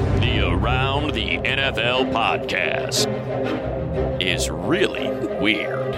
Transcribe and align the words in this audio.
The 0.00 0.46
Around 0.46 1.14
the 1.14 1.38
NFL 1.38 2.12
podcast 2.12 3.06
is 4.22 4.48
really 4.48 5.08
weird. 5.38 5.94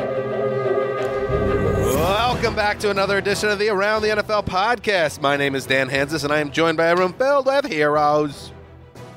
Welcome 1.95 2.55
back 2.55 2.79
to 2.81 2.91
another 2.91 3.19
edition 3.19 3.51
of 3.51 3.59
the 3.59 3.69
Around 3.69 4.03
the 4.03 4.09
NFL 4.09 4.47
podcast. 4.47 5.21
My 5.21 5.37
name 5.37 5.55
is 5.55 5.67
Dan 5.67 5.91
Hanzus, 5.91 6.25
and 6.25 6.33
I 6.33 6.39
am 6.39 6.51
joined 6.51 6.79
by 6.79 6.87
a 6.87 6.97
room 6.97 7.13
filled 7.13 7.47
with 7.47 7.67
heroes. 7.67 8.53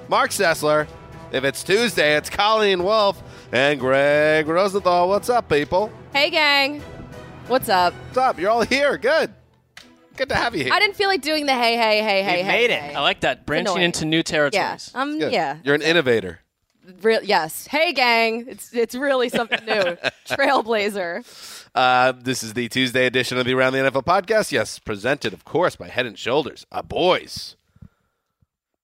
Marc 0.10 0.32
Sessler. 0.32 0.88
If 1.32 1.44
it's 1.44 1.64
Tuesday, 1.64 2.16
it's 2.18 2.30
Colleen 2.30 2.84
Wolfe 2.84 3.22
and 3.52 3.80
Gregg 3.80 4.48
Rosenthal. 4.48 5.08
What's 5.10 5.30
up, 5.30 5.50
people? 5.50 5.92
Hey, 6.14 6.30
gang. 6.30 6.82
What's 7.48 7.70
up? 7.70 7.94
What's 7.94 8.18
up? 8.18 8.40
You're 8.40 8.52
all 8.52 8.62
here. 8.62 8.98
Good. 8.98 9.34
Good 10.18 10.30
to 10.30 10.36
have 10.36 10.56
you 10.56 10.64
here. 10.66 10.74
I 10.74 10.80
didn't 10.80 10.96
feel 10.96 11.10
like 11.10 11.22
doing 11.22 11.46
the 11.46 11.54
hey, 11.54 11.76
hey, 11.76 12.02
hey, 12.02 12.24
hey, 12.24 12.42
hey. 12.42 12.48
made 12.48 12.70
it. 12.72 12.82
hey. 12.82 12.94
I 12.96 13.02
like 13.02 13.20
that. 13.22 13.46
Branching 13.46 13.68
annoying. 13.74 13.84
into 13.86 14.06
new 14.06 14.18
Yeah. 14.18 14.24
territories. 14.24 14.92
Um. 14.96 15.20
Good. 15.20 15.34
Yeah. 15.34 15.58
You're 15.64 15.76
an 15.76 15.82
innovator. 15.82 16.40
Real. 17.02 17.22
Yes. 17.24 17.68
Hey, 17.68 17.94
gang. 17.94 18.46
It's 18.48 18.74
it's 18.74 18.96
really 18.96 19.30
something 19.30 19.64
new. 19.66 19.98
Trailblazer. 20.30 21.24
Uh, 21.74 22.14
this 22.22 22.44
is 22.44 22.54
the 22.54 22.70
Tuesday 22.70 23.06
edition 23.06 23.38
of 23.38 23.46
the 23.46 23.54
Around 23.54 23.74
the 23.74 23.80
NFL 23.80 24.06
podcast. 24.06 24.52
Yes, 24.52 24.80
presented, 24.80 25.34
of 25.34 25.44
course, 25.44 25.76
by 25.76 25.88
Head 25.90 26.06
and 26.06 26.18
Shoulders. 26.18 26.66
Uh, 26.72 26.82
boys. 26.82 27.56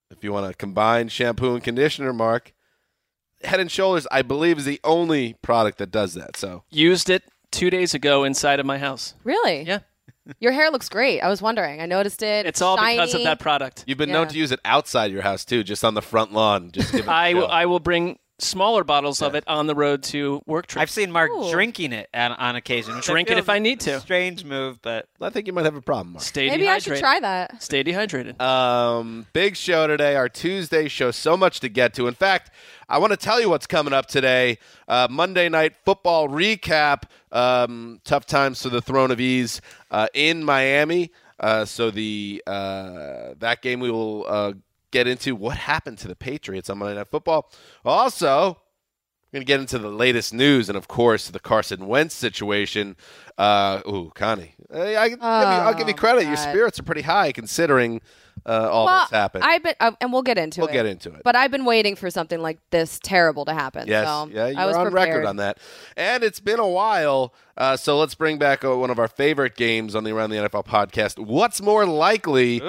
If 0.09 0.24
you 0.25 0.34
want 0.34 0.47
to 0.52 0.53
combine 0.58 1.08
shampoo 1.08 1.53
and 1.53 1.64
conditioner, 1.64 2.12
Marc, 2.12 2.53
Head 3.44 3.59
and 3.62 3.72
Shoulders, 3.72 4.06
I 4.12 4.24
believe, 4.24 4.58
is 4.58 4.66
the 4.66 4.81
only 4.84 5.36
product 5.41 5.78
that 5.78 5.90
does 5.90 6.14
that. 6.16 6.36
So 6.36 6.64
Used 6.70 7.09
it 7.09 7.24
two 7.50 7.70
days 7.70 7.94
ago 7.94 8.24
inside 8.25 8.59
of 8.59 8.66
my 8.66 8.78
house. 8.78 9.14
Really? 9.24 9.62
Yeah. 9.64 9.80
Your 10.40 10.52
hair 10.52 10.70
looks 10.70 10.88
great. 10.90 11.20
I 11.22 11.28
was 11.30 11.42
wondering. 11.42 11.82
I 11.82 11.86
noticed 11.86 12.22
it. 12.22 12.46
It's 12.46 12.62
all 12.62 12.76
because 12.78 13.14
of 13.16 13.24
that 13.24 13.40
product. 13.40 13.84
you've 13.88 13.98
been 13.98 14.12
known 14.12 14.28
Yeah. 14.28 14.32
to 14.34 14.38
use 14.38 14.52
it 14.52 14.59
outside 14.66 15.12
your 15.12 15.24
house 15.24 15.46
too, 15.46 15.64
just 15.64 15.84
on 15.84 15.94
the 15.96 16.02
front 16.02 16.32
lawn. 16.34 16.72
Just 16.72 16.92
give 16.92 17.02
it 17.02 17.08
a 17.08 17.12
I, 17.12 17.34
chill. 17.34 17.48
I 17.48 17.66
will 17.66 17.80
bring 17.80 18.20
smaller 18.41 18.84
bottles 18.84 19.22
of 19.22 19.35
it 19.35 19.44
on 19.47 19.68
the 19.68 19.75
road 19.75 20.03
to 20.03 20.41
work 20.46 20.68
trips. 20.68 20.81
I've 20.81 20.90
seen 20.90 21.12
Marc 21.12 21.31
Ooh. 21.31 21.52
drinking 21.52 21.94
it 21.94 22.09
on, 22.13 22.31
on 22.34 22.56
occasion. 22.56 22.96
which 22.96 23.06
Drink 23.06 23.29
it 23.29 23.34
feels 23.34 23.44
if 23.44 23.50
I 23.50 23.59
need 23.59 23.79
to. 23.81 24.00
Strange 24.00 24.44
move, 24.44 24.81
but 24.81 25.07
I 25.22 25.29
think 25.29 25.47
you 25.47 25.53
might 25.53 25.66
have 25.66 25.75
a 25.75 25.81
problem, 25.81 26.13
Marc. 26.13 26.24
Stay 26.24 26.50
Maybe 26.50 26.63
dehydrated. 26.63 26.91
I 26.91 26.96
should 26.96 27.00
try 27.02 27.19
that. 27.19 27.62
Stay 27.63 27.84
dehydrated. 27.84 28.41
Um, 28.41 29.28
big 29.34 29.56
show 29.56 29.88
today. 29.88 30.16
Our 30.16 30.29
Tuesday 30.29 30.88
show. 30.88 31.12
So 31.12 31.38
much 31.38 31.59
to 31.62 31.69
get 31.69 31.94
to. 31.96 32.07
In 32.07 32.13
fact, 32.13 32.52
I 32.90 32.97
want 32.97 33.12
to 33.12 33.18
tell 33.18 33.40
you 33.40 33.50
what's 33.50 33.68
coming 33.68 33.94
up 33.94 34.07
today. 34.07 34.58
Uh, 34.88 35.08
Monday 35.09 35.50
night 35.50 35.75
football 35.85 36.28
recap. 36.28 37.03
Um, 37.31 38.02
tough 38.03 38.25
times 38.25 38.62
for 38.62 38.69
the 38.69 38.81
Throne 38.81 39.12
of 39.12 39.19
Ease 39.19 39.62
uh, 39.91 40.08
in 40.13 40.44
Miami. 40.44 41.12
Uh, 41.40 41.66
so 41.66 41.90
the 41.90 42.44
uh, 42.46 43.34
that 43.40 43.62
game 43.62 43.79
we 43.79 43.90
will 43.90 44.25
uh, 44.28 44.53
get 44.91 45.07
into 45.07 45.35
what 45.35 45.57
happened 45.57 45.97
to 46.00 46.07
the 46.07 46.16
Patriots 46.16 46.69
on 46.69 46.78
Monday 46.79 46.96
Night 46.96 47.07
Football. 47.09 47.52
Also, 47.85 48.57
we're 49.31 49.38
going 49.38 49.41
to 49.41 49.46
get 49.46 49.59
into 49.62 49.79
the 49.79 49.90
latest 49.90 50.34
news 50.34 50.68
and, 50.69 50.78
of 50.78 50.88
course, 50.90 51.29
the 51.29 51.40
Carson 51.40 51.88
Wentz 51.88 52.13
situation. 52.13 52.97
Uh, 53.38 53.81
ooh, 53.88 54.12
Connie. 54.13 54.56
I, 54.74 54.97
I, 54.97 55.09
give 55.09 55.19
you- 55.19 55.25
I'll 55.25 55.74
give 55.74 55.88
you 55.88 55.94
Oh, 55.94 55.97
credit. 55.97 56.28
Your 56.28 56.35
spirits 56.38 56.79
are 56.79 56.84
pretty 56.84 57.02
high 57.03 57.31
considering 57.31 58.02
uh, 58.46 58.69
all 58.72 58.85
well, 58.85 59.00
that's 59.00 59.12
happened. 59.12 59.44
I've 59.44 59.63
been, 59.63 59.75
uh, 59.79 59.91
and 60.02 60.12
we'll 60.12 60.22
get 60.24 60.38
into 60.38 60.62
it. 60.62 60.63
We'll 60.66 60.74
get 60.74 60.85
into 60.85 61.13
it. 61.13 61.22
But 61.24 61.35
I've 61.35 61.52
been 61.52 61.66
waiting 61.66 61.96
for 61.96 62.09
something 62.09 62.40
like 62.41 62.59
this 62.72 63.00
terrible 63.03 63.46
to 63.46 63.53
happen. 63.53 63.88
yes, 63.88 64.06
So 64.07 64.29
yeah, 64.34 64.47
you're 64.47 64.59
I 64.59 64.66
was 64.66 64.75
on 64.75 64.85
prepared. 64.90 65.09
record 65.09 65.25
on 65.25 65.35
that. 65.38 65.59
And 65.96 66.24
it's 66.24 66.40
been 66.40 66.59
a 66.59 66.68
while, 66.68 67.34
uh, 67.57 67.78
so 67.78 67.97
let's 68.00 68.16
bring 68.16 68.38
back 68.38 68.63
uh, 68.66 68.75
one 68.75 68.90
of 68.90 69.00
our 69.00 69.07
favorite 69.07 69.56
games 69.56 69.96
on 69.96 70.03
the 70.03 70.12
Around 70.12 70.31
the 70.31 70.38
NFL 70.38 70.66
podcast. 70.66 71.19
What's 71.19 71.62
more 71.62 71.85
likely? 71.85 72.59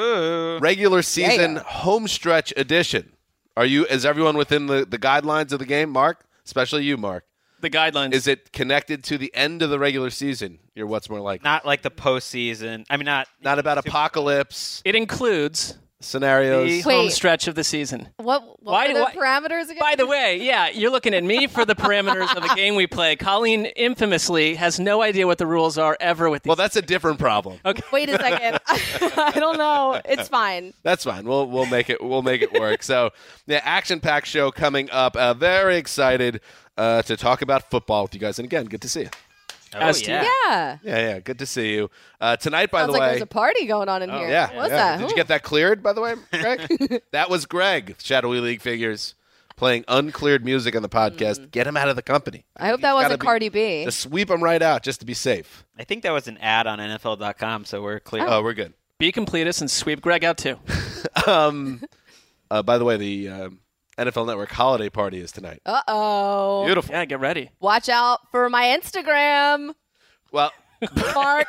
Regular 0.60 1.02
season 1.02 1.56
home 1.56 2.06
stretch 2.08 2.52
edition. 2.56 3.12
Are 3.56 3.66
you? 3.66 3.84
Is 3.86 4.04
everyone 4.06 4.36
within 4.36 4.66
the, 4.66 4.84
the 4.84 4.98
guidelines 4.98 5.52
of 5.52 5.58
the 5.58 5.66
game, 5.66 5.90
Marc? 5.90 6.24
Especially 6.44 6.84
you, 6.84 6.96
Marc. 6.96 7.24
The 7.62 7.70
guidelines. 7.70 8.12
Is 8.12 8.26
it 8.26 8.52
connected 8.52 9.02
to 9.04 9.16
the 9.18 9.34
end 9.34 9.62
of 9.62 9.70
the 9.70 9.78
regular 9.78 10.10
season? 10.10 10.58
You're 10.74 10.86
what's 10.86 11.08
more 11.08 11.20
likely? 11.20 11.44
not 11.44 11.64
like 11.64 11.82
the 11.82 11.90
postseason. 11.90 12.84
I 12.90 12.96
mean, 12.96 13.06
not 13.06 13.28
Not 13.42 13.58
about 13.58 13.78
apocalypse 13.78 14.82
it 14.84 14.94
includes 14.94 15.78
scenarios. 16.00 16.66
the 16.68 16.80
home 16.90 17.10
stretch 17.10 17.46
of 17.46 17.54
the 17.54 17.62
season. 17.62 18.08
What, 18.16 18.42
what 18.60 18.72
Why- 18.72 18.88
were 18.88 18.94
the 18.94 19.00
why- 19.02 19.14
parameters 19.14 19.64
again? 19.66 19.76
By 19.78 19.94
the 19.94 20.06
way, 20.06 20.38
yeah, 20.42 20.68
you're 20.68 20.90
looking 20.90 21.14
at 21.14 21.22
me 21.22 21.46
for 21.46 21.64
the 21.64 21.76
parameters 21.76 22.34
of 22.36 22.42
the 22.42 22.52
game 22.56 22.74
we 22.74 22.86
play. 22.88 23.14
Colleen 23.14 23.66
infamously 23.66 24.56
has 24.56 24.80
no 24.80 25.00
idea 25.02 25.26
what 25.28 25.38
the 25.38 25.46
rules 25.46 25.78
are 25.78 25.96
ever 26.00 26.28
with 26.28 26.42
these. 26.42 26.48
well, 26.48 26.56
that's 26.56 26.74
a 26.76 26.82
different 26.82 27.18
problem. 27.20 27.58
okay. 27.64 27.82
Wait 27.92 28.08
a 28.08 28.18
second. 28.18 28.58
I 28.68 29.32
don't 29.38 29.58
know. 29.58 30.00
It's 30.04 30.28
fine. 30.28 30.74
That's 30.82 31.04
fine. 31.04 31.24
We'll 31.24 31.46
we'll 31.48 31.66
make 31.66 31.88
it 31.88 32.02
we'll 32.02 32.22
make 32.22 32.42
it 32.42 32.52
work. 32.52 32.82
so 32.82 33.10
the 33.46 33.64
action 33.64 34.00
packed 34.00 34.26
show 34.26 34.50
coming 34.50 34.90
up. 34.90 35.14
Uh, 35.16 35.34
very 35.34 35.76
excited 35.76 36.40
uh, 36.76 37.02
to 37.02 37.16
talk 37.16 37.42
about 37.42 37.70
football 37.70 38.02
with 38.04 38.14
you 38.14 38.20
guys. 38.20 38.38
And 38.38 38.46
again, 38.46 38.66
good 38.66 38.82
to 38.82 38.88
see 38.88 39.02
you. 39.02 39.08
Oh, 39.74 39.78
As 39.78 40.06
yeah. 40.06 40.22
Yeah. 40.46 40.78
Yeah, 40.82 40.98
yeah, 40.98 41.20
good 41.20 41.38
to 41.38 41.46
see 41.46 41.72
you. 41.74 41.90
Uh, 42.20 42.36
tonight, 42.36 42.70
by 42.70 42.80
Sounds 42.80 42.88
the 42.88 42.92
like 42.92 43.00
way. 43.00 43.08
there's 43.12 43.22
a 43.22 43.26
party 43.26 43.64
going 43.66 43.88
on 43.88 44.02
in 44.02 44.10
here. 44.10 44.28
yeah, 44.28 44.54
What's 44.54 44.68
yeah. 44.70 44.96
that? 44.96 45.00
Did 45.00 45.10
you 45.10 45.16
get 45.16 45.28
that 45.28 45.42
cleared, 45.42 45.82
by 45.82 45.94
the 45.94 46.02
way, 46.02 46.14
Gregg? 46.32 47.02
that 47.12 47.30
was 47.30 47.46
Gregg, 47.46 47.96
Shadowy 47.98 48.40
League 48.40 48.60
Figures, 48.60 49.14
playing 49.56 49.84
uncleared 49.88 50.44
music 50.44 50.76
on 50.76 50.82
the 50.82 50.90
podcast. 50.90 51.50
Get 51.52 51.66
him 51.66 51.78
out 51.78 51.88
of 51.88 51.96
the 51.96 52.02
company. 52.02 52.44
I 52.54 52.68
hope 52.68 52.82
that 52.82 52.92
wasn't 52.92 53.12
gotta 53.12 53.18
be- 53.18 53.24
Cardi 53.24 53.48
B. 53.48 53.84
Just 53.84 54.00
sweep 54.00 54.28
him 54.30 54.42
right 54.42 54.60
out, 54.60 54.82
just 54.82 55.00
to 55.00 55.06
be 55.06 55.14
safe. 55.14 55.64
I 55.78 55.84
think 55.84 56.02
that 56.02 56.10
was 56.12 56.28
an 56.28 56.36
ad 56.38 56.66
on 56.66 56.78
NFL.com, 56.78 57.64
so 57.64 57.82
we're 57.82 57.98
clear. 58.00 58.26
Oh, 58.28 58.42
we're 58.42 58.52
good. 58.54 58.74
Be 58.98 59.10
completist 59.10 59.62
and 59.62 59.70
sweep 59.70 60.02
Gregg 60.02 60.22
out 60.24 60.36
too. 60.36 60.58
Um, 61.26 61.82
uh, 62.50 62.62
by 62.62 62.78
the 62.78 62.84
way, 62.84 62.96
the 62.96 63.28
um, 63.28 63.58
NFL 63.98 64.26
Network 64.26 64.50
holiday 64.50 64.88
party 64.88 65.20
is 65.20 65.32
tonight. 65.32 65.60
Uh 65.66 65.82
oh. 65.88 66.64
Beautiful. 66.64 66.94
Yeah, 66.94 67.04
get 67.04 67.20
ready. 67.20 67.50
Watch 67.60 67.88
out 67.88 68.20
for 68.30 68.48
my 68.48 68.64
Instagram, 68.78 69.74
Well, 70.30 70.50
Marc. 71.14 71.48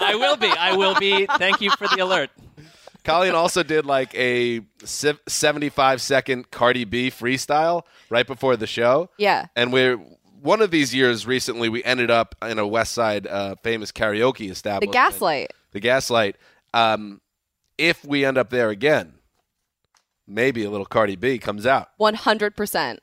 I 0.00 0.14
will 0.14 0.36
be. 0.36 0.48
I 0.48 0.74
will 0.76 0.98
be. 0.98 1.26
Thank 1.38 1.60
you 1.60 1.70
for 1.70 1.86
the 1.88 2.00
alert. 2.02 2.30
Colleen 3.04 3.34
also 3.34 3.62
did 3.62 3.84
like 3.84 4.14
a 4.14 4.60
75 4.84 6.00
second 6.00 6.50
Cardi 6.50 6.84
B 6.84 7.10
freestyle 7.10 7.82
right 8.10 8.26
before 8.26 8.56
the 8.56 8.66
show. 8.66 9.10
yeah. 9.18 9.46
And 9.56 9.72
we're 9.72 9.96
one 10.40 10.60
of 10.60 10.70
these 10.72 10.92
years 10.94 11.26
recently, 11.26 11.68
we 11.68 11.84
ended 11.84 12.10
up 12.10 12.34
in 12.42 12.58
a 12.58 12.66
West 12.66 12.92
Side 12.94 13.26
uh, 13.28 13.54
famous 13.62 13.92
karaoke 13.92 14.50
establishment. 14.50 14.92
The 14.92 14.96
gaslight. 14.96 15.52
The 15.72 15.80
Gaslight. 15.80 16.36
Um, 16.74 17.20
if 17.78 18.04
we 18.04 18.24
end 18.24 18.38
up 18.38 18.50
there 18.50 18.70
again, 18.70 19.14
maybe 20.32 20.64
a 20.64 20.70
little 20.70 20.86
Cardi 20.86 21.16
B 21.16 21.38
comes 21.38 21.66
out. 21.66 21.88
One 21.96 22.14
hundred 22.14 22.56
percent. 22.56 23.00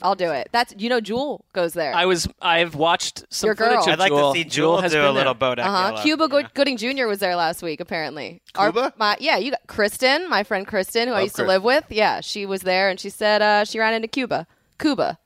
I'll 0.00 0.14
do 0.14 0.30
it. 0.30 0.48
That's 0.52 0.72
you 0.78 0.88
know, 0.88 1.00
Jewel 1.00 1.44
goes 1.52 1.72
there. 1.74 1.92
I 1.92 2.04
was. 2.06 2.28
I've 2.40 2.76
watched 2.76 3.24
some 3.30 3.48
Your 3.48 3.54
girl. 3.56 3.70
footage 3.82 3.86
of 3.88 3.92
I'd 3.94 3.98
like 3.98 4.10
Jewel. 4.12 4.32
to 4.32 4.38
see 4.38 4.44
Jewel, 4.44 4.80
has 4.80 4.92
do 4.92 5.00
a 5.00 5.06
been 5.06 5.14
little 5.16 5.34
there. 5.34 5.56
Bodak 5.56 5.64
uh 5.64 5.70
huh. 5.70 5.88
Yellow. 5.88 6.02
Cuba 6.02 6.28
Good- 6.28 6.44
Yeah. 6.44 6.48
Gooding 6.54 6.76
Jr. 6.76 7.06
was 7.06 7.18
there 7.18 7.34
last 7.34 7.62
week. 7.64 7.80
Apparently, 7.80 8.42
Our- 8.54 8.70
Cuba? 8.70 8.92
my, 8.96 9.16
yeah, 9.18 9.38
you 9.38 9.50
got 9.50 9.66
Kristen, 9.66 10.30
my 10.30 10.44
friend 10.44 10.68
Kristen, 10.68 11.08
who 11.08 11.14
I 11.14 11.16
Love 11.16 11.22
used 11.24 11.36
to 11.36 11.44
live 11.44 11.64
with. 11.64 11.84
Yeah, 11.90 12.20
she 12.20 12.46
was 12.46 12.60
there, 12.62 12.90
and 12.90 13.00
she 13.00 13.10
said 13.10 13.42
uh, 13.42 13.64
she 13.64 13.80
ran 13.80 13.92
into 13.92 14.06
Cuba. 14.06 14.46
Cuba, 14.78 15.18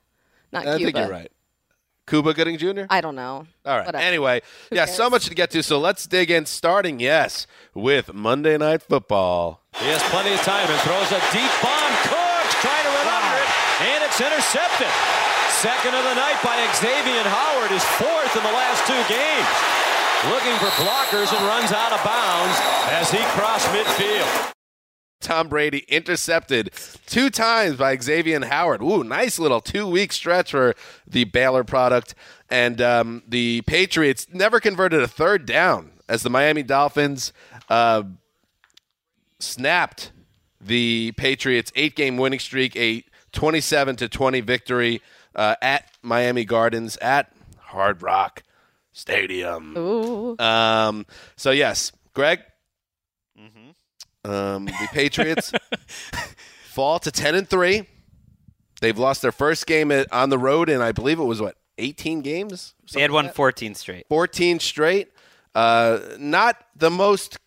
not 0.53 0.63
Cuba. 0.63 0.75
I 0.75 0.79
Cuba. 0.79 0.93
think 0.93 0.97
you're 1.05 1.11
right. 1.19 1.33
Cuba 2.07 2.33
Gooding 2.35 2.57
Jr. 2.57 2.85
I 2.89 3.01
don't 3.03 3.17
know. 3.17 3.47
All 3.67 3.77
right. 3.77 3.85
Whatever. 3.85 4.03
Anyway, 4.05 4.41
yeah, 4.73 4.85
so 4.87 5.11
much 5.11 5.27
to 5.27 5.35
get 5.35 5.51
to. 5.51 5.63
So 5.63 5.79
let's 5.79 6.07
dig 6.07 6.31
in. 6.31 6.47
Starting, 6.47 6.99
yes, 7.01 7.47
with 7.75 8.15
Monday 8.15 8.57
Night 8.57 8.81
Football. 8.83 9.61
He 9.81 9.93
has 9.93 10.01
plenty 10.09 10.33
of 10.33 10.41
time 10.41 10.65
and 10.73 10.81
throws 10.89 11.13
a 11.13 11.21
deep 11.37 11.53
bomb. 11.61 11.93
Cooks 12.09 12.55
trying 12.65 12.85
to 12.89 12.93
run 12.97 13.09
under 13.13 13.37
it, 13.37 13.51
and 13.93 14.01
it's 14.01 14.17
intercepted. 14.17 14.89
Second 15.53 15.93
of 15.93 16.05
the 16.05 16.17
night 16.17 16.41
by 16.41 16.57
Xavier 16.81 17.25
Howard 17.29 17.73
is 17.73 17.85
fourth 18.01 18.33
in 18.33 18.43
the 18.43 18.57
last 18.57 18.89
two 18.89 19.03
games. 19.05 19.53
Looking 20.33 20.57
for 20.57 20.73
blockers 20.81 21.29
and 21.29 21.45
runs 21.47 21.73
out 21.73 21.93
of 21.93 22.01
bounds 22.03 22.57
as 22.89 23.11
he 23.11 23.21
crossed 23.37 23.69
midfield. 23.69 24.53
Tom 25.21 25.49
Brady 25.49 25.85
intercepted 25.89 26.71
two 27.07 27.29
times 27.29 27.77
by 27.77 27.97
Xavier 27.97 28.45
Howard. 28.47 28.83
Ooh, 28.83 29.05
nice 29.05 29.39
little 29.39 29.61
two 29.61 29.87
week 29.87 30.13
stretch 30.13 30.53
for 30.53 30.75
the 31.07 31.25
Baylor 31.25 31.65
product. 31.65 32.15
And 32.49 32.81
um, 32.81 33.23
the 33.29 33.61
Patriots 33.63 34.27
never 34.33 34.59
converted 34.59 35.03
a 35.03 35.09
third 35.09 35.45
down 35.45 35.93
as 36.09 36.23
the 36.23 36.31
Miami 36.31 36.63
Dolphins 36.63 37.33
uh, 37.69 38.05
snapped 39.41 40.13
the 40.61 41.13
Patriots' 41.17 41.73
eight 41.77 41.95
game 41.97 42.17
winning 42.17 42.39
streak, 42.41 42.75
a 42.77 43.05
27 43.33 43.97
to 43.97 44.09
20 44.09 44.41
victory 44.41 45.03
uh, 45.35 45.55
at 45.61 45.91
Miami 46.03 46.45
Gardens 46.45 46.97
at 46.99 47.33
Hard 47.59 48.03
Rock 48.03 48.43
Stadium. 48.93 49.77
Ooh. 49.77 50.37
Um, 50.39 51.05
so 51.37 51.51
yes, 51.51 51.93
Gregg. 52.15 52.41
Um, 54.25 54.65
the 54.65 54.89
Patriots 54.93 55.53
fall 56.73 56.99
to 56.99 57.13
ten 57.13 57.37
and 57.37 57.49
three. 57.49 57.87
They've 58.81 58.99
lost 58.99 59.23
their 59.23 59.31
first 59.31 59.69
game 59.69 59.93
at, 59.93 60.13
on 60.13 60.31
the 60.31 60.39
road, 60.39 60.69
and 60.69 60.83
I 60.83 60.91
believe 60.91 61.21
it 61.21 61.25
was 61.25 61.41
what 61.41 61.57
eighteen 61.79 62.23
games, 62.23 62.75
They 62.93 63.03
had 63.03 63.13
won 63.13 63.29
14 63.31 63.77
straight. 63.77 64.07
fourteen 64.09 64.59
straight. 64.59 65.13
Uh, 65.55 66.01
not 66.19 66.57
the 66.75 66.91
most 66.91 67.39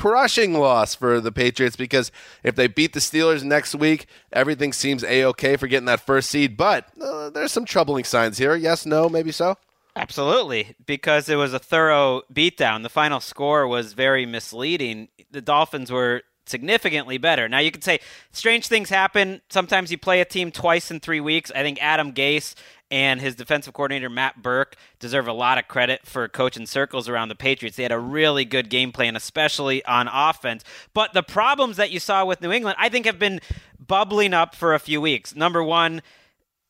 crushing 0.00 0.54
loss 0.54 0.94
for 0.94 1.20
the 1.20 1.30
Patriots 1.30 1.76
because 1.76 2.10
if 2.42 2.54
they 2.54 2.66
beat 2.66 2.94
the 2.94 3.00
Steelers 3.00 3.44
next 3.44 3.74
week, 3.74 4.06
everything 4.32 4.72
seems 4.72 5.04
a 5.04 5.24
okay 5.26 5.56
for 5.56 5.66
getting 5.66 5.84
that 5.84 6.00
first 6.00 6.30
seed. 6.30 6.56
But 6.56 6.86
uh, 6.98 7.28
there's 7.28 7.52
some 7.52 7.66
troubling 7.66 8.04
signs 8.04 8.38
here. 8.38 8.56
Yes, 8.56 8.86
no, 8.86 9.10
maybe 9.10 9.30
so. 9.30 9.58
Absolutely, 9.94 10.74
because 10.86 11.28
it 11.28 11.34
was 11.34 11.52
a 11.52 11.58
thorough 11.58 12.22
beatdown. 12.32 12.82
The 12.82 12.88
final 12.88 13.20
score 13.20 13.68
was 13.68 13.92
very 13.92 14.24
misleading. 14.24 15.08
The 15.32 15.42
Dolphins 15.42 15.92
were 15.92 16.22
significantly 16.46 17.18
better. 17.18 17.46
Now 17.46 17.58
you 17.58 17.70
could 17.70 17.84
say 17.84 18.00
strange 18.32 18.68
things 18.68 18.88
happen. 18.88 19.42
Sometimes 19.50 19.90
you 19.92 19.98
play 19.98 20.22
a 20.22 20.24
team 20.24 20.50
twice 20.50 20.90
in 20.90 21.00
three 21.00 21.20
weeks. 21.20 21.52
I 21.54 21.62
think 21.62 21.78
Adam 21.82 22.12
Gase 22.12 22.54
and 22.90 23.20
his 23.20 23.34
defensive 23.34 23.72
coordinator 23.72 24.10
Matt 24.10 24.42
Burke 24.42 24.76
deserve 24.98 25.28
a 25.28 25.32
lot 25.32 25.58
of 25.58 25.68
credit 25.68 26.06
for 26.06 26.26
coaching 26.28 26.66
circles 26.66 27.08
around 27.08 27.28
the 27.28 27.34
Patriots. 27.34 27.76
They 27.76 27.84
had 27.84 27.92
a 27.92 27.98
really 27.98 28.44
good 28.44 28.68
game 28.68 28.92
plan, 28.92 29.14
especially 29.16 29.84
on 29.84 30.08
offense. 30.12 30.64
But 30.94 31.12
the 31.12 31.22
problems 31.22 31.76
that 31.76 31.90
you 31.90 32.00
saw 32.00 32.24
with 32.24 32.40
New 32.40 32.50
England, 32.52 32.76
I 32.78 32.88
think, 32.88 33.06
have 33.06 33.18
been 33.18 33.40
bubbling 33.78 34.34
up 34.34 34.54
for 34.54 34.74
a 34.74 34.78
few 34.78 35.00
weeks. 35.00 35.34
Number 35.34 35.62
one. 35.62 36.02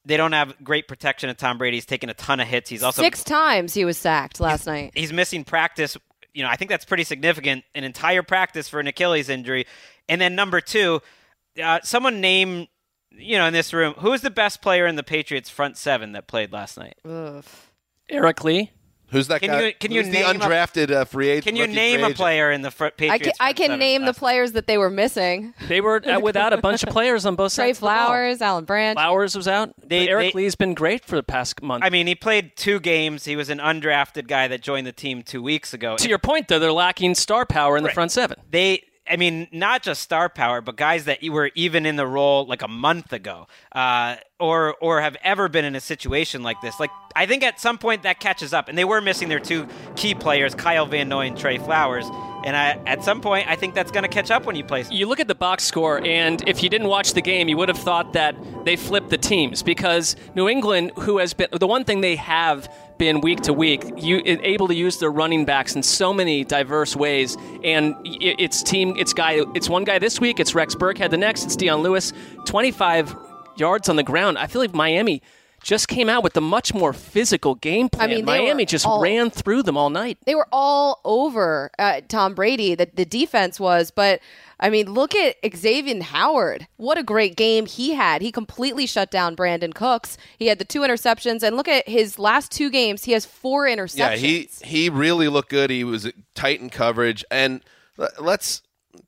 They 0.07 0.17
don't 0.17 0.33
have 0.33 0.57
great 0.65 0.89
protection 0.89 1.29
of 1.29 1.37
Tom 1.37 1.59
Brady. 1.59 1.77
He's 1.77 1.85
taken 1.85 2.09
a 2.09 2.15
ton 2.15 2.41
of 2.41 2.49
hits. 2.49 2.71
He's 2.71 2.83
also 2.83 3.03
Six 3.03 3.23
times 3.23 3.75
he 3.75 3.85
was 3.85 3.99
sacked 3.99 4.41
last 4.41 4.67
night. 4.67 4.93
he's 4.95 5.13
missing 5.13 5.45
practice. 5.45 5.95
You 6.33 6.43
know, 6.43 6.49
I 6.49 6.57
think 6.57 6.71
that's 6.71 6.87
pretty 6.87 7.05
significant. 7.05 7.65
An 7.75 7.85
entire 7.85 8.23
practice 8.23 8.67
for 8.67 8.81
an 8.81 8.87
Achilles 8.87 9.29
injury. 9.29 9.67
And 10.09 10.19
then 10.19 10.35
number 10.35 10.63
two, 10.63 11.03
uh, 11.63 11.81
someone 11.83 12.23
name, 12.23 12.67
you 13.13 13.37
know, 13.39 13.47
in 13.47 13.53
this 13.53 13.73
room, 13.73 13.95
who 13.99 14.13
is 14.13 14.23
the 14.23 14.31
best 14.31 14.63
player 14.63 14.87
in 14.87 14.97
the 14.97 15.03
Patriots 15.03 15.51
front 15.51 15.77
seven 15.77 16.13
that 16.13 16.27
played 16.27 16.53
last 16.53 16.79
night? 16.79 16.97
Eric 18.09 18.45
Lee. 18.45 18.71
Who's 19.13 19.27
that 19.27 19.41
Can 19.41 19.51
guy? 19.51 19.61
you- 19.67 19.75
can 19.75 19.91
you 19.91 20.03
Who's 20.03 20.13
the 20.15 20.21
name 20.23 20.41
a- 20.41 20.45
undrafted 20.45 20.93
uh, 20.93 21.05
free 21.05 21.31
agent? 21.31 21.45
Can 21.47 21.57
you 21.57 21.67
name 21.67 22.05
a 22.05 22.11
player 22.15 22.53
in 22.53 22.63
the 22.63 22.71
front 22.71 22.95
I 22.95 23.09
Patriots? 23.19 23.39
can, 23.39 23.47
I 23.49 23.53
can 23.53 23.65
seven 23.67 23.79
name 23.81 24.03
the 24.03 24.07
night? 24.13 24.17
players 24.17 24.53
that 24.53 24.69
they 24.69 24.79
were 24.79 24.89
missing. 24.89 25.53
They 25.67 25.81
were 25.81 26.01
uh, 26.09 26.21
without 26.23 26.53
a 26.53 26.59
bunch 26.59 26.85
of 26.85 26.91
players 26.91 27.27
on 27.27 27.35
both 27.35 27.53
Trey 27.53 27.71
sides. 27.73 27.79
of 27.79 27.81
the 27.81 27.87
ball. 27.87 28.07
Flowers, 28.07 28.41
Alan 28.41 28.65
Branch. 28.67 28.95
Flowers 28.95 29.35
was 29.35 29.49
out. 29.49 29.73
They- 29.85 30.09
Eric 30.09 30.33
they- 30.33 30.43
Lee's 30.43 30.55
been 30.55 30.75
great 30.75 31.05
for 31.05 31.17
the 31.17 31.25
past 31.25 31.61
month. 31.61 31.83
I 31.85 31.91
mean, 31.91 32.07
he 32.07 32.15
played 32.15 32.55
two 32.57 32.79
games. 32.79 33.25
He 33.25 33.35
was 33.35 33.51
an 33.51 33.59
undrafted 33.59 34.29
guy 34.29 34.47
that 34.47 34.63
joined 34.63 34.87
the 34.87 34.93
team 34.93 35.25
two 35.25 35.43
weeks 35.43 35.75
ago. 35.75 35.97
to 35.97 36.09
your 36.09 36.19
point, 36.19 36.47
though, 36.47 36.61
they're 36.61 36.71
lacking 36.71 37.17
star 37.17 37.45
power 37.45 37.77
in 37.77 37.83
the 37.83 37.91
front 37.91 38.13
seven. 38.13 38.39
they 38.49 38.85
I 39.11 39.17
mean, 39.17 39.49
not 39.51 39.83
just 39.83 40.03
star 40.03 40.29
power, 40.29 40.61
but 40.61 40.77
guys 40.77 41.05
that 41.07 41.19
were 41.25 41.51
even 41.55 41.85
in 41.85 41.97
the 41.97 42.07
role 42.07 42.47
like 42.47 42.63
a 42.63 42.69
month 42.69 43.13
ago, 43.13 43.49
uh, 43.73 44.17
or 44.39 44.77
or 44.81 45.01
have 45.01 45.17
ever 45.23 45.49
been 45.49 45.65
in 45.65 45.75
a 45.75 45.81
situation 45.81 46.43
like 46.43 46.61
this. 46.61 46.79
Like 46.79 46.91
I 47.17 47.27
think 47.27 47.43
at 47.43 47.59
some 47.61 47.77
point 47.77 48.05
that 48.05 48.21
catches 48.21 48.55
up, 48.55 48.69
and 48.69 48.79
they 48.79 48.85
were 48.85 49.01
missing 49.01 49.29
their 49.29 49.41
two 49.41 49.67
key 49.97 50.15
players, 50.15 50.55
Kyle 50.55 50.87
Van 50.87 51.09
Noy 51.09 51.27
and 51.27 51.37
Trey 51.37 51.59
Flowers. 51.59 52.07
And 52.43 52.57
I, 52.57 52.79
at 52.87 53.05
some 53.05 53.21
point, 53.21 53.49
I 53.49 53.57
think 53.57 53.75
that's 53.75 53.91
going 53.91 54.05
to 54.05 54.09
catch 54.09 54.31
up 54.31 54.47
when 54.47 54.57
you 54.57 54.65
play. 54.65 54.87
You 54.91 55.07
look 55.07 55.21
at 55.21 55.29
the 55.29 55.35
box 55.35 55.65
score, 55.65 56.01
and 56.03 56.43
if 56.49 56.63
you 56.63 56.71
didn't 56.71 56.89
watch 56.89 57.13
the 57.13 57.21
game, 57.21 57.49
you 57.49 57.57
would 57.59 57.69
have 57.69 57.79
thought 57.79 58.15
that 58.15 58.35
they 58.65 58.77
flipped 58.77 59.11
the 59.11 59.19
teams 59.19 59.63
because 59.63 60.17
New 60.35 60.49
England, 60.49 60.93
who 61.01 61.19
has 61.19 61.35
been 61.35 61.49
the 61.53 61.67
one 61.67 61.85
thing 61.85 62.01
they 62.01 62.17
have 62.17 62.67
been 63.01 63.23
week 63.23 63.41
to 63.41 63.55
week, 63.55 63.83
you 63.97 64.21
able 64.25 64.69
to 64.69 64.75
use 64.75 64.99
their 64.99 65.11
running 65.11 65.47
backs 65.47 65.75
in 65.75 65.83
so 65.83 66.13
many 66.13 66.45
diverse 66.45 66.95
ways, 66.95 67.35
and 67.65 67.95
it's 68.05 68.63
team, 68.63 68.95
it's 68.99 69.15
guy, 69.15 69.41
it's 69.55 69.71
one 69.71 69.85
guy 69.85 69.99
this 69.99 70.21
week, 70.21 70.39
it's 70.39 70.55
Rex 70.55 70.75
Burkhead 70.75 71.09
the 71.09 71.17
next, 71.17 71.45
it's 71.45 71.57
Dion 71.57 71.81
Lewis, 71.81 72.13
25 72.45 73.17
yards 73.57 73.89
on 73.89 73.97
the 73.97 74.03
ground. 74.03 74.37
I 74.37 74.47
feel 74.47 74.61
like 74.61 74.75
Miami. 74.75 75.23
Just 75.63 75.89
came 75.89 76.09
out 76.09 76.23
with 76.23 76.35
a 76.39 76.41
much 76.41 76.73
more 76.73 76.95
physical 76.95 77.55
game 77.55 77.91
plan. 77.91 78.09
I 78.11 78.15
mean, 78.15 78.25
Miami 78.25 78.65
just 78.65 78.87
all- 78.87 79.03
ran 79.03 79.29
through 79.29 79.63
them 79.63 79.77
all 79.77 79.91
night. 79.91 80.17
they 80.25 80.35
were 80.35 80.49
all 80.51 81.03
over 81.05 81.71
uh, 81.79 82.01
Tom 82.09 82.35
Brady. 82.35 82.75
The, 82.75 82.89
the 82.95 83.05
defense 83.05 83.61
was, 83.61 83.91
but 83.91 84.21
I 84.61 84.69
mean, 84.69 84.93
look 84.93 85.15
at 85.15 85.37
Xavier 85.57 86.03
Howard. 86.03 86.69
What 86.77 86.99
a 86.99 87.03
great 87.03 87.35
game 87.35 87.65
he 87.65 87.95
had. 87.95 88.21
He 88.21 88.31
completely 88.31 88.87
shut 88.87 89.11
down 89.11 89.35
Brandin 89.35 89.75
Cooks. 89.75 90.19
He 90.39 90.49
had 90.49 90.59
the 90.59 90.67
two 90.67 90.81
interceptions, 90.81 91.43
and 91.43 91.57
look 91.57 91.67
at 91.67 91.89
his 91.89 92.19
last 92.19 92.53
two 92.53 92.69
games. 92.71 93.05
He 93.05 93.13
has 93.13 93.25
four 93.25 93.65
interceptions. 93.65 93.97
Yeah, 93.97 94.17
he 94.17 94.51
he 94.63 94.91
really 94.91 95.29
looked 95.29 95.49
good. 95.49 95.71
He 95.71 95.83
was 95.83 96.13
tight 96.35 96.61
in 96.61 96.69
coverage, 96.69 97.25
and 97.31 97.63
let's 98.19 98.63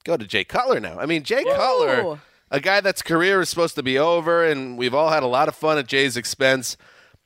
go 0.05 0.17
to 0.17 0.27
Jay 0.27 0.45
Cutler 0.45 0.81
now. 0.81 0.99
I 0.99 1.07
mean, 1.07 1.23
Jay 1.23 1.45
Cutler, 1.45 2.19
a 2.51 2.61
guy 2.61 2.81
that's 2.81 3.03
career 3.03 3.43
is 3.43 3.51
supposed 3.51 3.75
to 3.75 3.83
be 3.83 3.99
over, 3.99 4.45
and 4.45 4.79
we've 4.79 4.95
all 4.95 5.11
had 5.11 5.23
a 5.23 5.27
lot 5.27 5.49
of 5.49 5.55
fun 5.55 5.77
at 5.77 5.87
Jay's 5.87 6.17
expense. 6.17 6.77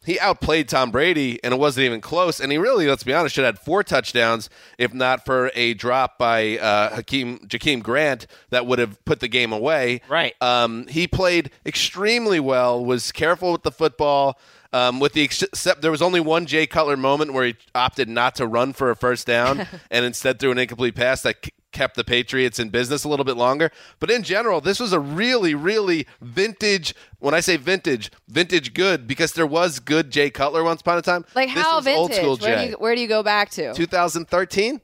He 0.06 0.20
outplayed 0.20 0.68
Tom 0.68 0.92
Brady, 0.92 1.42
and 1.42 1.52
it 1.52 1.58
wasn't 1.58 1.84
even 1.84 2.00
close. 2.00 2.38
And 2.38 2.52
he 2.52 2.58
really, 2.58 2.86
let's 2.86 3.02
be 3.02 3.12
honest, 3.12 3.34
should 3.34 3.44
have 3.44 3.56
had 3.56 3.64
four 3.64 3.82
touchdowns 3.82 4.48
if 4.78 4.94
not 4.94 5.24
for 5.24 5.50
a 5.54 5.74
drop 5.74 6.16
by 6.16 6.58
uh, 6.58 6.94
Hakeem 6.94 7.40
Jakeem 7.40 7.82
Grant 7.82 8.28
that 8.50 8.66
would 8.66 8.78
have 8.78 9.04
put 9.04 9.18
the 9.18 9.28
game 9.28 9.52
away. 9.52 10.00
Right. 10.08 10.40
Um, 10.40 10.86
he 10.86 11.08
played 11.08 11.50
extremely 11.66 12.38
well. 12.38 12.84
Was 12.84 13.10
careful 13.10 13.52
with 13.52 13.64
the 13.64 13.72
football. 13.72 14.38
Um, 14.72 15.00
with 15.00 15.12
the 15.12 15.22
except, 15.22 15.82
there 15.82 15.90
was 15.90 16.02
only 16.02 16.20
one 16.20 16.46
Jay 16.46 16.66
Cutler 16.66 16.96
moment 16.96 17.32
where 17.32 17.46
he 17.46 17.56
opted 17.74 18.08
not 18.08 18.34
to 18.36 18.46
run 18.46 18.72
for 18.72 18.90
a 18.90 18.96
first 18.96 19.26
down 19.26 19.66
and 19.90 20.04
instead 20.04 20.38
threw 20.38 20.50
an 20.52 20.58
incomplete 20.58 20.94
pass 20.94 21.22
that 21.22 21.36
kept 21.76 21.94
the 21.94 22.04
Patriots 22.04 22.58
in 22.58 22.70
business 22.70 23.04
a 23.04 23.08
little 23.08 23.24
bit 23.24 23.36
longer. 23.36 23.70
But 24.00 24.10
in 24.10 24.22
general, 24.22 24.62
this 24.62 24.80
was 24.80 24.94
a 24.94 24.98
really, 25.00 25.54
really 25.54 26.06
vintage. 26.22 26.94
When 27.18 27.34
I 27.34 27.40
say 27.40 27.58
vintage, 27.58 28.10
vintage 28.28 28.72
good 28.72 29.06
because 29.06 29.32
there 29.34 29.46
was 29.46 29.78
good 29.78 30.10
Jay 30.10 30.30
Cutler 30.30 30.64
once 30.64 30.80
upon 30.80 30.96
a 30.96 31.02
time. 31.02 31.26
like 31.34 31.52
This 31.54 31.62
how 31.62 31.80
vintage? 31.82 31.98
old 31.98 32.14
school 32.14 32.36
where, 32.38 32.64
do 32.64 32.70
you, 32.70 32.76
where 32.78 32.94
do 32.94 33.00
you 33.02 33.08
go 33.08 33.22
back 33.22 33.50
to? 33.50 33.74
2013, 33.74 34.80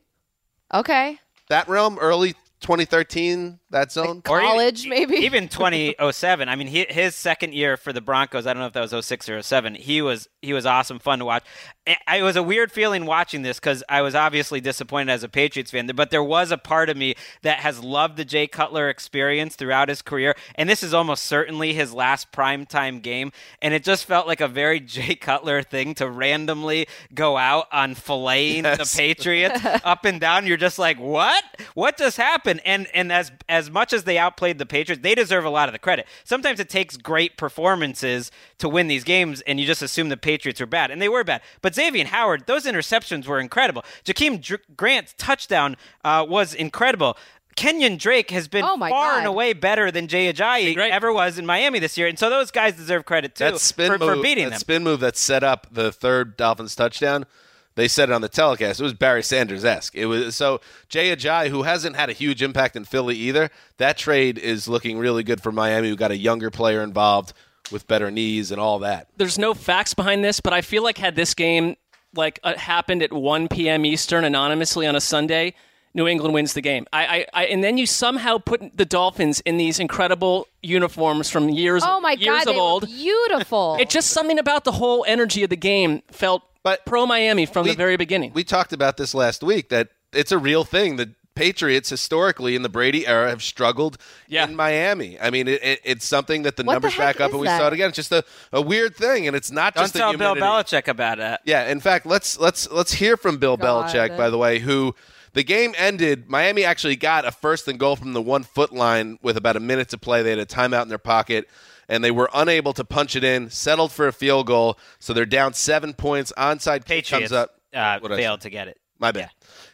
okay, 0.75 1.19
that 1.49 1.67
realm, 1.67 1.99
early 1.99 2.35
2013, 2.61 3.59
that 3.73 3.91
zone. 3.93 4.23
Or 4.29 4.39
even- 4.41 4.51
college, 4.51 4.87
maybe? 4.87 5.17
even 5.17 5.49
2007 5.49 6.49
i 6.49 6.55
mean 6.57 6.67
he, 6.69 6.87
his 6.89 7.15
second 7.15 7.55
year 7.55 7.77
for 7.77 7.93
the 7.93 8.01
broncos 8.01 8.47
i 8.47 8.53
don't 8.53 8.61
know 8.61 8.67
if 8.67 8.73
that 8.73 8.91
was 8.93 9.05
06 9.07 9.29
or 9.29 9.43
07 9.43 9.75
he 9.75 10.01
was 10.03 10.29
he 10.41 10.53
was 10.53 10.65
awesome 10.67 10.99
fun 10.99 11.19
to 11.19 11.25
watch 11.25 11.45
it, 11.87 11.99
it 12.15 12.23
was 12.23 12.37
a 12.37 12.43
weird 12.43 12.71
feeling 12.71 13.07
watching 13.07 13.43
this 13.43 13.59
because 13.59 13.83
i 13.89 14.01
was 14.03 14.15
obviously 14.15 14.61
disappointed 14.61 15.11
as 15.13 15.23
a 15.25 15.29
patriots 15.29 15.71
fan 15.71 15.87
but 15.95 16.11
there 16.11 16.23
was 16.23 16.51
a 16.51 16.59
part 16.59 16.89
of 16.89 16.97
me 16.97 17.15
that 17.43 17.59
has 17.61 17.83
loved 17.83 18.17
the 18.17 18.25
jay 18.25 18.47
cutler 18.47 18.89
experience 18.89 19.57
throughout 19.57 19.89
his 19.89 20.03
career 20.03 20.35
and 20.55 20.69
this 20.69 20.83
is 20.83 20.93
almost 20.95 21.25
certainly 21.25 21.73
his 21.73 21.93
last 21.93 22.31
primetime 22.33 23.01
game 23.03 23.33
and 23.61 23.75
it 23.75 23.83
just 23.85 24.05
felt 24.05 24.27
like 24.27 24.41
a 24.41 24.49
very 24.49 24.81
jay 24.95 25.15
cutler 25.15 25.63
thing 25.63 25.95
to 25.95 26.09
randomly 26.09 26.87
go 27.15 27.37
out 27.37 27.67
on 27.73 27.95
filleting 27.95 28.63
Yes. 28.65 28.93
the 28.93 28.99
patriots 28.99 29.61
up 29.85 30.05
and 30.05 30.21
down 30.21 30.47
you're 30.47 30.57
just 30.57 30.79
like 30.79 30.99
what 30.99 31.43
what 31.75 31.97
just 31.97 32.17
happened 32.17 32.61
and 32.65 32.87
and 32.95 33.11
as 33.13 33.33
as 33.49 33.62
as 33.67 33.71
much 33.71 33.93
as 33.93 34.05
they 34.05 34.19
outplayed 34.19 34.59
the 34.59 34.67
Patriots, 34.67 35.03
they 35.03 35.15
deserve 35.15 35.45
a 35.45 35.51
lot 35.51 35.69
of 35.69 35.73
the 35.73 35.79
credit. 35.79 36.07
Sometimes 36.25 36.61
it 36.61 36.69
takes 36.69 36.97
great 36.97 37.37
performances 37.37 38.31
to 38.59 38.69
win 38.69 38.89
these 38.89 39.05
games, 39.05 39.41
and 39.43 39.59
you 39.61 39.67
just 39.67 39.83
assume 39.83 40.09
the 40.09 40.17
Patriots 40.17 40.61
are 40.61 40.67
bad, 40.67 40.91
and 40.91 41.01
they 41.01 41.09
were 41.09 41.25
bad. 41.25 41.41
But 41.63 41.75
Xavier 41.75 42.07
Howard, 42.07 42.47
those 42.47 42.65
interceptions 42.67 43.27
were 43.27 43.41
incredible. 43.41 43.85
Jakeem 44.05 44.41
Dr- 44.43 44.61
Grant's 44.77 45.15
touchdown 45.17 45.77
uh, 46.05 46.25
was 46.29 46.55
incredible. 46.55 47.17
Kenyan 47.57 47.99
Drake 47.99 48.31
has 48.31 48.49
been 48.49 48.65
Oh, 48.65 48.79
far 48.79 48.89
God. 49.13 49.19
and 49.19 49.27
away 49.27 49.53
better 49.53 49.91
than 49.91 50.09
Jay 50.09 50.33
Ajayi 50.33 50.75
great. 50.75 50.91
ever 50.91 51.13
was 51.13 51.39
in 51.39 51.45
Miami 51.45 51.79
this 51.79 51.99
year, 51.99 52.07
and 52.07 52.19
so 52.19 52.31
those 52.31 52.51
guys 52.51 52.75
deserve 52.77 53.05
credit 53.05 53.35
too 53.35 53.45
that 53.45 53.59
spin 53.61 53.93
for, 53.93 53.99
move, 53.99 54.17
for 54.17 54.23
beating 54.23 54.45
that 54.45 54.51
them. 54.53 54.59
spin 54.59 54.83
move 54.83 55.01
that 55.01 55.17
set 55.19 55.45
up 55.45 55.67
the 55.71 55.93
third 55.93 56.37
Dolphins 56.39 56.75
touchdown. 56.75 57.27
They 57.75 57.89
said 57.89 58.11
it 58.11 58.13
on 58.13 58.21
the 58.21 58.29
telecast. 58.29 58.81
It 58.81 58.83
was 58.83 58.93
Barry 58.93 59.23
Sanders 59.23 59.65
esque. 59.65 59.95
It 59.95 60.07
was 60.07 60.37
so 60.37 60.61
Jay 60.89 61.15
Ajayi, 61.15 61.49
who 61.49 61.63
hasn't 61.63 61.97
had 61.97 62.11
a 62.11 62.13
huge 62.13 62.43
impact 62.43 62.77
in 62.77 62.85
Philly 62.85 63.17
either. 63.17 63.51
That 63.79 63.97
trade 63.97 64.37
is 64.39 64.69
looking 64.69 64.99
really 64.99 65.23
good 65.23 65.41
for 65.43 65.53
Miami, 65.53 65.89
who 65.89 65.97
got 65.97 66.11
a 66.11 66.17
younger 66.17 66.51
player 66.51 66.83
involved 66.83 67.33
with 67.71 67.87
better 67.89 68.11
knees 68.11 68.51
and 68.51 68.61
all 68.61 68.79
that. 68.81 69.07
there's 69.17 69.39
no 69.39 69.55
facts 69.55 69.95
behind 69.95 70.23
this, 70.23 70.41
but 70.41 70.53
I 70.53 70.61
feel 70.61 70.83
like 70.83 70.99
had 70.99 71.15
this 71.17 71.33
game 71.33 71.77
like 72.15 72.39
uh, 72.45 72.55
happened 72.59 73.03
at 73.03 73.13
1 73.13 73.49
p.m. 73.49 73.87
Eastern 73.87 74.25
anonymously 74.25 74.87
on 74.87 74.95
a 74.95 75.01
Sunday, 75.01 75.55
New 75.95 76.07
England 76.07 76.35
wins 76.35 76.53
the 76.53 76.61
game. 76.61 76.87
I, 76.93 77.07
I, 77.07 77.27
I 77.33 77.45
and 77.47 77.65
then 77.65 77.79
you 77.79 77.87
somehow 77.87 78.37
put 78.39 78.77
the 78.77 78.85
Dolphins 78.85 79.41
in 79.47 79.57
these 79.57 79.79
incredible 79.79 80.49
uniforms 80.63 81.31
from 81.31 81.49
years 81.49 81.83
Oh 81.87 82.01
my 82.01 82.13
years 82.13 82.27
god, 82.45 82.49
of 82.49 82.55
they 82.55 82.61
old. 82.61 82.87
beautiful. 82.87 83.77
It 83.81 83.89
just 83.89 84.11
something 84.11 84.39
about 84.39 84.65
the 84.65 84.73
whole 84.73 85.05
energy 85.09 85.43
of 85.45 85.49
the 85.51 85.57
game 85.57 86.03
felt 86.11 86.43
But 86.63 86.85
pro 86.87 87.07
Miami 87.07 87.47
from 87.47 87.65
we- 87.65 87.71
the 87.71 87.77
very 87.77 87.97
beginning. 87.97 88.33
We 88.35 88.45
talked 88.45 88.73
about 88.73 88.97
this 88.97 89.15
last 89.15 89.43
week 89.43 89.69
that 89.71 89.89
it's 90.13 90.33
a 90.33 90.39
real 90.39 90.65
thing. 90.65 90.97
The 90.97 91.11
Patriots 91.35 91.89
historically 91.89 92.55
in 92.55 92.61
the 92.63 92.69
Brady 92.69 93.07
era 93.07 93.31
have 93.31 93.43
struggled 93.43 93.97
Yeah. 94.29 94.45
in 94.47 94.55
Miami. 94.55 95.19
I 95.19 95.31
mean, 95.31 95.49
it, 95.49 95.63
it, 95.65 95.81
it's 95.83 96.07
something 96.07 96.43
that 96.43 96.57
the 96.57 96.63
What 96.63 96.75
numbers 96.75 96.93
heck 96.93 97.17
back 97.17 97.21
up, 97.23 97.29
is 97.31 97.33
and 97.33 97.41
we 97.41 97.47
that? 97.47 97.59
saw 97.59 97.69
it 97.69 97.73
again. 97.73 97.89
It's 97.89 97.97
just 97.97 98.13
a, 98.13 98.23
a 98.53 98.61
weird 98.61 98.95
thing, 98.95 99.27
and 99.27 99.35
it's 99.35 99.51
not 99.51 99.75
Don't 99.75 99.85
just 99.85 99.95
the 99.95 100.01
tell 100.01 100.15
Bill. 100.17 100.35
Belichick 100.37 100.89
about 100.89 101.19
it. 101.19 101.41
Yeah, 101.47 101.69
in 101.71 101.81
fact, 101.81 102.05
let's 102.05 102.39
let's 102.39 102.71
let's 102.71 102.93
hear 102.93 103.17
from 103.17 103.39
Bill 103.39 103.57
God. 103.57 103.89
Belichick, 103.91 104.15
by 104.17 104.29
the 104.29 104.37
way, 104.37 104.59
who 104.59 104.95
the 105.33 105.43
game 105.43 105.75
ended. 105.79 106.29
Miami 106.29 106.65
actually 106.65 106.97
got 106.97 107.25
a 107.25 107.33
first 107.33 107.67
and 107.67 107.79
goal 107.79 107.97
from 107.97 108.13
the 108.13 108.21
one 108.21 108.43
foot 108.43 108.71
line 108.75 109.19
with 109.23 109.39
about 109.39 109.57
a 109.57 109.61
minute 109.61 109.89
to 109.89 109.97
play. 109.99 110.23
They 110.23 110.31
had 110.31 110.39
a 110.39 110.45
timeout 110.45 110.83
in 110.83 110.89
their 110.91 110.99
pocket, 110.99 111.49
and 111.89 112.03
they 112.03 112.11
were 112.11 112.29
unable 112.35 112.73
to 112.75 112.85
punch 112.85 113.17
it 113.17 113.25
in. 113.25 113.51
Settled 113.51 113.93
for 113.93 114.07
a 114.07 114.13
field 114.13 114.47
goal, 114.47 114.79
so 114.99 115.13
they're 115.13 115.27
down 115.27 115.53
seven 115.55 115.95
points. 115.95 116.33
Onside 116.37 116.79
kick 116.79 116.87
Patriots 116.87 117.31
comes 117.31 117.33
up. 117.33 117.61
uh, 117.75 117.99
failed 118.01 118.41
to 118.43 118.51
get 118.51 118.69
it. 118.69 118.79
My 118.99 119.11
bad. 119.11 119.31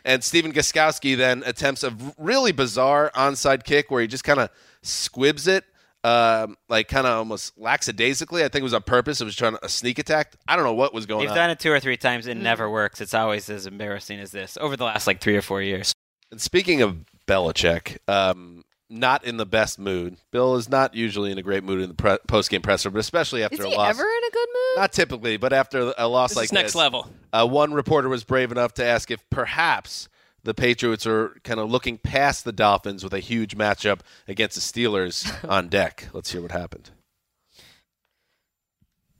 And 0.06 0.24
Stephen 0.24 0.52
Gostkowski 0.54 1.14
then 1.14 1.42
attempts 1.44 1.84
a 1.84 1.94
really 2.16 2.50
bizarre 2.52 3.10
onside 3.14 3.62
kick 3.62 3.90
where 3.90 4.00
he 4.00 4.08
just 4.08 4.24
kind 4.24 4.40
of 4.40 4.48
squibs 4.80 5.46
it, 5.46 5.64
um, 6.02 6.56
like 6.70 6.88
kind 6.88 7.06
of 7.06 7.18
almost 7.18 7.58
lackadaisically. 7.58 8.42
I 8.42 8.48
think 8.48 8.60
it 8.60 8.62
was 8.62 8.72
on 8.72 8.82
purpose. 8.84 9.20
It 9.20 9.26
was 9.26 9.36
trying 9.36 9.52
to 9.52 9.64
a 9.64 9.68
sneak 9.68 9.98
attack. 9.98 10.32
I 10.48 10.56
don't 10.56 10.64
know 10.64 10.72
what 10.72 10.94
was 10.94 11.04
going 11.04 11.20
They've 11.20 11.30
on. 11.30 11.36
done 11.36 11.50
it 11.50 11.60
two 11.60 11.70
or 11.70 11.78
three 11.78 11.98
times. 11.98 12.26
It 12.26 12.36
never 12.36 12.70
works. 12.70 13.02
It's 13.02 13.12
always 13.12 13.50
as 13.50 13.66
embarrassing 13.66 14.18
as 14.18 14.30
this 14.30 14.56
over 14.58 14.78
the 14.78 14.84
last 14.84 15.06
like 15.06 15.20
three 15.20 15.36
or 15.36 15.42
four 15.42 15.60
years. 15.60 15.92
And 16.30 16.40
speaking 16.40 16.80
of 16.80 16.96
Belichick, 17.26 17.98
um, 18.08 18.64
not 18.90 19.24
in 19.24 19.36
the 19.36 19.46
best 19.46 19.78
mood. 19.78 20.16
Bill 20.30 20.56
is 20.56 20.68
not 20.68 20.94
usually 20.94 21.30
in 21.30 21.38
a 21.38 21.42
great 21.42 21.62
mood 21.64 21.80
in 21.82 21.88
the 21.88 21.94
pre- 21.94 22.18
post 22.26 22.50
game 22.50 22.62
presser, 22.62 22.90
but 22.90 22.98
especially 22.98 23.42
after 23.42 23.56
Is 23.58 23.64
a 23.64 23.68
he 23.68 23.76
loss. 23.76 23.90
ever 23.90 24.02
in 24.02 24.24
a 24.24 24.30
good 24.30 24.48
mood? 24.48 24.76
Not 24.78 24.92
typically, 24.92 25.36
but 25.36 25.52
after 25.52 25.92
a 25.98 26.08
loss 26.08 26.30
This 26.30 26.36
like 26.36 26.44
is 26.46 26.52
next 26.52 26.66
this, 26.68 26.74
level. 26.76 27.10
Uh, 27.32 27.46
one 27.46 27.74
reporter 27.74 28.08
was 28.08 28.24
brave 28.24 28.50
enough 28.52 28.74
to 28.74 28.84
ask 28.84 29.10
if 29.10 29.28
perhaps 29.30 30.08
the 30.44 30.54
Patriots 30.54 31.06
are 31.06 31.36
kind 31.44 31.60
of 31.60 31.70
looking 31.70 31.98
past 31.98 32.44
the 32.44 32.52
Dolphins 32.52 33.04
with 33.04 33.12
a 33.12 33.20
huge 33.20 33.56
matchup 33.58 34.00
against 34.26 34.54
the 34.54 34.62
Steelers 34.62 35.32
on 35.48 35.68
deck. 35.68 36.08
Let's 36.12 36.32
hear 36.32 36.40
what 36.40 36.52
happened. 36.52 36.90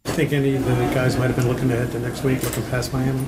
I 0.06 0.12
think 0.12 0.32
any 0.32 0.56
of 0.56 0.64
the 0.64 0.75
guys 0.94 1.18
might 1.18 1.26
have 1.26 1.37
been 1.37 1.48
looking 1.48 1.70
ahead 1.70 1.92
to 1.92 1.98
next 2.00 2.25
week, 2.25 2.42
looking 2.42 2.62
past 2.70 2.94
Miami. 2.94 3.26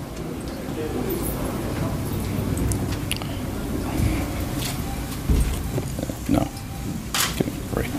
No. 6.28 6.44
Give 7.36 7.46
me 7.46 7.52
a 7.70 7.74
break. 7.74 7.90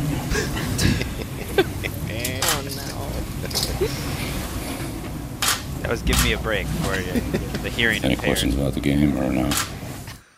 That 5.80 5.80
was 5.91 6.01
give 6.03 6.23
me 6.23 6.31
a 6.33 6.37
break 6.37 6.65
for 6.67 6.95
you, 6.95 7.19
the 7.63 7.69
hearing 7.69 8.03
Any 8.03 8.13
impaired. 8.13 8.27
questions 8.29 8.55
about 8.55 8.73
the 8.73 8.79
game 8.79 9.17
or 9.17 9.29
no? 9.31 9.49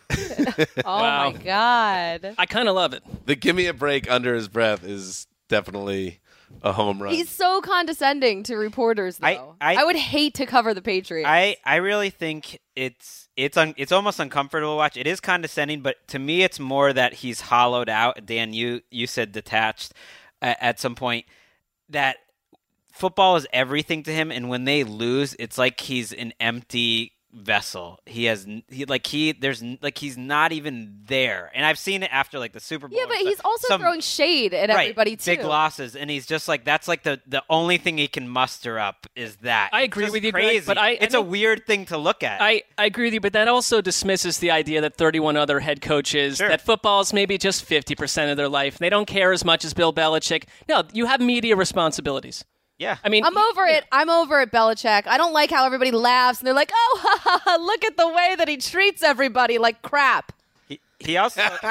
oh 0.86 1.02
Wow. 1.02 1.32
my 1.32 1.38
god. 1.38 2.36
I 2.38 2.46
kind 2.46 2.68
of 2.68 2.76
love 2.76 2.94
it. 2.94 3.04
The 3.26 3.36
give 3.36 3.56
me 3.56 3.68
a 3.68 3.74
break 3.74 4.10
under 4.12 4.34
his 4.36 4.48
breath 4.48 4.84
is 4.84 5.28
definitely 5.50 6.20
a 6.62 6.72
home 6.72 7.02
run. 7.02 7.14
He's 7.14 7.30
so 7.30 7.62
condescending 7.62 8.44
to 8.44 8.56
reporters 8.56 9.18
though. 9.18 9.56
I- 9.62 9.76
I- 9.76 9.84
would 9.84 9.96
hate 9.96 10.36
to 10.36 10.46
cover 10.46 10.74
the 10.74 10.82
Patriots. 10.82 11.28
I, 11.30 11.58
I 11.66 11.78
really 11.78 12.10
think 12.10 12.60
it's 12.76 13.28
it's 13.36 13.58
un, 13.58 13.74
it's 13.78 13.92
almost 13.92 14.20
uncomfortable 14.20 14.74
to 14.74 14.78
watch. 14.78 14.98
It 14.98 15.08
is 15.08 15.20
condescending, 15.20 15.82
but 15.82 15.96
to 16.10 16.20
me, 16.20 16.44
it's 16.44 16.60
more 16.60 16.94
that 16.94 17.14
he's 17.16 17.42
hollowed 17.42 17.90
out. 17.90 18.26
Dan, 18.26 18.54
you 18.54 18.82
you 18.92 19.08
said 19.08 19.32
detached 19.32 19.94
uh, 20.42 20.54
at 20.60 20.80
some 20.80 20.96
point 20.96 21.26
that 21.90 22.18
football 22.94 23.36
is 23.36 23.46
everything 23.52 24.04
to 24.04 24.12
him, 24.12 24.32
and 24.32 24.48
when 24.50 24.64
they 24.64 24.84
lose, 24.86 25.36
it's 25.40 25.58
like 25.58 25.80
he's 25.82 26.14
an 26.14 26.34
empty 26.40 27.12
vessel. 27.36 28.00
He 28.06 28.26
has 28.26 28.46
he 28.68 28.86
like 28.86 29.08
he 29.08 29.32
there's 29.32 29.64
like 29.82 29.98
he's 29.98 30.16
not 30.20 30.52
even 30.52 31.00
there. 31.08 31.50
And 31.56 31.66
I've 31.66 31.80
seen 31.80 32.04
it 32.04 32.10
after 32.14 32.38
like 32.38 32.54
the 32.54 32.60
Super 32.60 32.88
Bowl. 32.88 32.96
yeah, 32.96 33.06
but 33.08 33.16
stuff. 33.16 33.28
he's 33.28 33.40
also 33.44 33.68
Some- 33.70 33.82
throwing 33.82 34.02
shade 34.02 34.54
at 34.54 34.70
right, 34.70 34.82
everybody 34.82 35.16
too. 35.16 35.38
Big 35.38 35.44
losses, 35.44 35.96
and 35.96 36.12
he's 36.12 36.28
just 36.28 36.48
like 36.48 36.64
that's 36.64 36.88
like 36.88 37.02
the 37.02 37.20
the 37.26 37.42
only 37.50 37.78
thing 37.78 37.98
he 37.98 38.08
can 38.08 38.30
muster 38.30 38.78
up 38.78 39.08
is 39.16 39.38
that. 39.38 39.72
I 39.74 39.82
agree 39.82 40.12
with 40.12 40.24
you, 40.24 40.32
Gregg, 40.32 40.64
but 40.68 40.78
I- 40.78 40.90
I 40.90 40.98
it's 41.02 41.16
a 41.16 41.22
weird 41.24 41.66
thing 41.66 41.88
to 41.88 41.98
look 41.98 42.22
at. 42.22 42.40
I, 42.40 42.62
I 42.78 42.86
agree 42.86 43.06
with 43.08 43.16
you, 43.16 43.20
but 43.22 43.34
that 43.34 43.48
also 43.48 43.82
dismisses 43.82 44.38
the 44.38 44.52
idea 44.52 44.82
that 44.82 44.96
31 44.96 45.36
other 45.36 45.60
head 45.60 45.82
coaches, 45.82 46.38
Sure. 46.38 46.50
that 46.50 46.62
football 46.62 47.02
is 47.02 47.14
maybe 47.14 47.40
just 47.40 47.68
50% 47.68 48.30
of 48.30 48.38
their 48.38 48.48
life. 48.48 48.78
They 48.78 48.90
don't 48.90 49.08
care 49.08 49.32
as 49.32 49.44
much 49.44 49.66
as 49.66 49.74
Bill 49.74 49.92
Belichick. 49.92 50.44
No, 50.70 50.84
you 50.94 51.08
have 51.08 51.20
media 51.20 51.56
responsibilities. 51.56 52.46
Yeah, 52.78 52.98
I 53.04 53.10
mean, 53.10 53.24
I'm 53.24 53.38
over 53.38 53.66
it. 53.66 53.86
I'm 53.92 54.10
over 54.10 54.42
it, 54.42 54.52
Belichick. 54.52 55.08
I 55.08 55.18
don't 55.18 55.34
like 55.34 55.52
how 55.52 55.66
everybody 55.66 55.92
laughs 55.92 56.40
and 56.40 56.48
they're 56.48 56.54
like, 56.54 56.72
"Oh, 56.74 57.00
ha, 57.04 57.20
ha, 57.24 57.42
ha, 57.44 57.58
look 57.62 57.84
at 57.86 57.98
the 57.98 58.08
way 58.08 58.36
that 58.38 58.48
he 58.48 58.58
treats 58.58 59.04
everybody 59.04 59.58
like 59.58 59.82
crap." 59.82 60.32
He, 61.06 61.12
he 61.14 61.18
also, 61.18 61.42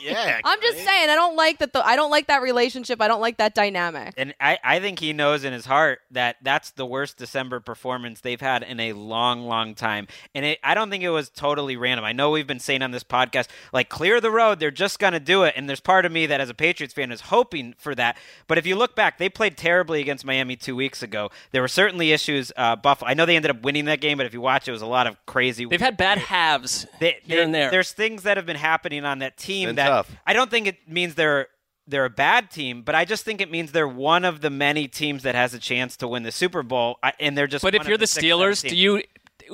yeah. 0.00 0.40
I'm 0.44 0.60
just 0.60 0.78
saying, 0.78 1.10
I 1.10 1.14
don't 1.14 1.36
like 1.36 1.58
that. 1.58 1.72
The, 1.72 1.84
I 1.86 1.96
don't 1.96 2.10
like 2.10 2.26
that 2.28 2.42
relationship. 2.42 3.00
I 3.00 3.08
don't 3.08 3.20
like 3.20 3.38
that 3.38 3.54
dynamic. 3.54 4.14
And 4.16 4.34
I, 4.40 4.58
I 4.62 4.80
think 4.80 4.98
he 4.98 5.12
knows 5.12 5.44
in 5.44 5.52
his 5.52 5.66
heart 5.66 6.00
that 6.10 6.36
that's 6.42 6.70
the 6.70 6.86
worst 6.86 7.16
December 7.16 7.60
performance 7.60 8.20
they've 8.20 8.40
had 8.40 8.62
in 8.62 8.80
a 8.80 8.92
long, 8.92 9.46
long 9.46 9.74
time. 9.74 10.06
And 10.34 10.44
it, 10.44 10.58
I 10.62 10.74
don't 10.74 10.90
think 10.90 11.02
it 11.02 11.10
was 11.10 11.28
totally 11.28 11.76
random. 11.76 12.04
I 12.04 12.12
know 12.12 12.30
we've 12.30 12.46
been 12.46 12.60
saying 12.60 12.82
on 12.82 12.90
this 12.90 13.04
podcast, 13.04 13.48
like, 13.72 13.88
clear 13.88 14.20
the 14.20 14.30
road. 14.30 14.60
They're 14.60 14.70
just 14.70 14.98
going 14.98 15.12
to 15.12 15.20
do 15.20 15.42
it. 15.44 15.54
And 15.56 15.68
there's 15.68 15.80
part 15.80 16.04
of 16.04 16.12
me 16.12 16.26
that, 16.26 16.40
as 16.40 16.50
a 16.50 16.54
Patriots 16.54 16.94
fan, 16.94 17.12
is 17.12 17.22
hoping 17.22 17.74
for 17.78 17.94
that. 17.94 18.16
But 18.46 18.58
if 18.58 18.66
you 18.66 18.76
look 18.76 18.94
back, 18.94 19.18
they 19.18 19.28
played 19.28 19.56
terribly 19.56 20.00
against 20.00 20.24
Miami 20.24 20.56
two 20.56 20.76
weeks 20.76 21.02
ago. 21.02 21.30
There 21.52 21.62
were 21.62 21.68
certainly 21.68 22.12
issues. 22.12 22.52
Uh, 22.56 22.76
Buffalo, 22.76 23.10
I 23.10 23.14
know 23.14 23.26
they 23.26 23.36
ended 23.36 23.50
up 23.50 23.62
winning 23.62 23.86
that 23.86 24.00
game, 24.00 24.16
but 24.18 24.26
if 24.26 24.32
you 24.34 24.40
watch, 24.40 24.68
it 24.68 24.72
was 24.72 24.82
a 24.82 24.86
lot 24.86 25.06
of 25.06 25.16
crazy. 25.26 25.64
they've 25.64 25.80
had 25.80 25.96
bad 25.96 26.18
halves 26.36 26.86
They- 27.00 27.18
here 27.22 27.36
they- 27.38 27.42
and 27.42 27.54
there. 27.54 27.70
There's 27.70 27.92
things 27.92 28.22
that 28.24 28.36
have 28.36 28.46
been 28.46 28.56
happening 28.66 29.04
on 29.04 29.20
that 29.20 29.36
team 29.36 29.68
Been 29.68 29.76
that 29.76 29.88
tough. 29.88 30.10
I 30.26 30.32
don't 30.32 30.50
think 30.50 30.66
it 30.66 30.76
means 30.88 31.14
they're 31.14 31.46
they're 31.88 32.04
a 32.04 32.10
bad 32.10 32.50
team, 32.50 32.82
but 32.82 32.94
I 32.96 33.04
just 33.04 33.24
think 33.24 33.40
it 33.40 33.48
means 33.50 33.70
they're 33.70 33.86
one 33.86 34.24
of 34.24 34.40
the 34.40 34.50
many 34.50 34.88
teams 34.88 35.22
that 35.22 35.36
has 35.36 35.54
a 35.54 35.58
chance 35.60 35.96
to 35.98 36.08
win 36.08 36.24
the 36.24 36.32
Super 36.32 36.64
Bowl, 36.64 36.98
I- 37.02 37.12
and 37.20 37.38
they're 37.38 37.46
just. 37.46 37.62
but 37.62 37.74
if 37.76 37.80
one 37.80 37.86
you're 37.86 37.94
of 37.94 38.00
the 38.00 38.06
Steelers, 38.06 38.68
do 38.68 38.74
you 38.76 39.02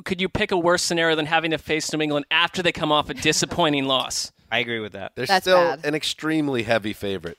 could 0.04 0.20
you 0.20 0.28
pick 0.30 0.50
a 0.50 0.56
worse 0.56 0.82
scenario 0.82 1.14
than 1.14 1.26
having 1.26 1.50
to 1.50 1.58
face 1.58 1.92
New 1.92 2.00
England 2.00 2.24
after 2.30 2.62
they 2.62 2.72
come 2.72 2.90
off 2.90 3.10
a 3.10 3.14
disappointing 3.14 3.84
loss? 3.84 4.32
I 4.50 4.58
agree 4.60 4.80
with 4.80 4.92
that. 4.92 5.12
They're 5.14 5.26
That's 5.26 5.44
still 5.44 5.56
bad. 5.76 5.84
an 5.84 5.94
extremely 5.94 6.62
heavy 6.62 6.92
favorite. 6.94 7.36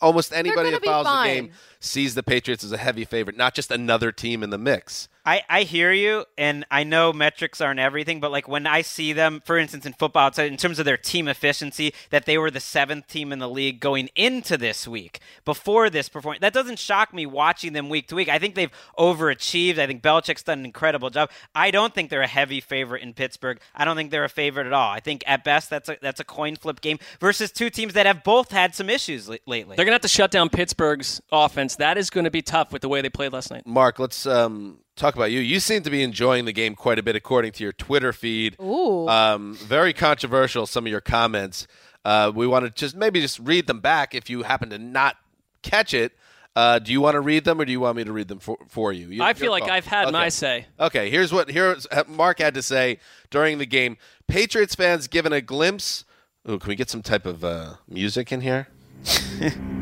Almost 0.00 0.32
anybody 0.32 0.72
that 0.72 0.82
be 0.82 0.88
follows 0.88 1.06
the 1.06 1.32
game 1.32 1.52
sees 1.82 2.14
the 2.14 2.22
Patriots 2.22 2.64
as 2.64 2.72
a 2.72 2.76
heavy 2.78 3.04
favorite, 3.04 3.36
not 3.36 3.54
just 3.54 3.70
another 3.70 4.12
team 4.12 4.42
in 4.42 4.50
the 4.50 4.58
mix. 4.58 5.08
I, 5.24 5.42
I 5.48 5.62
hear 5.62 5.92
you, 5.92 6.24
and 6.36 6.64
I 6.68 6.82
know 6.82 7.12
metrics 7.12 7.60
aren't 7.60 7.78
everything, 7.78 8.18
but 8.18 8.32
like 8.32 8.48
when 8.48 8.66
I 8.66 8.82
see 8.82 9.12
them, 9.12 9.40
for 9.44 9.56
instance, 9.56 9.86
in 9.86 9.92
football, 9.92 10.28
it's 10.28 10.38
in 10.38 10.56
terms 10.56 10.80
of 10.80 10.84
their 10.84 10.96
team 10.96 11.28
efficiency, 11.28 11.94
that 12.10 12.26
they 12.26 12.38
were 12.38 12.50
the 12.50 12.58
seventh 12.58 13.06
team 13.06 13.32
in 13.32 13.38
the 13.38 13.48
league 13.48 13.78
going 13.78 14.10
into 14.16 14.56
this 14.58 14.88
week 14.88 15.20
before 15.44 15.90
this 15.90 16.08
performance. 16.08 16.40
That 16.40 16.52
doesn't 16.52 16.80
shock 16.80 17.14
me 17.14 17.24
watching 17.24 17.72
them 17.72 17.88
week 17.88 18.08
to 18.08 18.16
week. 18.16 18.28
I 18.28 18.40
think 18.40 18.56
they've 18.56 18.72
overachieved. 18.98 19.78
I 19.78 19.86
think 19.86 20.02
Belichick's 20.02 20.42
done 20.42 20.60
an 20.60 20.64
incredible 20.64 21.08
job. 21.08 21.30
I 21.54 21.70
don't 21.70 21.94
think 21.94 22.10
they're 22.10 22.22
a 22.22 22.26
heavy 22.26 22.60
favorite 22.60 23.02
in 23.02 23.14
Pittsburgh. 23.14 23.60
I 23.76 23.84
don't 23.84 23.96
think 23.96 24.10
they're 24.10 24.24
a 24.24 24.28
favorite 24.28 24.66
at 24.66 24.72
all. 24.72 24.90
I 24.90 24.98
think 24.98 25.22
at 25.28 25.44
best 25.44 25.70
that's 25.70 25.88
a 25.88 25.98
that's 26.02 26.18
a 26.18 26.24
coin 26.24 26.56
flip 26.56 26.80
game 26.80 26.98
versus 27.20 27.52
two 27.52 27.70
teams 27.70 27.94
that 27.94 28.06
have 28.06 28.24
both 28.24 28.50
had 28.50 28.74
some 28.74 28.90
issues 28.90 29.30
l- 29.30 29.36
lately. 29.46 29.76
They're 29.76 29.84
going 29.84 29.92
to 29.92 29.96
have 29.96 30.02
to 30.02 30.08
shut 30.08 30.32
down 30.32 30.48
Pittsburgh's 30.48 31.22
offense. 31.30 31.71
That 31.76 31.98
is 31.98 32.10
going 32.10 32.24
to 32.24 32.30
be 32.30 32.42
tough 32.42 32.72
with 32.72 32.82
the 32.82 32.88
way 32.88 33.00
they 33.02 33.10
played 33.10 33.32
last 33.32 33.50
night. 33.50 33.66
Marc, 33.66 33.98
let's 33.98 34.26
um, 34.26 34.78
talk 34.96 35.14
about 35.14 35.30
you. 35.30 35.40
You 35.40 35.60
seem 35.60 35.82
to 35.82 35.90
be 35.90 36.02
enjoying 36.02 36.44
the 36.44 36.52
game 36.52 36.74
quite 36.74 36.98
a 36.98 37.02
bit, 37.02 37.16
according 37.16 37.52
to 37.52 37.62
your 37.64 37.72
Twitter 37.72 38.12
feed. 38.12 38.56
Ooh. 38.60 39.08
Um, 39.08 39.54
very 39.54 39.92
controversial, 39.92 40.66
some 40.66 40.86
of 40.86 40.90
your 40.90 41.00
comments. 41.00 41.66
Uh, 42.04 42.32
we 42.34 42.46
want 42.46 42.64
to 42.64 42.70
just 42.70 42.96
maybe 42.96 43.20
just 43.20 43.38
read 43.38 43.66
them 43.66 43.80
back 43.80 44.14
if 44.14 44.28
you 44.28 44.42
happen 44.42 44.70
to 44.70 44.78
not 44.78 45.16
catch 45.62 45.94
it. 45.94 46.12
Uh, 46.54 46.78
do 46.78 46.92
you 46.92 47.00
want 47.00 47.14
to 47.14 47.20
read 47.20 47.44
them, 47.44 47.58
or 47.60 47.64
do 47.64 47.72
you 47.72 47.80
want 47.80 47.96
me 47.96 48.04
to 48.04 48.12
read 48.12 48.28
them 48.28 48.38
for, 48.38 48.58
for 48.68 48.92
you? 48.92 49.06
You- 49.08 49.22
I 49.22 49.32
feel 49.32 49.50
like 49.50 49.62
call. 49.62 49.72
I've 49.72 49.86
had 49.86 50.04
Okay. 50.08 50.12
my 50.12 50.28
say. 50.28 50.66
Okay, 50.78 51.08
here's 51.08 51.32
what 51.32 51.50
here's 51.50 51.86
Marc 52.06 52.40
had 52.40 52.52
to 52.54 52.62
say 52.62 52.98
during 53.30 53.56
the 53.58 53.64
game. 53.66 53.96
Patriots 54.26 54.74
fans 54.74 55.08
given 55.08 55.32
a 55.32 55.40
glimpse. 55.40 56.04
Ooh, 56.50 56.58
can 56.58 56.68
we 56.68 56.74
get 56.74 56.90
some 56.90 57.02
type 57.02 57.24
of 57.24 57.42
uh, 57.44 57.74
music 57.88 58.32
in 58.32 58.40
here? 58.42 58.68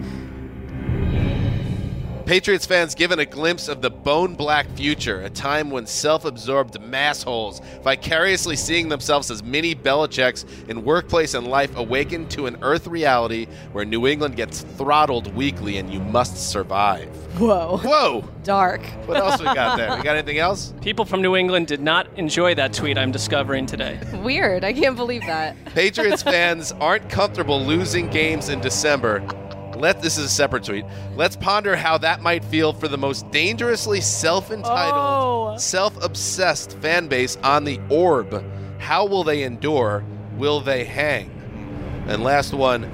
Patriots 2.31 2.65
fans 2.65 2.95
given 2.95 3.19
a 3.19 3.27
glimpse 3.27 3.67
of 3.67 3.83
the 3.83 3.91
bone 3.91 4.37
black 4.37 4.71
future, 4.77 5.23
a 5.23 5.31
time 5.31 5.69
when 5.69 5.85
self 5.85 6.25
absorbed 6.25 6.75
massholes, 6.81 7.61
vicariously 7.83 8.55
seeing 8.55 8.89
themselves 8.89 9.33
as 9.33 9.43
mini 9.43 9.75
Belichicks 9.75 10.45
in 10.69 10.85
workplace 10.85 11.35
and 11.35 11.49
life, 11.49 11.75
awaken 11.75 12.29
to 12.29 12.47
an 12.47 12.57
earth 12.63 12.87
reality 12.87 13.49
where 13.73 13.85
New 13.85 14.07
England 14.07 14.37
gets 14.37 14.61
throttled 14.61 15.35
weekly 15.35 15.79
and 15.79 15.93
you 15.93 15.99
must 15.99 16.37
survive. 16.53 17.09
Whoa. 17.37 17.79
Whoa! 17.79 18.25
Dark. 18.45 18.87
What 19.07 19.17
else 19.17 19.41
we 19.41 19.47
got 19.47 19.77
there? 19.77 19.97
We 19.97 20.05
got 20.05 20.15
anything 20.15 20.39
else? 20.39 20.73
People 20.83 21.05
from 21.05 21.23
New 21.23 21.35
England 21.35 21.67
did 21.67 21.81
not 21.81 22.17
enjoy 22.17 22.55
that 22.55 22.73
tweet 22.73 22.97
I'm 22.97 23.11
discovering 23.11 23.67
today. 23.67 23.99
Weird. 24.23 24.63
I 24.63 24.73
can't 24.73 24.95
believe 24.95 25.23
that. 25.23 25.57
Patriots 25.75 26.23
fans 26.23 26.71
aren't 26.71 27.11
comfortable 27.11 27.61
losing 27.61 28.09
games 28.09 28.51
in 28.51 28.61
December. 28.61 29.27
Let 29.81 30.03
this 30.03 30.19
is 30.19 30.27
a 30.27 30.29
separate 30.29 30.65
tweet. 30.65 30.85
Let's 31.17 31.37
ponder 31.37 31.75
how 31.75 31.99
that 31.99 32.21
might 32.23 32.45
feel 32.45 32.73
for 32.73 32.87
the 32.87 32.99
most 32.99 33.31
dangerously 33.31 34.01
self-entitled, 34.01 35.55
Oh. 35.55 35.57
self-obsessed 35.59 36.77
fan 36.79 37.09
base 37.09 37.37
on 37.43 37.65
the 37.65 37.81
orb. 37.89 38.45
How 38.79 39.07
will 39.07 39.25
they 39.25 39.43
endure? 39.43 40.05
Will 40.37 40.61
they 40.61 40.85
hang? 40.85 41.31
And 42.07 42.23
last 42.23 42.53
one, 42.53 42.85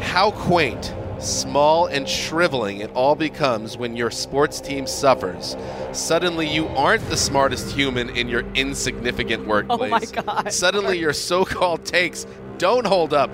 how 0.00 0.30
quaint, 0.30 0.94
small 1.18 1.86
and 1.86 2.08
shriveling 2.08 2.78
it 2.80 2.90
all 2.94 3.14
becomes 3.14 3.76
when 3.76 3.96
your 3.96 4.10
sports 4.10 4.60
team 4.60 4.86
suffers. 4.86 5.56
Suddenly 5.92 6.48
you 6.48 6.66
aren't 6.68 7.08
the 7.08 7.16
smartest 7.16 7.74
human 7.74 8.10
in 8.10 8.28
your 8.28 8.44
insignificant 8.54 9.44
oh 9.46 9.48
workplace. 9.48 10.10
God. 10.10 10.52
Suddenly 10.52 10.98
your 10.98 11.12
so-called 11.12 11.84
takes 11.84 12.26
don't 12.58 12.86
hold 12.86 13.12
up 13.14 13.30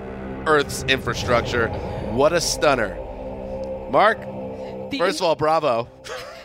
Earth's 0.47 0.83
infrastructure. 0.85 1.69
What 2.13 2.33
a 2.33 2.41
stunner. 2.41 2.97
Marc, 3.91 4.19
first 4.97 5.21
of 5.21 5.27
all, 5.27 5.35
bravo. 5.37 5.89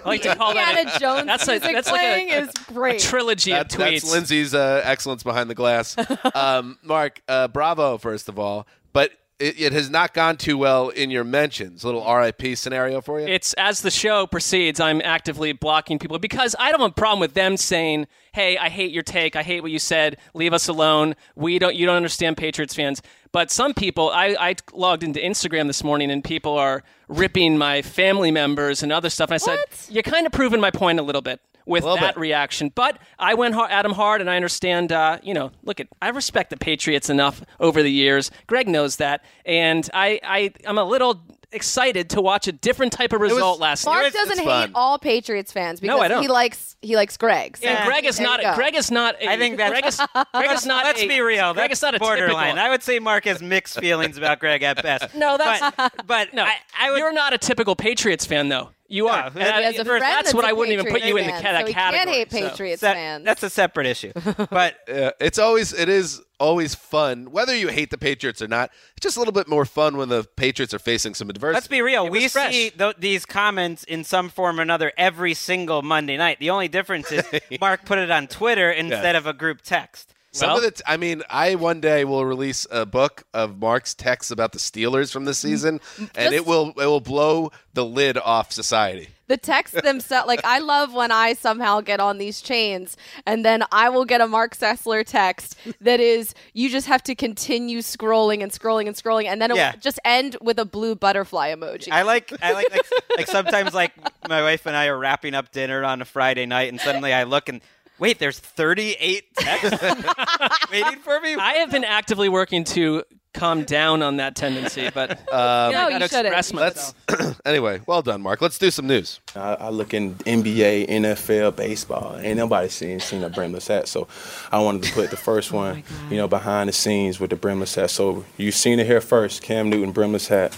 I 0.04 0.10
like 0.10 0.22
to 0.24 0.36
call 0.38 0.54
that 0.54 0.78
Indiana 0.78 0.92
a, 0.96 1.00
Jones 1.00 1.25
that's 1.25 1.48
a, 1.48 1.52
music 1.52 1.74
that's 1.74 1.92
like 1.92 2.02
a, 2.02 2.28
is 2.42 2.50
great. 2.68 3.04
a 3.04 3.08
trilogy 3.08 3.52
That- 3.52 3.74
of 3.74 3.80
tweets. 3.80 4.02
that's 4.02 4.12
Lindsay's 4.12 4.54
uh, 4.54 4.82
excellence 4.84 5.24
behind 5.24 5.50
the 5.50 5.56
glass. 5.56 5.96
um, 6.36 6.78
Marc, 6.84 7.22
uh, 7.28 7.48
bravo, 7.48 7.98
first 7.98 8.30
of 8.30 8.38
all. 8.40 8.68
But 8.94 9.12
it, 9.39 9.60
it 9.60 9.74
has 9.74 9.89
not 9.89 10.13
gone 10.13 10.38
too 10.38 10.58
well 10.58 10.89
in 10.89 11.12
your 11.12 11.24
mentions. 11.24 11.84
little 11.84 12.06
RIP 12.10 12.58
scenario 12.58 13.01
for 13.01 13.20
you? 13.20 13.27
It's 13.27 13.54
as 13.54 13.82
the 13.82 13.92
show 13.92 14.27
proceeds, 14.27 14.80
I'm 14.80 15.01
actively 15.04 15.51
blocking 15.51 16.00
people 16.00 16.20
because 16.20 16.56
I 16.58 16.72
don't 16.72 16.82
have 16.82 16.92
a 16.92 16.94
problem 16.94 17.20
with 17.20 17.34
them 17.34 17.58
saying, 17.58 18.08
"Hey, 18.34 18.58
I 18.58 18.70
hate 18.70 18.92
your 18.92 19.04
take. 19.04 19.36
I 19.36 19.44
hate 19.44 19.62
what 19.62 19.72
you 19.72 19.80
said. 19.80 20.18
Leave 20.34 20.54
us 20.54 20.68
alone. 20.68 21.15
We 21.36 21.60
don't. 21.60 21.75
You 21.75 21.86
don't 21.86 21.98
understand 21.98 22.38
Patriots 22.38 22.74
fans." 22.74 23.01
But 23.32 23.51
some 23.51 23.74
people, 23.74 24.10
I, 24.12 24.36
I 24.39 24.56
logged 24.74 25.04
into 25.04 25.20
Instagram 25.20 25.68
this 25.68 25.84
morning, 25.84 26.10
and 26.10 26.24
people 26.24 26.58
are 26.58 26.84
ripping 27.10 27.58
my 27.58 27.82
family 27.82 28.32
members 28.32 28.82
and 28.82 28.94
other 28.94 29.10
stuff. 29.10 29.30
And 29.30 29.36
I 29.36 29.38
said, 29.38 29.60
"You're 29.89 30.04
kind 30.04 30.25
of 30.25 30.32
proving 30.32 30.62
my 30.62 30.72
point 30.72 31.00
a 31.00 31.04
little 31.04 31.22
bit." 31.22 31.42
With 31.65 31.84
that 31.84 32.00
bit. 32.00 32.17
reaction, 32.17 32.72
but 32.75 33.00
I 33.17 33.34
went 33.34 33.55
hard, 33.55 33.72
at 33.72 33.86
him 33.86 33.93
hard, 33.93 34.22
and 34.22 34.29
I 34.29 34.36
understand. 34.36 34.91
Uh, 34.91 35.17
you 35.24 35.34
know, 35.34 35.51
look 35.63 35.79
at 35.79 35.88
I 36.01 36.10
respect 36.10 36.50
the 36.51 36.57
Patriots 36.57 37.10
enough 37.10 37.41
over 37.60 37.81
the 37.81 37.91
years. 37.91 38.29
Gregg 38.48 38.67
knows 38.67 38.98
that, 38.98 39.24
and 39.45 39.89
I, 39.93 40.19
I 40.24 40.51
I'm 40.67 40.77
a 40.77 40.84
little 40.84 41.24
excited 41.51 42.10
to 42.10 42.22
watch 42.22 42.48
a 42.48 42.51
different 42.51 42.91
type 42.91 43.13
of 43.13 43.22
result 43.22 43.60
last 43.62 43.86
Marc 43.86 44.03
night. 44.03 44.13
doesn't 44.13 44.39
hate 44.39 44.45
fun. 44.45 44.72
all 44.75 45.00
Patriots 45.00 45.51
fans 45.53 45.79
because 45.79 45.95
No, 45.98 46.03
I 46.03 46.07
don't. 46.10 46.22
he 46.22 46.27
likes 46.27 46.75
he 46.81 46.96
likes 46.98 47.16
Gregg. 47.18 47.57
So 47.57 47.68
And 47.68 47.87
Gregg 47.87 48.05
is 48.05 48.18
there 48.18 48.27
not. 48.27 48.40
you 48.42 48.46
go. 48.50 48.55
Gregg 48.55 48.75
is 48.75 48.92
not. 48.92 49.16
A, 49.22 49.29
I 49.29 49.37
think 49.37 49.57
that's- 49.57 49.72
Gregg 49.72 49.85
is, 49.85 50.25
Gregg 50.35 50.51
is 50.51 50.66
not. 50.66 50.83
Let's 50.85 51.01
a- 51.01 51.07
be 51.07 51.22
real. 51.22 51.53
Gregg 51.53 51.70
that's 51.70 51.79
is 51.79 51.81
not 51.81 51.96
a 51.96 52.00
borderline. 52.00 52.48
Typical, 52.55 52.66
I 52.66 52.70
would 52.70 52.83
say 52.83 53.00
Marc 53.00 53.24
has 53.25 53.42
mixed 53.42 53.79
feelings 53.79 54.18
about 54.18 54.40
Gregg 54.40 54.63
at 54.63 54.83
best. 54.83 55.16
no, 55.16 55.37
that's 55.37 55.75
but, 55.77 55.94
but 56.05 56.33
no. 56.33 56.44
I, 56.44 56.55
I 56.79 56.92
would. 56.92 56.98
you're 57.00 57.13
not 57.13 57.33
a 57.33 57.37
typical 57.37 57.75
Patriots 57.75 58.25
fan, 58.25 58.50
though. 58.50 58.70
You 58.87 59.07
are. 59.07 59.31
No, 59.31 59.41
And 59.41 59.50
I- 59.50 59.57
He 59.59 59.63
has 59.65 59.79
a 59.79 59.85
first, 59.85 60.00
friend 60.01 60.01
that's 60.25 60.33
what 60.33 60.45
a 60.45 60.48
I 60.50 60.53
wouldn't 60.53 60.74
even 60.79 60.91
put 60.91 61.03
you 61.03 61.17
in 61.17 61.25
the 61.25 61.31
Patriots 61.33 61.41
ca- 61.41 61.43
fan, 61.43 61.53
that 61.53 61.61
so 61.61 61.67
he 61.67 61.74
category. 61.74 61.98
can't 61.98 62.09
hate 62.09 62.31
so. 62.31 62.50
Patriots 62.50 62.81
that- 62.81 62.95
fans. 62.95 63.25
that's 63.25 63.43
a 63.43 63.50
separate 63.50 63.87
issue. 63.87 64.11
But 64.51 64.75
Yeah, 64.87 65.11
it's 65.19 65.39
always 65.39 65.74
it 65.74 65.89
is 65.89 66.21
always 66.39 66.75
fun 66.75 67.31
whether 67.31 67.55
you 67.55 67.69
hate 67.69 67.89
the 67.91 67.98
Patriots 67.98 68.41
or 68.41 68.48
not. 68.48 68.69
It's 68.98 69.03
just 69.03 69.17
a 69.17 69.19
little 69.19 69.31
bit 69.31 69.48
more 69.48 69.65
fun 69.65 69.98
when 69.98 70.09
the 70.09 70.24
Patriots 70.35 70.74
are 70.74 70.79
facing 70.79 71.13
some 71.15 71.29
adversity. 71.29 71.55
Let's 71.55 71.67
be 71.67 71.81
real. 71.81 72.05
It 72.05 72.11
We 72.11 72.27
see 72.27 72.69
th- 72.71 72.95
these 73.00 73.25
comments 73.25 73.83
in 73.85 74.03
some 74.03 74.29
form 74.29 74.59
or 74.59 74.61
another 74.61 74.91
every 74.98 75.33
single 75.33 75.81
Monday 75.81 76.17
night. 76.17 76.39
The 76.39 76.50
only 76.51 76.67
difference 76.67 77.11
is 77.11 77.24
Marc 77.61 77.85
put 77.85 77.98
it 77.98 78.11
on 78.11 78.27
Twitter 78.27 78.71
instead 78.71 79.15
of 79.15 79.25
a 79.27 79.33
group 79.33 79.61
text. 79.61 80.13
Some 80.35 80.50
Well- 80.50 80.57
of 80.57 80.63
the, 80.63 80.71
t- 80.71 80.83
I 80.85 80.98
mean, 80.98 81.24
I 81.29 81.55
one 81.55 81.79
day 81.79 82.03
will 82.03 82.25
release 82.25 82.67
a 82.69 82.85
book 82.85 83.24
of 83.33 83.57
Marc's 83.57 83.93
texts 83.93 84.31
about 84.31 84.51
the 84.51 84.59
Steelers 84.59 85.11
from 85.11 85.24
this 85.25 85.39
mm, 85.39 85.43
season, 85.43 85.79
mm, 85.98 86.09
and 86.15 86.33
it 86.33 86.45
will 86.45 86.69
it 86.71 86.85
will 86.85 87.00
blow 87.00 87.51
the 87.74 87.85
lid 87.85 88.17
off 88.17 88.51
society. 88.51 89.07
the 89.27 89.35
texts 89.37 89.81
themselves 89.81 90.27
like 90.27 90.39
i 90.45 90.59
love 90.59 90.93
when 90.93 91.11
i 91.11 91.33
somehow 91.33 91.81
get 91.81 92.00
on 92.00 92.19
these 92.19 92.39
chains 92.41 92.95
and 93.25 93.43
then 93.43 93.63
i 93.71 93.89
will 93.89 94.05
get 94.05 94.21
a 94.21 94.27
marc 94.27 94.55
sessler 94.55 95.03
text 95.05 95.57
that 95.81 96.00
is 96.00 96.33
you 96.53 96.69
just 96.69 96.87
have 96.87 97.01
to 97.03 97.13
continue 97.15 97.79
scrolling 97.79 98.41
and 98.43 98.51
scrolling 98.53 98.87
and 98.87 98.95
scrolling 98.95 99.25
and 99.25 99.41
then 99.41 99.51
it 99.51 99.57
Yeah. 99.57 99.71
will 99.74 99.79
just 99.81 100.00
end 100.05 100.37
with 100.41 100.57
a 100.59 100.63
blue 100.63 100.95
butterfly 100.95 101.53
emoji 101.53 101.89
I 101.91 102.03
like 102.03 102.31
I 102.41 102.53
like 102.53 102.71
like, 102.71 102.85
like 103.17 103.27
sometimes 103.27 103.74
like 103.74 103.91
my 104.29 104.41
wife 104.41 104.65
and 104.67 104.75
I 104.75 104.85
are 104.87 104.98
wrapping 104.98 105.33
up 105.33 105.51
dinner 105.51 105.83
on 105.83 106.01
a 106.01 106.05
Friday 106.05 106.45
night 106.45 106.69
and 106.69 106.79
suddenly 106.79 107.11
I 107.11 107.24
look 107.24 107.50
and 107.50 107.59
wait, 108.00 108.20
there's 108.20 108.40
38 108.40 109.34
texts 109.36 109.84
waiting 110.72 111.00
for 111.00 111.20
me. 111.22 111.36
I 111.36 111.53
have 111.55 111.72
been 111.72 111.84
actively 111.84 112.29
working 112.29 112.64
to 112.66 113.03
calm 113.34 113.64
down 113.66 114.01
on 114.01 114.16
that 114.18 114.34
tendency, 114.34 114.90
but 114.94 115.12
Um, 115.31 115.72
No, 115.74 115.79
I 115.79 115.90
you 115.90 116.00
gotta 116.00 116.08
shouldn't. 116.08 116.27
express 116.36 116.53
Let's 116.53 116.94
myself. 117.10 117.42
anyway. 117.46 117.81
Well 117.86 118.01
done, 118.01 118.22
Marc. 118.22 118.42
Let's 118.42 118.58
do 118.58 118.72
some 118.72 118.88
news. 118.88 119.20
I, 119.36 119.55
I 119.55 119.70
look 119.70 119.94
in 119.94 120.16
NBA, 120.16 120.88
NFL, 120.88 121.55
baseball. 121.58 122.16
Ain't 122.18 122.38
nobody 122.38 122.70
seen 122.70 123.00
seen 123.01 123.24
a 123.25 123.29
brimless 123.29 123.68
hat, 123.68 123.90
so 123.90 124.08
I 124.53 124.60
wanted 124.60 124.84
to 124.84 124.94
put 124.94 125.10
the 125.10 125.18
first 125.18 125.51
one, 125.64 125.84
you 126.10 126.16
know, 126.16 126.29
behind 126.29 126.70
the 126.70 126.74
scenes 126.74 127.20
with 127.20 127.29
the 127.31 127.36
brimless 127.36 127.75
hat. 127.75 127.90
So 127.90 128.24
you 128.38 128.51
seen 128.53 128.79
it 128.79 128.86
here 128.88 129.01
first. 129.01 129.42
Cam 129.42 129.70
Newton 129.70 129.92
brimless 129.92 130.29
hat, 130.29 130.55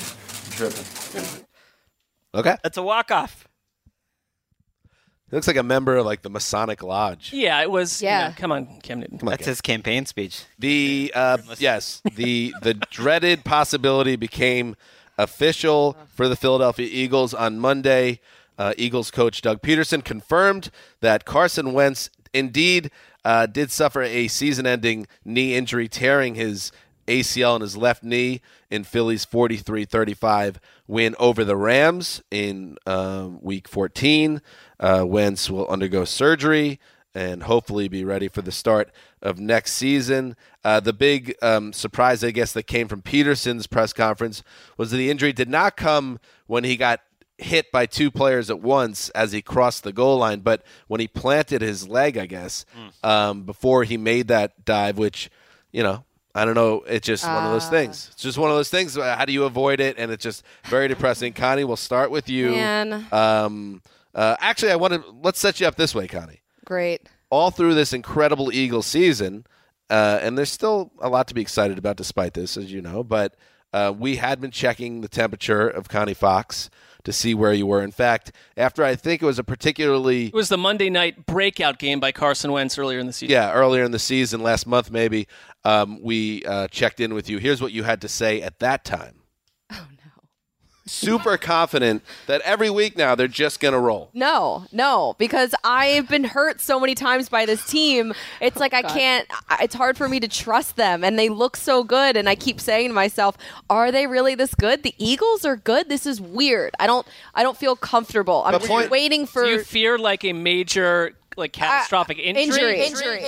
dripping. 0.52 0.86
Okay, 2.36 2.58
That's 2.62 2.78
a 2.78 2.84
walk 2.84 3.10
off. 3.10 3.47
He 5.30 5.36
looks 5.36 5.48
like 5.48 5.58
a 5.58 5.64
member 5.64 5.98
of 5.98 6.06
like 6.06 6.22
the 6.22 6.30
Masonic 6.30 6.82
Lodge. 6.84 7.32
Yeah, 7.34 7.62
it 7.62 7.70
was. 7.70 8.02
you 8.02 8.08
Yeah. 8.08 8.30
know, 8.30 8.34
come 8.38 8.52
on, 8.52 8.80
Cam 8.82 9.00
Newton. 9.02 9.18
Come 9.18 9.28
on, 9.28 9.32
That's 9.34 9.44
Cam. 9.44 9.52
his 9.52 9.62
campaign 9.62 10.06
speech. 10.06 10.44
The 10.58 11.12
uh, 11.16 11.38
yes, 11.58 12.02
the 12.16 12.54
the 12.62 12.74
dreaded 12.76 13.44
possibility 13.44 14.16
became 14.16 14.76
official 15.18 15.98
for 16.14 16.28
the 16.28 16.36
Philadelphia 16.36 16.88
Eagles 16.90 17.34
on 17.34 17.60
Monday. 17.60 18.20
Uh, 18.58 18.74
Eagles 18.78 19.12
coach 19.12 19.42
Doug 19.42 19.62
Pederson 19.62 20.04
confirmed 20.04 20.72
that 21.02 21.26
Carson 21.26 21.74
Wentz 21.74 22.10
indeed 22.34 22.90
uh, 23.26 23.46
did 23.46 23.70
suffer 23.72 24.02
a 24.02 24.28
season-ending 24.28 25.06
knee 25.26 25.54
injury, 25.56 25.88
tearing 25.88 26.36
his 26.36 26.72
ACL 27.08 27.56
in 27.56 27.62
his 27.62 27.76
left 27.76 28.04
knee 28.04 28.42
in 28.70 28.84
Philly's 28.84 29.26
43-35 29.26 30.58
win 30.88 31.16
over 31.20 31.44
the 31.44 31.56
Rams 31.56 32.22
in 32.32 32.78
uh, 32.86 33.30
Week 33.42 33.68
14. 33.68 34.42
Uh, 34.80 35.04
Wentz 35.08 35.50
will 35.50 35.68
undergo 35.68 36.06
surgery 36.06 36.80
and 37.16 37.44
hopefully 37.44 37.88
be 37.88 38.04
ready 38.04 38.28
for 38.28 38.44
the 38.44 38.52
start 38.52 38.92
of 39.22 39.40
next 39.40 39.74
season. 39.74 40.36
Uh, 40.64 40.80
the 40.80 40.94
big 40.94 41.36
um, 41.42 41.74
surprise, 41.74 42.24
I 42.24 42.32
guess, 42.32 42.52
that 42.54 42.64
came 42.64 42.88
from 42.88 43.02
Pederson's 43.02 43.66
press 43.66 43.92
conference 43.92 44.44
was 44.78 44.92
that 44.92 44.98
the 44.98 45.10
injury 45.10 45.34
did 45.34 45.50
not 45.50 45.78
come 45.78 46.20
when 46.46 46.64
he 46.64 46.78
got 46.78 47.02
hit 47.40 47.72
by 47.72 47.86
two 47.86 48.10
players 48.12 48.50
at 48.50 48.60
once 48.60 49.10
as 49.10 49.32
he 49.32 49.42
crossed 49.42 49.84
the 49.84 49.94
goal 49.94 50.18
line, 50.18 50.40
but 50.40 50.64
when 50.88 51.00
he 51.00 51.08
planted 51.08 51.62
his 51.62 51.88
leg, 51.88 52.18
I 52.18 52.26
guess, 52.26 52.66
um, 53.04 53.44
before 53.44 53.84
he 53.84 53.98
made 53.98 54.28
that 54.28 54.66
dive, 54.66 54.98
which, 54.98 55.30
you 55.72 55.84
know, 55.84 56.04
I 56.38 56.46
don't 56.46 56.56
know. 56.56 56.84
It's 56.88 57.06
just 57.06 57.26
one 57.26 57.46
of 57.46 57.52
those 57.52 57.68
things. 57.68 58.10
It's 58.14 58.22
just 58.22 58.38
one 58.38 58.52
of 58.52 58.56
those 58.58 58.70
things. 58.70 58.96
How 58.96 59.26
do 59.26 59.34
you 59.34 59.46
avoid 59.46 59.80
it? 59.80 59.98
And 59.98 60.12
it's 60.12 60.24
just 60.24 60.44
very 60.66 60.88
depressing. 60.88 61.34
Connie, 61.34 61.64
we'll 61.64 61.76
start 61.76 62.12
with 62.12 62.30
you. 62.30 62.52
Man. 62.52 63.06
Um, 63.12 63.82
uh, 64.14 64.36
actually, 64.40 64.72
I 64.72 64.76
want 64.76 64.94
to 64.94 65.04
let's 65.24 65.40
set 65.40 65.60
you 65.60 65.68
up 65.68 65.76
this 65.76 65.94
way, 65.96 66.08
Connie 66.08 66.42
great 66.66 67.10
all 67.30 67.52
through 67.52 67.74
this 67.74 67.94
incredible 67.94 68.54
Eagle 68.54 68.82
season, 68.82 69.46
uh, 69.90 70.20
and 70.22 70.38
there's 70.38 70.52
still 70.52 70.92
a 71.00 71.10
lot 71.10 71.28
to 71.28 71.34
be 71.34 71.42
excited 71.42 71.78
about 71.78 71.98
despite 71.98 72.34
this, 72.34 72.58
as 72.58 72.72
you 72.72 72.82
know. 72.82 73.04
But 73.04 73.36
uh, 73.74 73.94
we 73.98 74.18
had 74.18 74.40
been 74.40 74.52
checking 74.52 75.02
the 75.02 75.08
temperature 75.08 75.68
of 75.68 75.90
Connie 75.90 76.14
Fox 76.14 76.70
to 77.04 77.14
see 77.14 77.34
where 77.34 77.54
you 77.54 77.66
were. 77.66 77.82
In 77.82 77.92
fact, 77.92 78.32
after 78.58 78.84
I 78.84 78.96
think 78.96 79.22
it 79.22 79.26
was 79.26 79.40
a 79.40 79.44
particularly 79.44 80.28
It 80.28 80.34
was 80.34 80.50
the 80.50 80.58
Monday 80.58 80.90
night 80.90 81.26
breakout 81.26 81.80
game 81.80 82.00
by 82.00 82.12
Carson 82.12 82.52
Wentz 82.52 82.78
earlier 82.78 83.00
in 83.00 83.08
the 83.08 83.14
season. 83.14 83.32
yeah 83.32 83.54
earlier 83.54 83.84
in 83.84 83.92
the 83.92 84.00
season, 84.00 84.42
last 84.44 84.68
month 84.68 84.92
maybe, 84.92 85.28
um, 85.68 86.00
we 86.02 86.44
uh, 86.46 86.68
checked 86.70 87.00
in 87.00 87.14
with 87.14 87.30
you. 87.30 87.38
Here's 87.40 87.62
what 87.62 87.72
you 87.72 87.84
had 87.84 88.00
to 88.02 88.08
say 88.08 88.42
at 88.42 88.60
that 88.60 88.84
time. 88.86 89.16
Oh, 89.70 89.86
no! 90.06 90.12
Super 90.86 91.38
confident 91.38 92.02
that 92.28 92.40
every 92.42 92.70
week 92.70 92.96
now 92.98 93.14
they're 93.16 93.28
just 93.28 93.60
going 93.60 93.74
to 93.74 93.80
roll. 93.80 94.10
No, 94.14 94.66
no, 94.72 95.16
because 95.18 95.54
I've 95.66 96.08
been 96.08 96.24
hurt 96.24 96.62
so 96.62 96.80
many 96.80 96.96
times 96.96 97.28
by 97.28 97.46
this 97.46 97.66
team. 97.66 98.14
It's 98.40 98.56
like 98.56 98.74
I 98.74 98.84
can't. 98.84 99.28
I- 99.50 99.64
It's 99.66 99.76
hard 99.76 99.98
for 99.98 100.08
me 100.08 100.22
to 100.22 100.30
trust 100.30 100.78
them, 100.78 101.04
and 101.04 101.20
they 101.20 101.28
look 101.28 101.58
so 101.58 101.84
good. 101.84 102.16
And 102.16 102.30
I 102.30 102.36
keep 102.36 102.62
saying 102.62 102.88
to 102.88 102.94
myself, 102.94 103.36
"Are 103.70 103.92
they 103.92 104.08
really 104.08 104.34
this 104.36 104.56
good? 104.56 104.84
The 104.84 104.96
Eagles 104.98 105.44
are 105.44 105.58
good. 105.58 105.90
This 105.90 106.06
is 106.06 106.22
weird. 106.22 106.72
I 106.80 106.88
don't. 106.88 107.06
I 107.36 107.44
don't 107.44 107.58
feel 107.58 107.76
comfortable. 107.76 108.44
I'm 108.46 108.54
But 108.54 108.60
just 108.60 108.72
point- 108.72 108.90
waiting 108.90 109.26
for 109.26 109.44
Do 109.44 109.50
you 109.50 109.64
fear 109.64 109.98
like 110.00 110.24
a 110.24 110.32
major, 110.32 111.18
like 111.36 111.52
catastrophic 111.52 112.18
injury? 112.20 112.86
injury. 112.86 113.26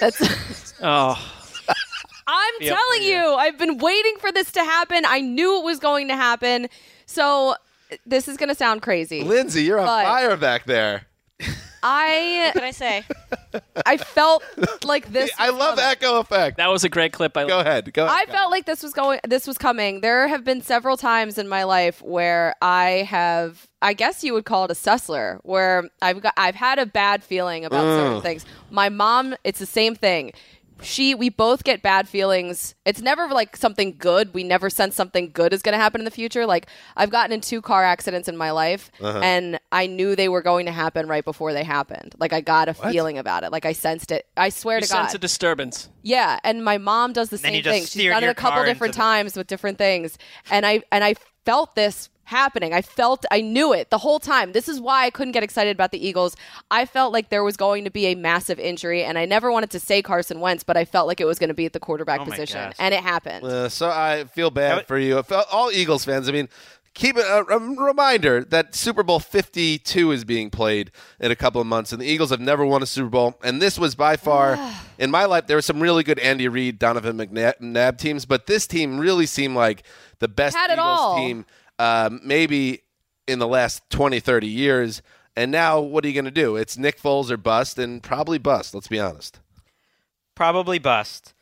That's. 0.00 0.74
Oh, 0.84 1.14
I'm 2.26 2.54
telling 2.60 2.98
for 2.98 3.04
you, 3.04 3.34
I've 3.34 3.58
been 3.58 3.78
waiting 3.78 4.16
for 4.18 4.32
this 4.32 4.52
to 4.52 4.64
happen. 4.64 5.04
I 5.06 5.20
knew 5.20 5.58
it 5.58 5.64
was 5.64 5.78
going 5.78 6.08
to 6.08 6.16
happen. 6.16 6.68
So 7.06 7.56
this 8.06 8.28
is 8.28 8.36
going 8.36 8.48
to 8.48 8.54
sound 8.54 8.82
crazy. 8.82 9.22
Lindsay, 9.22 9.64
you're 9.64 9.78
on 9.80 9.86
fire 9.86 10.36
back 10.36 10.64
there. 10.64 11.06
I 11.82 12.42
What 12.46 12.54
can 12.54 12.64
I 12.64 12.70
say? 12.70 13.04
I 13.86 13.96
felt 13.96 14.44
like 14.84 15.12
this. 15.12 15.30
I 15.38 15.50
love 15.50 15.78
echo 15.78 16.20
effect. 16.20 16.58
that 16.58 16.70
was 16.70 16.84
a 16.84 16.88
great 16.88 17.12
clip. 17.12 17.36
I 17.36 17.46
Go 17.46 17.58
ahead. 17.58 17.92
Go 17.92 18.06
ahead. 18.06 18.28
I 18.28 18.30
felt 18.30 18.50
like 18.50 18.66
this 18.66 18.82
was 18.82 18.92
going 18.92 19.18
this 19.26 19.46
was 19.46 19.58
coming. 19.58 20.00
There 20.00 20.28
have 20.28 20.44
been 20.44 20.62
several 20.62 20.96
times 20.96 21.38
in 21.38 21.48
my 21.48 21.64
life 21.64 22.00
where 22.00 22.54
I 22.62 23.06
have 23.08 23.66
I 23.80 23.94
guess 23.94 24.22
you 24.22 24.32
would 24.34 24.44
call 24.44 24.64
it 24.66 24.70
a 24.70 24.74
sussler 24.74 25.40
where 25.42 25.90
I've 26.00 26.20
got 26.20 26.34
I've 26.36 26.54
had 26.54 26.78
a 26.78 26.86
bad 26.86 27.24
feeling 27.24 27.64
about 27.64 27.82
certain 27.82 28.22
things. 28.22 28.46
My 28.70 28.88
mom, 28.88 29.34
it's 29.42 29.58
the 29.58 29.66
same 29.66 29.96
thing. 29.96 30.32
She 30.84 31.14
we 31.14 31.28
both 31.28 31.64
get 31.64 31.82
bad 31.82 32.08
feelings. 32.08 32.74
It's 32.84 33.00
never 33.00 33.28
like 33.28 33.56
something 33.56 33.96
good. 33.98 34.34
We 34.34 34.44
never 34.44 34.68
sense 34.70 34.94
something 34.94 35.30
good 35.32 35.52
is 35.52 35.62
going 35.62 35.72
to 35.74 35.78
happen 35.78 36.00
in 36.00 36.04
the 36.04 36.10
future. 36.10 36.44
Like 36.46 36.66
I've 36.96 37.10
gotten 37.10 37.32
in 37.32 37.40
two 37.40 37.62
car 37.62 37.84
accidents 37.84 38.28
in 38.28 38.36
my 38.36 38.50
life 38.50 38.90
Uh-huh. 39.00 39.20
and 39.22 39.58
I 39.70 39.86
knew 39.86 40.16
they 40.16 40.28
were 40.28 40.42
going 40.42 40.66
to 40.66 40.72
happen 40.72 41.06
right 41.08 41.24
before 41.24 41.52
they 41.52 41.64
happened. 41.64 42.14
Like 42.18 42.32
I 42.32 42.40
got 42.40 42.68
a 42.68 42.74
feeling 42.74 43.18
about 43.18 43.44
it. 43.44 43.52
Like 43.52 43.64
I 43.64 43.72
sensed 43.72 44.10
it. 44.10 44.26
I 44.36 44.48
swear 44.48 44.76
You 44.78 44.82
to 44.82 44.88
God. 44.88 45.02
sense 45.04 45.14
a 45.14 45.18
disturbance. 45.18 45.88
Yeah, 46.02 46.38
and 46.42 46.64
my 46.64 46.78
mom 46.78 47.12
does 47.12 47.28
the 47.30 47.36
Then 47.36 47.52
same 47.52 47.62
thing. 47.62 47.82
She's 47.82 47.90
steered 47.90 48.14
done 48.14 48.24
it 48.24 48.28
a 48.28 48.34
couple 48.34 48.64
different 48.64 48.94
the- 48.94 48.98
times 49.00 49.36
with 49.36 49.46
different 49.46 49.78
things, 49.78 50.18
and 50.50 50.66
I 50.66 50.82
and 50.90 51.04
I 51.04 51.14
felt 51.44 51.74
this 51.74 52.08
happening. 52.24 52.72
I 52.72 52.82
felt 52.82 53.24
I 53.30 53.40
knew 53.40 53.72
it 53.72 53.90
the 53.90 53.98
whole 53.98 54.18
time. 54.18 54.52
This 54.52 54.68
is 54.68 54.80
why 54.80 55.04
I 55.06 55.10
couldn't 55.10 55.32
get 55.32 55.42
excited 55.42 55.74
about 55.76 55.90
the 55.90 56.04
Eagles. 56.06 56.36
I 56.70 56.86
felt 56.86 57.12
like 57.12 57.28
there 57.28 57.44
was 57.44 57.56
going 57.56 57.84
to 57.84 57.90
be 57.90 58.06
a 58.06 58.14
massive 58.14 58.58
injury, 58.58 59.02
and 59.04 59.18
I 59.18 59.24
never 59.26 59.50
wanted 59.50 59.70
to 59.70 59.80
say 59.80 60.02
Carson 60.02 60.40
Wentz, 60.40 60.62
but 60.64 60.76
I 60.76 60.84
felt 60.84 61.06
like 61.08 61.20
it 61.20 61.24
was 61.26 61.38
going 61.38 61.48
to 61.48 61.54
be 61.54 61.66
at 61.66 61.72
the 61.72 61.80
quarterback 61.80 62.20
Oh 62.20 62.24
position, 62.24 62.60
gosh. 62.60 62.76
and 62.78 62.94
it 62.94 63.02
happened. 63.02 63.44
Uh, 63.44 63.68
so 63.68 63.88
I 63.88 64.24
feel 64.32 64.50
bad 64.50 64.86
for 64.86 64.98
you. 64.98 65.22
All 65.50 65.70
Eagles 65.72 66.04
fans. 66.04 66.28
I 66.28 66.32
mean, 66.32 66.48
keep 66.94 67.16
it 67.16 67.24
a, 67.24 67.44
a 67.44 67.58
reminder 67.58 68.44
that 68.44 68.74
Super 68.74 69.02
Bowl 69.02 69.18
52 69.18 70.12
is 70.12 70.24
being 70.24 70.50
played 70.50 70.90
in 71.20 71.30
a 71.30 71.36
couple 71.36 71.60
of 71.60 71.66
months, 71.66 71.92
and 71.92 72.00
the 72.00 72.06
Eagles 72.06 72.30
have 72.30 72.40
never 72.40 72.64
won 72.64 72.82
a 72.82 72.86
Super 72.86 73.08
Bowl. 73.08 73.38
And 73.42 73.60
this 73.62 73.78
was 73.78 73.94
by 73.94 74.16
far, 74.16 74.58
in 74.98 75.10
my 75.10 75.24
life, 75.24 75.46
there 75.46 75.56
were 75.56 75.62
some 75.62 75.80
really 75.80 76.02
good 76.04 76.18
Andy 76.18 76.48
Reid, 76.48 76.78
Donovan 76.78 77.16
McNabb 77.16 77.98
teams, 77.98 78.24
but 78.26 78.46
this 78.46 78.66
team 78.66 78.98
really 78.98 79.26
seemed 79.26 79.54
like 79.56 79.84
the 80.18 80.28
best 80.28 80.56
Had 80.56 80.70
it 80.70 80.74
Eagles 80.74 80.98
all. 81.00 81.16
team, 81.16 81.46
um, 81.78 82.20
maybe 82.24 82.82
in 83.26 83.38
the 83.38 83.48
last 83.48 83.88
20, 83.90 84.20
30 84.20 84.46
years. 84.46 85.02
And 85.34 85.50
now, 85.50 85.80
what 85.80 86.04
are 86.04 86.08
you 86.08 86.14
going 86.14 86.26
to 86.26 86.30
do? 86.30 86.56
It's 86.56 86.76
Nick 86.76 87.00
Foles 87.00 87.30
or 87.30 87.38
bust, 87.38 87.78
and 87.78 88.02
probably 88.02 88.36
bust. 88.38 88.74
Let's 88.74 88.88
be 88.88 89.00
honest. 89.00 89.40
probably 90.34 90.78
bust. 90.78 91.32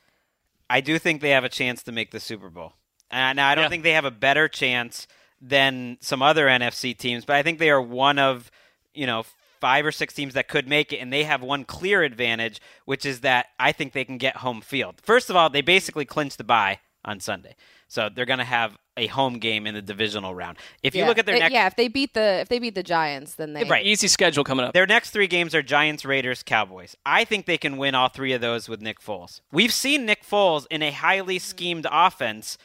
I 0.69 0.81
do 0.81 0.99
think 1.01 1.21
they 1.21 1.31
have 1.31 1.43
a 1.43 1.49
chance 1.49 1.83
to 1.83 1.91
make 1.93 2.13
the 2.13 2.21
Super 2.21 2.49
Bowl. 2.51 2.75
Uh, 3.11 3.33
now, 3.33 3.49
I 3.49 3.57
don't 3.57 3.69
think 3.69 3.83
they 3.83 3.95
have 3.95 4.05
a 4.05 4.11
better 4.13 4.47
chance 4.47 5.09
than 5.41 5.99
some 6.01 6.23
other 6.23 6.47
NFC 6.47 6.97
teams, 6.97 7.25
but 7.25 7.37
I 7.37 7.43
think 7.43 7.59
they 7.59 7.71
are 7.71 7.81
one 7.81 8.19
of, 8.19 8.51
you 8.95 9.07
know, 9.07 9.25
five 9.61 9.85
or 9.85 9.93
six 9.93 10.15
teams 10.15 10.35
that 10.35 10.49
could 10.49 10.69
make 10.69 10.93
it, 10.93 10.99
and 10.99 11.13
they 11.13 11.25
have 11.25 11.43
one 11.43 11.65
clear 11.65 12.03
advantage, 12.03 12.61
which 12.85 13.05
is 13.05 13.21
that 13.21 13.47
I 13.59 13.73
think 13.73 13.93
they 13.93 14.05
can 14.05 14.19
get 14.19 14.37
home 14.39 14.61
field. 14.61 15.01
First 15.03 15.31
of 15.31 15.37
all, 15.37 15.51
they 15.51 15.61
basically 15.61 16.05
clinched 16.05 16.39
the 16.39 16.45
bye 16.45 16.81
on 17.05 17.21
Sunday, 17.21 17.55
so 17.89 18.09
they're 18.15 18.27
going 18.27 18.39
to 18.39 18.45
have 18.45 18.77
a 18.97 19.07
home 19.07 19.39
game 19.39 19.67
in 19.67 19.75
the 19.75 19.81
divisional 19.81 20.35
round. 20.35 20.59
If 20.83 20.95
you 20.95 21.07
look 21.07 21.17
at 21.17 21.25
their 21.25 21.37
They- 21.37 21.41
next 21.41 21.53
yeah, 21.55 21.67
if 21.67 21.77
they 21.77 21.89
beat 21.89 22.13
the 22.13 22.41
if 22.41 22.49
they 22.49 22.59
beat 22.59 22.75
the 22.75 22.83
Giants, 22.83 23.35
then 23.37 23.55
they 23.55 23.65
Right. 23.65 23.87
Easy 23.87 24.09
schedule 24.09 24.45
coming 24.45 24.67
up. 24.67 24.75
Their 24.75 24.87
next 24.87 25.11
three 25.11 25.27
games 25.27 25.55
are 25.55 25.63
Giants, 25.63 26.05
Raiders, 26.05 26.43
Cowboys. 26.43 26.97
I 27.07 27.25
think 27.25 27.47
they 27.47 27.57
can 27.57 27.79
win 27.79 27.95
all 27.95 28.09
three 28.09 28.35
of 28.35 28.43
those 28.43 28.69
with 28.69 28.83
Nick 28.83 29.01
Foles. 29.01 29.41
We've 29.51 29.73
seen 29.73 30.05
Nick 30.05 30.23
Foles 30.27 30.67
in 30.71 30.83
a 30.83 30.91
highly 30.91 31.39
schemed 31.39 31.87
offense 31.91 32.59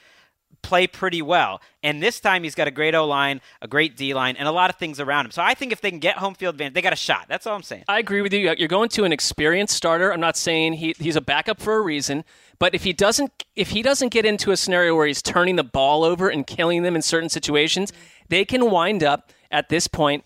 play 0.65 0.87
pretty 0.87 1.21
well. 1.21 1.61
And 1.83 2.01
this 2.01 2.19
time 2.19 2.43
he's 2.43 2.55
got 2.55 2.67
a 2.67 2.71
great 2.71 2.95
O 2.95 3.05
line, 3.05 3.39
a 3.61 3.67
great 3.67 3.95
D 3.95 4.13
line, 4.13 4.35
and 4.37 4.47
a 4.47 4.51
lot 4.51 4.69
of 4.71 4.77
things 4.77 4.99
around 4.99 5.25
him. 5.25 5.31
So 5.31 5.43
I 5.43 5.53
think 5.53 5.71
if 5.71 5.79
they 5.79 5.91
can 5.91 5.99
get 5.99 6.17
home 6.17 6.33
field 6.33 6.55
advantage, 6.55 6.73
they 6.73 6.81
got 6.81 6.93
a 6.93 6.97
shot. 6.97 7.27
That's 7.29 7.45
all 7.45 7.55
I'm 7.55 7.63
saying. 7.63 7.83
I 7.87 7.99
agree 7.99 8.21
with 8.21 8.33
you. 8.33 8.53
You're 8.57 8.67
going 8.67 8.89
to 8.89 9.03
an 9.03 9.13
experienced 9.13 9.75
starter. 9.75 10.11
I'm 10.11 10.19
not 10.19 10.35
saying 10.35 10.73
he, 10.73 10.95
he's 10.97 11.15
a 11.15 11.21
backup 11.21 11.61
for 11.61 11.75
a 11.75 11.81
reason, 11.81 12.25
but 12.57 12.73
if 12.73 12.83
he 12.83 12.93
doesn't 12.93 13.45
if 13.55 13.69
he 13.69 13.81
doesn't 13.81 14.09
get 14.09 14.25
into 14.25 14.51
a 14.51 14.57
scenario 14.57 14.95
where 14.95 15.07
he's 15.07 15.21
turning 15.21 15.55
the 15.55 15.63
ball 15.63 16.03
over 16.03 16.29
and 16.29 16.47
killing 16.47 16.81
them 16.81 16.95
in 16.95 17.01
certain 17.01 17.29
situations, 17.29 17.93
they 18.29 18.43
can 18.43 18.71
wind 18.71 19.03
up 19.03 19.31
at 19.51 19.69
this 19.69 19.87
point 19.87 20.23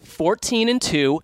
14 0.00 0.68
and 0.68 0.82
2 0.82 1.20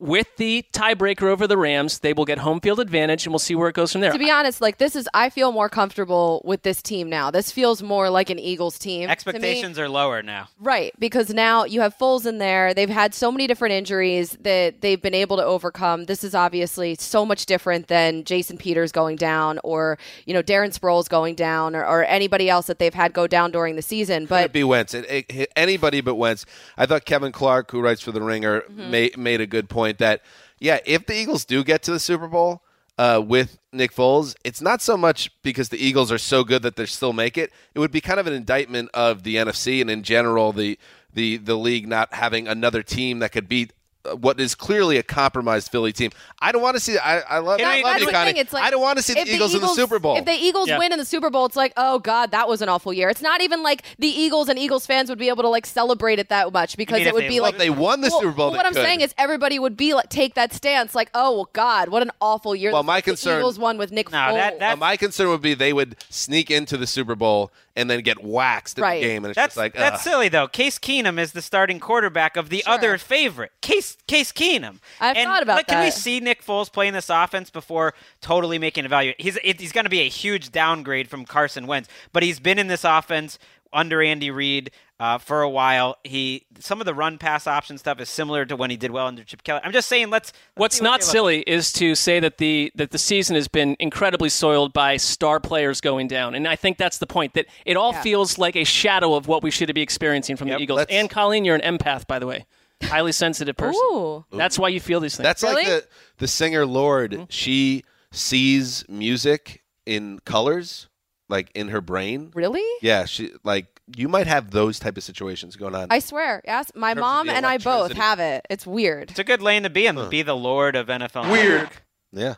with 0.00 0.28
the 0.36 0.64
tiebreaker 0.72 1.24
over 1.24 1.46
the 1.46 1.56
Rams. 1.58 1.98
They 1.98 2.12
will 2.12 2.24
get 2.24 2.38
home 2.38 2.60
field 2.60 2.78
advantage 2.80 3.26
and 3.26 3.32
we'll 3.32 3.38
see 3.40 3.54
where 3.54 3.68
it 3.68 3.74
goes 3.74 3.92
from 3.92 4.00
there. 4.00 4.12
To 4.12 4.18
be 4.18 4.30
honest, 4.30 4.60
like 4.60 4.78
this 4.78 4.94
is, 4.94 5.08
I 5.12 5.28
feel 5.30 5.50
more 5.50 5.68
comfortable 5.68 6.40
with 6.44 6.62
this 6.62 6.80
team 6.82 7.08
now. 7.08 7.30
This 7.30 7.50
feels 7.50 7.82
more 7.82 8.08
like 8.10 8.30
an 8.30 8.38
Eagles 8.38 8.78
team. 8.78 9.08
Expectations 9.10 9.78
are 9.78 9.88
lower 9.88 10.22
now. 10.22 10.48
Right, 10.60 10.92
because 10.98 11.30
now 11.30 11.64
you 11.64 11.80
have 11.80 11.96
Foles 11.98 12.26
in 12.26 12.38
there. 12.38 12.74
They've 12.74 12.88
had 12.88 13.14
so 13.14 13.32
many 13.32 13.46
different 13.46 13.72
injuries 13.74 14.36
that 14.42 14.80
they've 14.82 15.00
been 15.02 15.14
able 15.14 15.36
to 15.38 15.44
overcome. 15.44 16.04
This 16.04 16.22
is 16.22 16.34
obviously 16.34 16.94
so 16.98 17.24
much 17.26 17.46
different 17.46 17.88
than 17.88 18.24
Jason 18.24 18.56
Peters 18.58 18.92
going 18.92 19.16
down 19.16 19.58
or, 19.64 19.98
you 20.26 20.34
know, 20.34 20.42
Darren 20.42 20.76
Sproles 20.78 21.08
going 21.08 21.34
down 21.34 21.74
or, 21.74 21.84
or 21.84 22.04
anybody 22.04 22.48
else 22.48 22.66
that 22.66 22.78
they've 22.78 22.94
had 22.94 23.12
go 23.12 23.26
down 23.26 23.50
during 23.50 23.76
the 23.76 23.82
season. 23.82 24.26
But 24.26 24.42
But 24.44 24.52
be 24.52 24.64
Wentz. 24.64 24.94
It, 24.94 25.04
it- 25.10 25.26
it- 25.28 25.52
anybody 25.56 26.00
but 26.00 26.14
Wentz. 26.14 26.46
I 26.76 26.86
thought 26.86 27.04
Kevin 27.04 27.32
Clark, 27.32 27.70
who 27.70 27.80
writes 27.80 28.00
for 28.02 28.12
the 28.12 28.20
Ringer, 28.22 28.60
Mm-hmm. 28.68 28.90
made 28.90 29.16
made 29.16 29.40
a 29.40 29.46
good 29.46 29.68
point 29.68 29.87
that 29.96 30.20
yeah, 30.60 30.80
if 30.84 31.06
the 31.06 31.14
Eagles 31.14 31.46
do 31.46 31.64
get 31.64 31.82
to 31.84 31.92
the 31.92 32.00
Super 32.00 32.28
Bowl 32.28 32.62
uh, 32.98 33.22
with 33.24 33.58
Nick 33.72 33.94
Foles, 33.94 34.34
it's 34.44 34.60
not 34.60 34.82
so 34.82 34.96
much 34.96 35.30
because 35.42 35.70
the 35.70 35.78
Eagles 35.78 36.12
are 36.12 36.18
so 36.18 36.44
good 36.44 36.62
that 36.62 36.76
they 36.76 36.84
still 36.84 37.12
make 37.12 37.38
it. 37.38 37.50
It 37.74 37.78
would 37.78 37.92
be 37.92 38.00
kind 38.00 38.20
of 38.20 38.26
an 38.26 38.32
indictment 38.32 38.90
of 38.92 39.22
the 39.22 39.36
NFC 39.36 39.80
and 39.80 39.90
in 39.90 40.02
general 40.02 40.52
the 40.52 40.78
the 41.14 41.38
the 41.38 41.56
league 41.56 41.88
not 41.88 42.12
having 42.12 42.46
another 42.46 42.82
team 42.82 43.20
that 43.20 43.32
could 43.32 43.48
beat. 43.48 43.72
What 44.16 44.40
is 44.40 44.54
clearly 44.54 44.96
a 44.96 45.02
compromised 45.02 45.70
Philly 45.70 45.92
team. 45.92 46.10
I 46.40 46.52
don't 46.52 46.62
want 46.62 46.76
to 46.76 46.80
see. 46.80 46.96
I, 46.98 47.18
I 47.20 47.38
love. 47.38 47.60
I 47.60 47.62
That- 47.62 47.82
love 47.84 48.00
you, 48.00 48.06
Connie. 48.08 48.32
thing. 48.32 48.40
It's 48.40 48.52
like 48.52 48.62
I 48.62 48.70
don't 48.70 48.80
want 48.80 48.98
to 48.98 49.02
see 49.02 49.14
the 49.14 49.20
if 49.20 49.28
Eagles, 49.28 49.54
in 49.54 49.60
the 49.60 49.68
Super 49.68 49.98
Bowl. 49.98 50.16
If 50.16 50.24
the 50.24 50.32
Eagles 50.32 50.68
Yeah. 50.68 50.78
win 50.78 50.92
in 50.92 50.98
the 50.98 51.04
Super 51.04 51.30
Bowl, 51.30 51.46
it's 51.46 51.56
like, 51.56 51.72
oh 51.76 51.98
God, 51.98 52.30
that 52.30 52.48
was 52.48 52.62
an 52.62 52.68
awful 52.68 52.92
year. 52.92 53.08
It's 53.08 53.22
not 53.22 53.40
even 53.40 53.62
like 53.62 53.82
the 53.98 54.08
Eagles 54.08 54.48
and 54.48 54.58
Eagles 54.58 54.86
fans 54.86 55.08
would 55.08 55.18
be 55.18 55.28
able 55.28 55.42
to 55.42 55.48
like 55.48 55.66
celebrate 55.66 56.18
it 56.18 56.28
that 56.28 56.52
much 56.52 56.76
because 56.76 57.00
it 57.00 57.12
would 57.12 57.28
be 57.28 57.40
like 57.40 57.58
they 57.58 57.70
won 57.70 58.00
the 58.00 58.08
Well, 58.10 58.20
Super 58.20 58.32
Bowl, 58.32 58.46
well, 58.50 58.56
what 58.58 58.66
I'm 58.66 58.72
could. 58.74 58.84
saying 58.84 59.00
is 59.00 59.14
everybody 59.18 59.58
would 59.58 59.76
be 59.76 59.94
like 59.94 60.08
take 60.08 60.34
that 60.34 60.52
stance, 60.52 60.94
like, 60.94 61.10
oh 61.14 61.32
well, 61.34 61.50
God, 61.52 61.88
what 61.88 62.02
an 62.02 62.10
awful 62.20 62.54
year. 62.54 62.72
Well, 62.72 62.82
my 62.82 62.98
The 62.98 63.02
concern- 63.02 63.38
Eagles 63.40 63.58
won 63.58 63.78
with 63.78 63.90
Nick 63.92 64.10
No, 64.12 64.18
Foles. 64.18 64.58
that- 64.58 64.72
Uh, 64.72 64.76
my 64.76 64.96
concern 64.96 65.28
would 65.28 65.42
be 65.42 65.54
they 65.54 65.72
would 65.72 65.96
sneak 66.08 66.50
into 66.50 66.76
the 66.76 66.86
Super 66.86 67.14
Bowl 67.14 67.50
and 67.78 67.88
then 67.88 68.00
get 68.00 68.22
waxed 68.22 68.76
in 68.78 68.84
the 68.84 69.00
game, 69.00 69.24
and 69.24 69.30
it's 69.30 69.36
That's 69.36 69.50
just 69.50 69.56
like 69.56 69.72
that's 69.72 69.96
ugh. 69.96 70.12
silly 70.12 70.28
though. 70.28 70.48
Case 70.48 70.78
Keenum 70.78 71.18
is 71.18 71.32
the 71.32 71.40
starting 71.40 71.78
quarterback 71.78 72.36
of 72.36 72.50
the 72.50 72.64
other 72.66 72.98
favorite. 72.98 73.52
Case 73.60 73.96
Case 74.08 74.32
Keenum. 74.32 74.80
I've 75.00 75.16
and, 75.16 75.26
thought 75.28 75.42
about 75.42 75.56
like, 75.56 75.68
Can 75.68 75.84
we 75.84 75.90
see 75.90 76.18
Nick 76.18 76.44
Foles 76.44 76.70
playing 76.72 76.92
this 76.92 77.08
offense 77.08 77.50
before 77.50 77.94
totally 78.20 78.58
making 78.58 78.84
a 78.84 78.88
value? 78.88 79.14
He's 79.18 79.38
it, 79.44 79.60
he's 79.60 79.72
going 79.72 79.84
to 79.84 79.90
be 79.90 80.00
a 80.00 80.08
huge 80.08 80.50
downgrade 80.50 81.08
from 81.08 81.24
Carson 81.24 81.66
Wentz, 81.66 81.88
but 82.12 82.22
he's 82.22 82.40
been 82.40 82.58
in 82.58 82.66
this 82.66 82.84
offense 82.84 83.38
under 83.72 84.02
Andy 84.02 84.30
Reid 84.30 84.70
uh, 85.00 85.18
for 85.18 85.42
a 85.42 85.48
while. 85.48 85.96
He 86.04 86.46
some 86.58 86.80
of 86.80 86.86
the 86.86 86.94
run 86.94 87.18
pass 87.18 87.46
option 87.46 87.78
stuff 87.78 88.00
is 88.00 88.08
similar 88.08 88.44
to 88.46 88.56
when 88.56 88.70
he 88.70 88.76
did 88.76 88.90
well 88.90 89.06
under 89.06 89.24
Chip 89.24 89.42
Kelly. 89.42 89.60
I'm 89.64 89.72
just 89.72 89.88
saying 89.88 90.10
let's. 90.10 90.28
let's 90.32 90.42
What's 90.56 90.76
see 90.78 90.84
what 90.84 90.90
not 90.90 91.00
they 91.00 91.06
look 91.06 91.12
silly 91.12 91.40
is 91.42 91.72
to 91.74 91.94
say 91.94 92.20
that 92.20 92.38
the 92.38 92.72
that 92.74 92.90
the 92.90 92.98
season 92.98 93.36
has 93.36 93.48
been 93.48 93.76
incredibly 93.78 94.28
soiled 94.28 94.72
by 94.72 94.96
star 94.96 95.40
players 95.40 95.80
going 95.80 96.08
down, 96.08 96.34
and 96.34 96.46
I 96.48 96.56
think 96.56 96.78
that's 96.78 96.98
the 96.98 97.06
point. 97.06 97.34
That 97.34 97.46
it 97.64 97.76
all 97.76 97.92
Yeah. 97.92 98.02
feels 98.02 98.38
like 98.38 98.56
a 98.56 98.64
shadow 98.64 99.14
of 99.14 99.28
what 99.28 99.42
we 99.42 99.50
should 99.50 99.72
be 99.74 99.82
experiencing 99.82 100.36
from 100.36 100.48
the 100.48 100.58
Eagles. 100.58 100.86
And 100.90 101.08
Colleen, 101.10 101.44
you're 101.44 101.56
an 101.56 101.78
empath, 101.78 102.06
by 102.06 102.18
the 102.18 102.26
way, 102.26 102.46
highly 102.82 103.12
sensitive 103.12 103.56
person. 103.56 103.80
Ooh. 103.92 104.24
That's 104.32 104.58
why 104.58 104.68
you 104.68 104.80
feel 104.80 105.00
these 105.00 105.16
things. 105.16 105.24
That's 105.24 105.42
like 105.42 105.66
the 105.66 105.86
the 106.18 106.28
singer 106.28 106.66
Lorde. 106.66 107.12
Mm-hmm. 107.12 107.24
She 107.28 107.84
sees 108.10 108.84
music 108.88 109.62
in 109.86 110.18
colors, 110.24 110.88
like 111.28 111.50
in 111.54 111.68
her 111.68 111.80
brain. 111.80 112.30
Really? 112.34 112.64
Yeah, 112.82 113.04
she 113.04 113.32
like 113.44 113.80
you 113.96 114.08
might 114.08 114.26
have 114.26 114.50
those 114.50 114.78
type 114.78 114.96
of 114.96 115.02
situations 115.02 115.56
going 115.56 115.74
on. 115.74 115.88
I 115.90 115.98
swear, 115.98 116.42
yes, 116.44 116.70
my 116.74 116.90
terms 116.90 116.98
of 116.98 117.00
mom 117.00 117.26
the 117.28 117.32
and 117.34 117.46
I 117.46 117.58
both 117.58 117.66
electricity. 117.66 118.00
have 118.00 118.20
it. 118.20 118.46
It's 118.50 118.66
weird. 118.66 119.10
It's 119.10 119.18
a 119.18 119.24
good 119.24 119.42
lane 119.42 119.62
to 119.62 119.70
be 119.70 119.86
in. 119.86 120.08
Be 120.08 120.22
the 120.22 120.36
lord 120.36 120.76
of 120.76 120.88
NFL. 120.88 121.30
Weird. 121.30 121.60
Network. 121.62 121.82
yeah. 122.12 122.34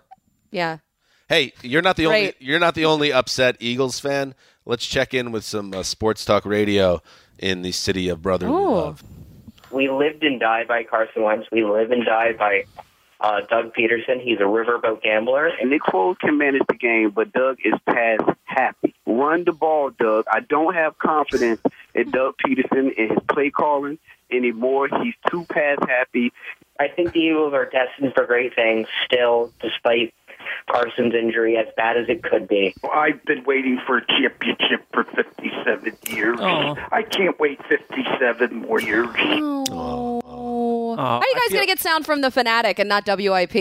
Yeah. 0.50 0.78
Hey, 1.28 1.52
you're 1.62 1.82
not 1.82 1.96
the 1.96 2.06
only 2.06 2.20
Great. 2.22 2.36
you're 2.40 2.58
not 2.58 2.74
the 2.74 2.84
only 2.84 3.12
upset 3.12 3.56
Eagles 3.60 4.00
fan. 4.00 4.34
Let's 4.66 4.86
check 4.86 5.14
in 5.14 5.30
with 5.32 5.44
some 5.44 5.72
uh, 5.72 5.82
sports 5.84 6.24
talk 6.24 6.44
radio 6.44 7.00
in 7.38 7.62
the 7.62 7.72
city 7.72 8.08
of 8.08 8.20
brotherly 8.20 8.52
Ooh. 8.52 8.74
love. 8.74 9.02
We 9.70 9.88
lived 9.88 10.24
and 10.24 10.40
died 10.40 10.66
by 10.66 10.82
Carson 10.82 11.22
Wentz. 11.22 11.46
We 11.52 11.64
live 11.64 11.92
and 11.92 12.04
die 12.04 12.32
by 12.32 12.64
uh, 13.20 13.40
Doug 13.48 13.74
Pederson. 13.74 14.20
He's 14.22 14.38
a 14.38 14.44
riverboat 14.44 15.02
gambler. 15.02 15.46
And 15.46 15.70
Nick 15.70 15.82
Foles 15.82 16.18
can 16.18 16.38
manage 16.38 16.62
the 16.68 16.74
game, 16.74 17.10
but 17.10 17.32
Doug 17.32 17.58
is 17.64 17.74
pass 17.86 18.20
happy. 18.44 18.94
Run 19.06 19.44
the 19.44 19.52
ball, 19.52 19.90
Doug. 19.90 20.24
I 20.30 20.40
don't 20.40 20.74
have 20.74 20.98
confidence 20.98 21.60
in 21.94 22.10
Doug 22.10 22.34
Pederson 22.44 22.96
and 22.96 23.10
his 23.10 23.18
play 23.28 23.50
calling 23.50 23.98
anymore. 24.30 24.88
He's 25.02 25.14
too 25.28 25.44
pass 25.44 25.78
happy. 25.86 26.32
I 26.78 26.88
think 26.88 27.12
the 27.12 27.20
Eagles 27.20 27.52
are 27.52 27.66
destined 27.66 28.14
for 28.14 28.26
great 28.26 28.54
things 28.54 28.88
still, 29.04 29.52
despite 29.60 30.14
Carson's 30.68 31.14
injury, 31.14 31.58
as 31.58 31.66
bad 31.76 31.98
as 31.98 32.08
it 32.08 32.22
could 32.22 32.48
be. 32.48 32.74
I've 32.90 33.22
been 33.24 33.44
waiting 33.44 33.78
for 33.86 33.98
a 33.98 34.06
championship 34.06 34.86
for 34.92 35.04
57 35.04 35.96
years. 36.08 36.38
Oh. 36.40 36.76
I 36.90 37.02
can't 37.02 37.38
wait 37.38 37.60
57 37.68 38.54
more 38.54 38.80
years. 38.80 39.08
Oh. 39.18 40.19
How 41.00 41.18
are 41.18 41.24
you 41.26 41.34
guys 41.34 41.42
feel- 41.48 41.56
going 41.58 41.62
to 41.62 41.66
get 41.66 41.78
sound 41.80 42.04
from 42.06 42.20
the 42.20 42.30
Fanatic 42.30 42.78
and 42.78 42.88
not 42.88 43.06
WIP? 43.06 43.54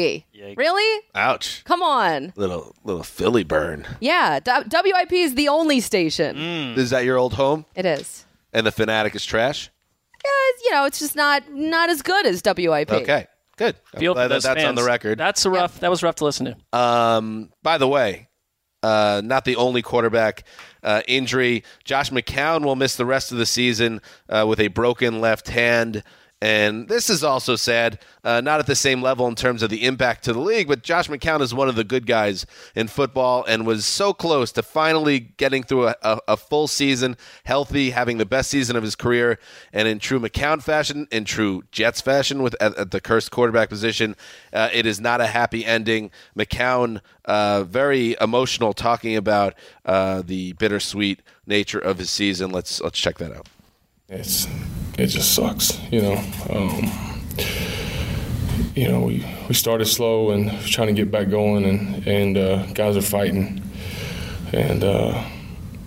Really? 0.57 1.03
Ouch. 1.15 1.63
Come 1.65 1.81
on. 1.81 2.33
Little 2.35 2.75
little 2.83 3.03
Philly 3.03 3.43
burn. 3.43 3.85
Yeah, 3.99 4.39
D- 4.39 4.51
WIP 4.71 5.11
is 5.13 5.35
the 5.35 5.47
only 5.49 5.79
station. 5.79 6.37
Is 6.77 6.89
that 6.91 7.03
your 7.05 7.17
old 7.17 7.33
home? 7.33 7.65
It 7.75 7.85
is. 7.85 8.25
And 8.53 8.65
the 8.65 8.71
fanatic 8.71 9.15
is 9.15 9.25
trash? 9.25 9.69
Yeah, 10.25 10.29
it's- 10.49 10.61
you 10.65 10.71
know, 10.71 10.85
it's 10.85 10.99
just 10.99 11.15
not 11.15 11.43
not 11.51 11.89
as 11.89 12.01
good 12.01 12.25
as 12.25 12.41
WIP. 12.43 12.91
Okay. 12.91 13.27
Good. 13.57 13.75
I'm 13.93 13.99
Feel 13.99 14.13
glad 14.13 14.23
for 14.23 14.29
that 14.29 14.35
those 14.35 14.43
that's 14.43 14.63
on 14.63 14.75
the 14.75 14.83
record. 14.83 15.17
That's 15.17 15.45
a 15.45 15.49
rough. 15.49 15.79
That 15.81 15.89
was 15.89 16.01
rough 16.01 16.15
to 16.15 16.25
listen 16.25 16.55
to. 16.71 16.77
Um, 16.79 17.49
by 17.61 17.77
the 17.77 17.87
way, 17.89 18.29
uh, 18.81 19.21
not 19.23 19.43
the 19.43 19.57
only 19.57 19.81
quarterback 19.81 20.45
uh, 20.81 21.01
injury. 21.09 21.63
Josh 21.83 22.09
McCown 22.09 22.63
will 22.63 22.77
miss 22.77 22.95
the 22.95 23.05
rest 23.05 23.33
of 23.33 23.37
the 23.37 23.45
season 23.45 23.99
uh, 24.29 24.45
with 24.47 24.61
a 24.61 24.69
broken 24.69 25.19
left 25.19 25.49
hand. 25.49 26.03
And 26.41 26.87
this 26.87 27.09
is 27.09 27.21
also 27.21 27.57
sad, 27.57 27.99
uh, 28.23 28.39
not 28.39 28.61
at 28.61 28.65
the 28.65 28.75
same 28.75 29.01
level 29.01 29.27
in 29.27 29.35
terms 29.35 29.61
of 29.61 29.69
the 29.69 29.83
impact 29.85 30.23
to 30.23 30.31
the 30.31 30.39
league, 30.39 30.69
but 30.69 30.83
Josh 30.83 31.09
McCown 31.09 31.41
is 31.41 31.53
one 31.53 31.67
of 31.67 31.75
the 31.75 31.83
good 31.83 32.05
guys 32.05 32.45
in 32.75 32.87
football 32.87 33.43
and 33.45 33.67
was 33.67 33.85
so 33.85 34.13
close 34.13 34.53
to 34.53 34.63
finally 34.63 35.19
getting 35.19 35.63
through 35.63 35.87
a, 35.87 35.95
a, 36.01 36.19
a 36.29 36.37
full 36.37 36.69
season, 36.69 37.17
healthy, 37.43 37.89
having 37.89 38.19
the 38.19 38.25
best 38.25 38.49
season 38.49 38.77
of 38.77 38.83
his 38.83 38.95
career. 38.95 39.37
And 39.73 39.85
in 39.85 39.99
true 39.99 40.17
McCown 40.17 40.63
fashion, 40.63 41.09
in 41.11 41.25
true 41.25 41.63
Jets 41.73 41.99
fashion, 41.99 42.41
with 42.41 42.55
at, 42.61 42.77
at 42.77 42.91
the 42.91 43.01
cursed 43.01 43.31
quarterback 43.31 43.67
position, 43.67 44.15
uh, 44.53 44.69
it 44.71 44.85
is 44.85 45.01
not 45.01 45.19
a 45.19 45.27
happy 45.27 45.65
ending. 45.65 46.09
McCown, 46.37 47.01
uh, 47.25 47.65
very 47.65 48.15
emotional, 48.21 48.71
talking 48.71 49.17
about 49.17 49.55
uh, 49.85 50.21
the 50.25 50.53
bittersweet 50.53 51.21
nature 51.45 51.79
of 51.79 51.97
his 51.97 52.09
season. 52.09 52.51
Let's 52.51 52.79
let's 52.79 52.97
check 52.97 53.17
that 53.17 53.33
out. 53.33 53.47
It's 54.07 54.47
it 54.99 55.07
just 55.07 55.33
sucks, 55.33 55.79
you 55.91 56.01
know. 56.01 56.23
Um, 56.49 56.91
you 58.75 58.87
know, 58.87 59.01
we, 59.01 59.25
we 59.47 59.55
started 59.55 59.85
slow 59.85 60.31
and 60.31 60.51
trying 60.61 60.87
to 60.87 60.93
get 60.93 61.11
back 61.11 61.29
going, 61.29 61.65
and 61.65 62.07
and 62.07 62.37
uh, 62.37 62.65
guys 62.73 62.97
are 62.97 63.01
fighting, 63.01 63.61
and 64.53 64.83
uh, 64.83 65.23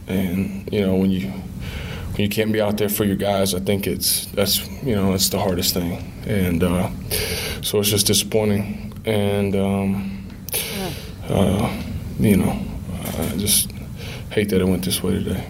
and 0.07 0.71
you 0.73 0.81
know 0.81 0.97
when 0.97 1.11
you 1.11 1.29
when 1.31 2.21
you 2.21 2.29
can't 2.29 2.53
be 2.53 2.61
out 2.61 2.79
there 2.79 2.89
for 2.89 3.05
your 3.05 3.17
guys, 3.17 3.55
I 3.55 3.61
think 3.61 3.87
it's 3.87 4.27
that's 4.27 4.67
you 4.83 4.95
know 4.95 5.15
it's 5.15 5.29
the 5.29 5.39
hardest 5.39 5.75
thing, 5.75 6.13
and 6.27 6.63
uh, 6.63 6.91
so 7.63 7.81
it's 7.81 7.91
just 7.91 8.07
disappointing, 8.07 8.93
and 9.05 9.55
um, 9.57 10.27
uh, 11.29 11.83
you 12.19 12.37
know 12.37 12.61
I 13.19 13.37
just 13.37 13.71
hate 14.31 14.49
that 14.51 14.61
it 14.61 14.67
went 14.67 14.85
this 14.85 15.03
way 15.03 15.13
today. 15.23 15.47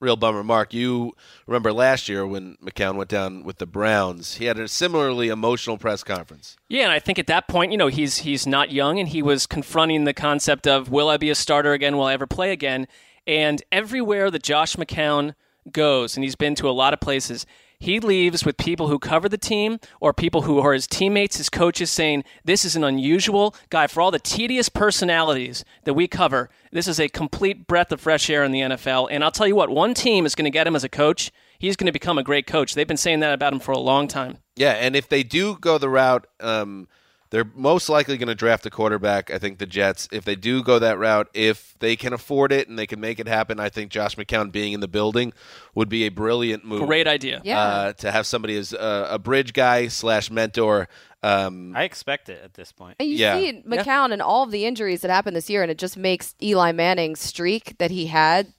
Real 0.00 0.16
bummer, 0.16 0.42
Marc. 0.42 0.72
You 0.72 1.12
remember 1.50 1.72
last 1.72 2.08
year 2.08 2.24
when 2.24 2.56
McCown 2.64 2.94
went 2.94 3.10
down 3.10 3.42
with 3.42 3.58
the 3.58 3.66
Browns? 3.66 4.36
He 4.36 4.44
had 4.44 4.58
a 4.58 4.68
similarly 4.68 5.28
emotional 5.28 5.76
press 5.76 6.04
conference. 6.04 6.56
Yeah, 6.68 6.84
and 6.84 6.92
I 6.92 7.00
think 7.00 7.18
at 7.18 7.26
that 7.26 7.48
point, 7.48 7.72
you 7.72 7.78
know, 7.78 7.88
he's 7.88 8.18
he's 8.18 8.46
not 8.46 8.70
young, 8.70 9.00
and 9.00 9.08
he 9.08 9.20
was 9.20 9.46
confronting 9.46 10.04
the 10.04 10.14
concept 10.14 10.68
of 10.68 10.90
will 10.90 11.08
I 11.08 11.16
be 11.16 11.28
a 11.28 11.34
starter 11.34 11.72
again? 11.72 11.96
Will 11.96 12.04
I 12.04 12.12
ever 12.12 12.26
play 12.26 12.52
again? 12.52 12.86
And 13.26 13.62
everywhere 13.72 14.30
that 14.30 14.44
Josh 14.44 14.76
McCown 14.76 15.34
goes, 15.70 16.16
and 16.16 16.22
he's 16.22 16.36
been 16.36 16.54
to 16.54 16.68
a 16.68 16.72
lot 16.72 16.94
of 16.94 17.00
places, 17.00 17.44
he 17.80 17.98
leaves 17.98 18.44
with 18.44 18.58
people 18.58 18.88
who 18.88 18.98
cover 18.98 19.26
the 19.26 19.38
team 19.38 19.80
or 20.00 20.12
people 20.12 20.42
who 20.42 20.58
are 20.60 20.74
his 20.74 20.86
teammates, 20.86 21.38
his 21.38 21.48
coaches, 21.48 21.90
saying 21.90 22.24
this 22.44 22.64
is 22.64 22.76
an 22.76 22.84
unusual 22.84 23.54
guy 23.70 23.86
for 23.86 24.02
all 24.02 24.10
the 24.10 24.18
tedious 24.18 24.68
personalities 24.68 25.64
that 25.84 25.94
we 25.94 26.06
cover. 26.06 26.50
This 26.70 26.86
is 26.86 27.00
a 27.00 27.08
complete 27.08 27.66
breath 27.66 27.90
of 27.90 28.00
fresh 28.00 28.28
air 28.28 28.44
in 28.44 28.52
the 28.52 28.60
NFL. 28.60 29.08
And 29.10 29.24
I'll 29.24 29.30
tell 29.30 29.46
you 29.46 29.56
what, 29.56 29.70
one 29.70 29.94
team 29.94 30.26
is 30.26 30.34
going 30.34 30.44
to 30.44 30.50
get 30.50 30.66
him 30.66 30.76
as 30.76 30.84
a 30.84 30.90
coach. 30.90 31.32
He's 31.58 31.74
going 31.74 31.86
to 31.86 31.92
become 31.92 32.18
a 32.18 32.22
great 32.22 32.46
coach. 32.46 32.74
They've 32.74 32.86
been 32.86 32.98
saying 32.98 33.20
that 33.20 33.32
about 33.32 33.54
him 33.54 33.60
for 33.60 33.72
a 33.72 33.78
long 33.78 34.08
time. 34.08 34.38
Yeah, 34.56 34.72
and 34.72 34.94
if 34.94 35.08
they 35.08 35.22
do 35.22 35.56
go 35.56 35.78
the 35.78 35.88
route, 35.88 36.26
um, 36.38 36.86
they're 37.30 37.48
most 37.54 37.88
likely 37.88 38.16
going 38.16 38.28
to 38.28 38.34
draft 38.34 38.66
a 38.66 38.70
quarterback. 38.70 39.30
I 39.30 39.38
think 39.38 39.58
the 39.58 39.66
Jets, 39.66 40.08
if 40.10 40.24
they 40.24 40.34
do 40.34 40.62
go 40.62 40.78
that 40.80 40.98
route, 40.98 41.28
if 41.32 41.74
they 41.78 41.94
can 41.96 42.12
afford 42.12 42.50
it 42.52 42.68
and 42.68 42.78
they 42.78 42.86
can 42.86 43.00
make 43.00 43.20
it 43.20 43.28
happen, 43.28 43.60
I 43.60 43.68
think 43.68 43.90
Josh 43.90 44.16
McCown 44.16 44.50
being 44.50 44.72
in 44.72 44.80
the 44.80 44.88
building 44.88 45.32
would 45.74 45.88
be 45.88 46.04
a 46.04 46.08
brilliant 46.08 46.64
move. 46.64 46.86
Great 46.86 47.06
idea. 47.06 47.40
Yeah. 47.44 47.60
Uh, 47.60 47.92
to 47.94 48.10
have 48.10 48.26
somebody 48.26 48.56
as 48.56 48.74
uh, 48.74 49.06
a 49.10 49.18
bridge 49.18 49.52
guy 49.52 49.86
slash 49.88 50.30
mentor. 50.30 50.88
Um, 51.22 51.76
I 51.76 51.84
expect 51.84 52.28
it 52.28 52.40
at 52.42 52.54
this 52.54 52.72
point. 52.72 52.96
And 52.98 53.08
you 53.08 53.16
Yeah. 53.16 53.38
see 53.38 53.62
McCown 53.66 54.12
and 54.12 54.20
all 54.20 54.42
of 54.42 54.50
the 54.50 54.64
injuries 54.66 55.02
that 55.02 55.10
happened 55.10 55.36
this 55.36 55.48
year, 55.48 55.62
and 55.62 55.70
it 55.70 55.78
just 55.78 55.96
makes 55.96 56.34
Eli 56.42 56.72
Manning's 56.72 57.20
streak 57.20 57.78
that 57.78 57.90
he 57.90 58.06
had 58.06 58.52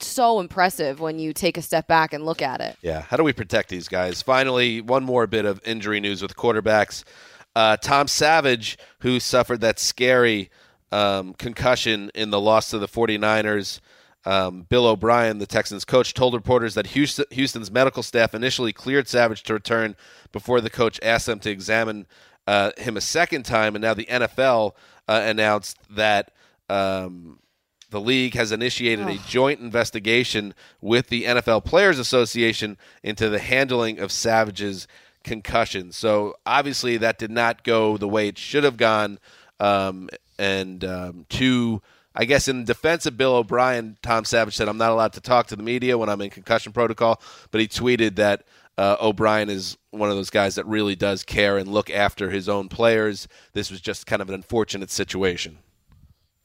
so 0.00 0.40
impressive 0.40 1.00
when 1.00 1.18
you 1.18 1.32
take 1.32 1.56
a 1.56 1.62
step 1.62 1.86
back 1.86 2.12
and 2.12 2.24
look 2.24 2.40
at 2.40 2.60
it. 2.60 2.76
Yeah, 2.82 3.02
how 3.02 3.16
do 3.16 3.24
we 3.24 3.32
protect 3.32 3.68
these 3.68 3.88
guys? 3.88 4.22
Finally, 4.22 4.80
one 4.80 5.04
more 5.04 5.26
bit 5.26 5.44
of 5.44 5.60
injury 5.66 6.00
news 6.00 6.22
with 6.22 6.36
quarterbacks. 6.36 7.04
Uh, 7.54 7.76
Tom 7.76 8.06
Savage, 8.08 8.78
who 9.00 9.18
suffered 9.20 9.60
that 9.60 9.78
scary 9.78 10.50
um, 10.92 11.34
concussion 11.34 12.10
in 12.14 12.30
the 12.30 12.40
loss 12.40 12.70
to 12.70 12.78
the 12.78 12.88
49ers. 12.88 13.80
Um, 14.24 14.62
Bill 14.68 14.86
O'Brien, 14.86 15.38
the 15.38 15.46
Texans 15.46 15.84
coach, 15.84 16.12
told 16.12 16.34
reporters 16.34 16.74
that 16.74 16.88
Houston, 16.88 17.24
Houston's 17.30 17.70
medical 17.70 18.02
staff 18.02 18.34
initially 18.34 18.72
cleared 18.72 19.08
Savage 19.08 19.42
to 19.44 19.54
return 19.54 19.96
before 20.32 20.60
the 20.60 20.70
coach 20.70 20.98
asked 21.02 21.26
them 21.26 21.38
to 21.40 21.50
examine 21.50 22.06
uh, 22.46 22.72
him 22.76 22.96
a 22.96 23.00
second 23.00 23.44
time. 23.44 23.74
And 23.74 23.82
now 23.82 23.94
the 23.94 24.06
NFL 24.06 24.72
uh, 25.06 25.22
announced 25.24 25.78
that 25.90 26.32
um, 26.68 27.38
the 27.90 28.00
league 28.00 28.34
has 28.34 28.52
initiated 28.52 29.08
a 29.08 29.18
joint 29.28 29.60
investigation 29.60 30.54
with 30.80 31.08
the 31.08 31.24
NFL 31.24 31.64
Players 31.64 31.98
Association 31.98 32.76
into 33.02 33.28
the 33.28 33.38
handling 33.38 33.98
of 33.98 34.12
Savage's 34.12 34.86
concussion. 35.28 35.92
So 35.92 36.34
obviously 36.46 36.96
that 36.96 37.18
did 37.18 37.30
not 37.30 37.62
go 37.62 37.96
the 37.96 38.08
way 38.08 38.28
it 38.28 38.38
should 38.38 38.64
have 38.64 38.76
gone. 38.76 39.18
Um, 39.60 40.08
and 40.38 40.84
um, 40.84 41.26
to, 41.30 41.82
I 42.14 42.24
guess, 42.24 42.48
in 42.48 42.64
defense 42.64 43.06
of 43.06 43.16
Bill 43.16 43.34
O'Brien, 43.34 43.98
Tom 44.02 44.24
Savage 44.24 44.56
said, 44.56 44.68
"I'm 44.68 44.78
not 44.78 44.92
allowed 44.92 45.12
to 45.14 45.20
talk 45.20 45.48
to 45.48 45.56
the 45.56 45.62
media 45.62 45.98
when 45.98 46.08
I'm 46.08 46.20
in 46.20 46.30
concussion 46.30 46.72
protocol." 46.72 47.20
But 47.50 47.60
he 47.60 47.68
tweeted 47.68 48.16
that 48.16 48.44
uh, 48.78 48.96
O'Brien 49.00 49.50
is 49.50 49.76
one 49.90 50.10
of 50.10 50.16
those 50.16 50.30
guys 50.30 50.54
that 50.54 50.66
really 50.66 50.94
does 50.94 51.24
care 51.24 51.58
and 51.58 51.68
look 51.68 51.90
after 51.90 52.30
his 52.30 52.48
own 52.48 52.68
players. 52.68 53.26
This 53.52 53.70
was 53.70 53.80
just 53.80 54.06
kind 54.06 54.22
of 54.22 54.28
an 54.28 54.34
unfortunate 54.34 54.90
situation. 54.90 55.58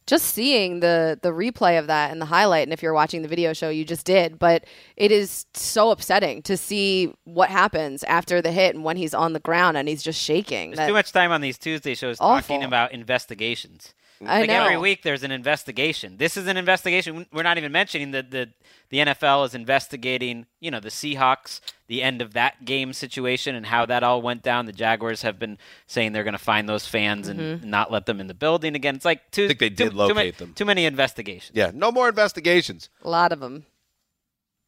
Just 0.05 0.25
seeing 0.25 0.79
the 0.81 1.17
the 1.21 1.29
replay 1.29 1.79
of 1.79 1.87
that 1.87 2.11
and 2.11 2.21
the 2.21 2.25
highlight 2.25 2.63
and 2.67 2.73
if 2.73 2.83
you're 2.83 2.93
watching 2.93 3.21
the 3.21 3.27
video 3.27 3.53
show 3.53 3.69
you 3.69 3.85
just 3.85 4.05
did 4.05 4.37
but 4.37 4.65
it 4.97 5.11
is 5.11 5.45
so 5.53 5.91
upsetting 5.91 6.41
to 6.41 6.57
see 6.57 7.13
what 7.23 7.49
happens 7.49 8.03
after 8.03 8.41
the 8.41 8.51
hit 8.51 8.75
and 8.75 8.83
when 8.83 8.97
he's 8.97 9.13
on 9.13 9.33
the 9.33 9.39
ground 9.39 9.77
and 9.77 9.87
he's 9.87 10.03
just 10.03 10.19
shaking 10.21 10.71
There's 10.71 10.77
That- 10.77 10.87
too 10.87 10.93
much 10.93 11.11
time 11.11 11.31
on 11.31 11.41
these 11.41 11.57
Tuesday 11.57 11.95
shows 11.95 12.17
Awful. 12.19 12.55
talking 12.57 12.63
about 12.67 12.91
investigations. 12.91 13.93
I 14.21 14.41
like 14.41 14.49
every 14.49 14.77
week 14.77 15.03
there's 15.03 15.23
an 15.23 15.31
investigation. 15.31 16.17
This 16.17 16.37
is 16.37 16.47
an 16.47 16.55
investigation. 16.57 17.25
We're 17.33 17.43
not 17.43 17.57
even 17.57 17.71
mentioning 17.71 18.11
that 18.11 18.31
the 18.31 18.49
the 18.89 18.99
NFL 18.99 19.45
is 19.47 19.55
investigating, 19.55 20.45
you 20.59 20.69
know, 20.69 20.79
the 20.79 20.89
Seahawks, 20.89 21.59
the 21.87 22.03
end 22.03 22.21
of 22.21 22.33
that 22.33 22.63
game 22.63 22.93
situation 22.93 23.55
and 23.55 23.65
how 23.65 23.85
that 23.87 24.03
all 24.03 24.21
went 24.21 24.43
down. 24.43 24.65
The 24.67 24.71
Jaguars 24.71 25.23
have 25.23 25.39
been 25.39 25.57
saying 25.87 26.11
they're 26.13 26.23
going 26.23 26.33
to 26.33 26.37
find 26.37 26.69
those 26.69 26.85
fans 26.85 27.27
and 27.27 27.39
Mm-hmm. 27.39 27.69
not 27.69 27.91
let 27.91 28.05
them 28.05 28.19
in 28.21 28.27
the 28.27 28.33
building 28.33 28.75
again. 28.75 28.95
It's 28.95 29.05
like 29.05 29.31
too, 29.31 29.45
I 29.45 29.47
think 29.47 29.59
they 29.59 29.69
too, 29.69 29.75
did 29.85 29.93
locate 29.93 30.09
too 30.09 30.15
many, 30.15 30.31
them. 30.31 30.53
Too 30.53 30.65
many 30.65 30.85
investigations. 30.85 31.51
Yeah, 31.55 31.71
no 31.73 31.91
more 31.91 32.07
investigations. 32.07 32.89
a 33.03 33.09
lot 33.09 33.31
of 33.31 33.39
them 33.39 33.65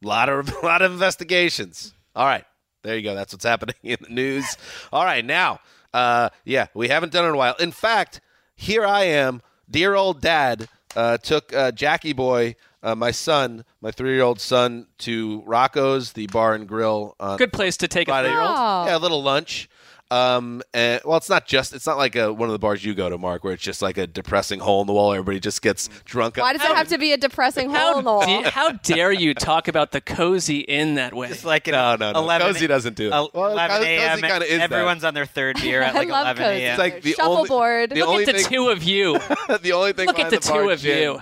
lot 0.01 0.29
of 0.29 0.51
lot 0.63 0.81
of 0.81 0.91
investigations. 0.91 1.93
All 2.15 2.25
right, 2.25 2.45
there 2.83 2.95
you 2.95 3.01
go. 3.03 3.15
That's 3.15 3.33
what's 3.33 3.45
happening 3.45 3.75
in 3.83 3.97
the 4.01 4.09
news. 4.09 4.57
All 4.91 5.03
right, 5.05 5.23
now, 5.23 5.59
uh, 5.93 6.29
yeah, 6.45 6.67
we 6.73 6.87
haven't 6.87 7.11
done 7.11 7.25
it 7.25 7.29
in 7.29 7.33
a 7.33 7.37
while. 7.37 7.55
In 7.59 7.71
fact, 7.71 8.21
here 8.55 8.85
I 8.85 9.03
am, 9.03 9.41
dear 9.69 9.95
old 9.95 10.21
dad. 10.21 10.67
Uh, 10.95 11.17
took 11.17 11.53
uh, 11.53 11.71
Jackie 11.71 12.13
Boy, 12.13 12.55
uh, 12.81 12.95
my 12.95 13.11
son, 13.11 13.65
my 13.81 13.91
three-year-old 13.91 14.39
son, 14.39 14.87
to 14.99 15.43
Rocco's, 15.45 16.13
the 16.13 16.27
bar 16.27 16.53
and 16.53 16.65
grill. 16.65 17.15
On 17.19 17.37
Good 17.37 17.51
place 17.51 17.75
to 17.77 17.87
take 17.89 18.07
a 18.07 18.21
three-year-old. 18.21 18.49
Oh. 18.49 18.85
Yeah, 18.85 18.95
a 18.95 18.99
little 18.99 19.21
lunch. 19.21 19.67
Um, 20.11 20.61
and 20.73 21.01
well, 21.03 21.17
it's 21.17 21.29
not 21.29 21.47
just 21.47 21.73
it's 21.73 21.87
not 21.87 21.97
like 21.97 22.15
a, 22.15 22.31
one 22.31 22.47
of 22.47 22.53
the 22.53 22.59
bars 22.59 22.85
you 22.85 22.93
go 22.93 23.09
to, 23.09 23.17
Marc, 23.17 23.43
where 23.43 23.53
it's 23.53 23.63
just 23.63 23.81
like 23.81 23.97
a 23.97 24.05
depressing 24.05 24.59
hole 24.59 24.81
in 24.81 24.87
the 24.87 24.93
wall. 24.93 25.11
Everybody 25.13 25.39
just 25.39 25.63
gets 25.63 25.89
drunk. 26.05 26.37
Why 26.37 26.51
up. 26.51 26.57
does 26.59 26.69
it 26.69 26.75
have 26.75 26.87
to 26.89 26.99
be 26.99 27.11
a 27.11 27.17
depressing 27.17 27.71
hole 27.73 27.97
in 27.97 28.05
the 28.05 28.11
wall? 28.11 28.21
Da- 28.43 28.51
how 28.51 28.71
dare 28.73 29.11
you 29.11 29.33
talk 29.33 29.67
about 29.67 29.91
the 29.91 30.01
cozy 30.01 30.59
inn 30.59 30.95
that 30.95 31.13
way? 31.15 31.29
It's 31.29 31.43
like 31.43 31.67
an 31.67 31.71
No, 31.71 31.95
no, 31.95 32.11
no. 32.11 32.19
11 32.19 32.47
Cozy 32.53 32.67
doesn't 32.67 32.95
do 32.95 33.09
that. 33.09 33.15
el- 33.15 33.31
Well, 33.33 33.51
11 33.53 33.83
a.m. 33.83 34.19
kinda 34.21 34.45
is 34.45 34.59
that. 34.59 34.71
Everyone's 34.71 35.03
on 35.03 35.15
their 35.15 35.25
third 35.25 35.59
beer 35.59 35.81
at 35.83 35.95
like 35.95 36.07
love 36.09 36.37
11 36.37 36.43
cozy. 36.43 36.63
a.m. 36.63 36.71
It's 36.71 36.79
like 36.79 37.01
the 37.01 37.15
only 37.23 37.35
Shuffleboard. 37.47 37.89
the 37.89 37.95
Look 38.01 38.07
only 38.09 38.23
at 38.25 38.35
the 38.35 38.41
thing, 38.43 38.51
two 38.51 38.69
of 38.69 38.83
you. 38.83 39.13
the 39.61 39.71
only 39.73 39.93
thing. 39.93 40.05
Look 40.07 40.19
at 40.19 40.29
behind 40.29 40.31
the 40.31 40.39
two 40.39 40.69
of 40.69 40.79
gin- 40.81 41.01
you. 41.01 41.21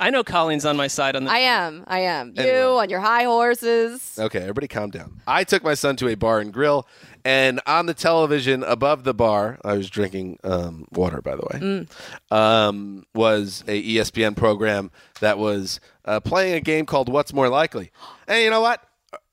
I 0.00 0.10
know 0.10 0.24
Colleen's 0.24 0.64
on 0.64 0.76
my 0.76 0.86
side 0.86 1.14
on 1.14 1.24
this. 1.24 1.32
I 1.32 1.38
am. 1.40 1.84
I 1.86 2.00
am. 2.00 2.28
You 2.36 2.42
Anyway. 2.42 2.62
on 2.62 2.90
your 2.90 3.00
high 3.00 3.24
horses. 3.24 4.18
Okay, 4.18 4.38
everybody 4.40 4.66
calm 4.66 4.90
down. 4.90 5.20
I 5.26 5.44
took 5.44 5.62
my 5.62 5.74
son 5.74 5.96
to 5.96 6.08
a 6.08 6.14
bar 6.16 6.40
and 6.40 6.52
grill, 6.52 6.86
and 7.24 7.60
on 7.66 7.86
the 7.86 7.94
television 7.94 8.62
above 8.64 9.04
the 9.04 9.12
bar, 9.14 9.58
I 9.64 9.74
was 9.74 9.90
drinking 9.90 10.38
um, 10.42 10.86
water, 10.90 11.20
by 11.20 11.36
the 11.36 11.42
way, 11.52 11.86
um, 12.30 13.04
was 13.14 13.62
a 13.68 13.82
ESPN 13.96 14.36
program 14.36 14.90
that 15.20 15.38
was 15.38 15.80
uh, 16.06 16.20
playing 16.20 16.54
a 16.54 16.60
game 16.60 16.86
called 16.86 17.08
What's 17.10 17.32
More 17.32 17.48
Likely. 17.48 17.90
And 18.26 18.42
you 18.42 18.50
know 18.50 18.60
what? 18.62 18.82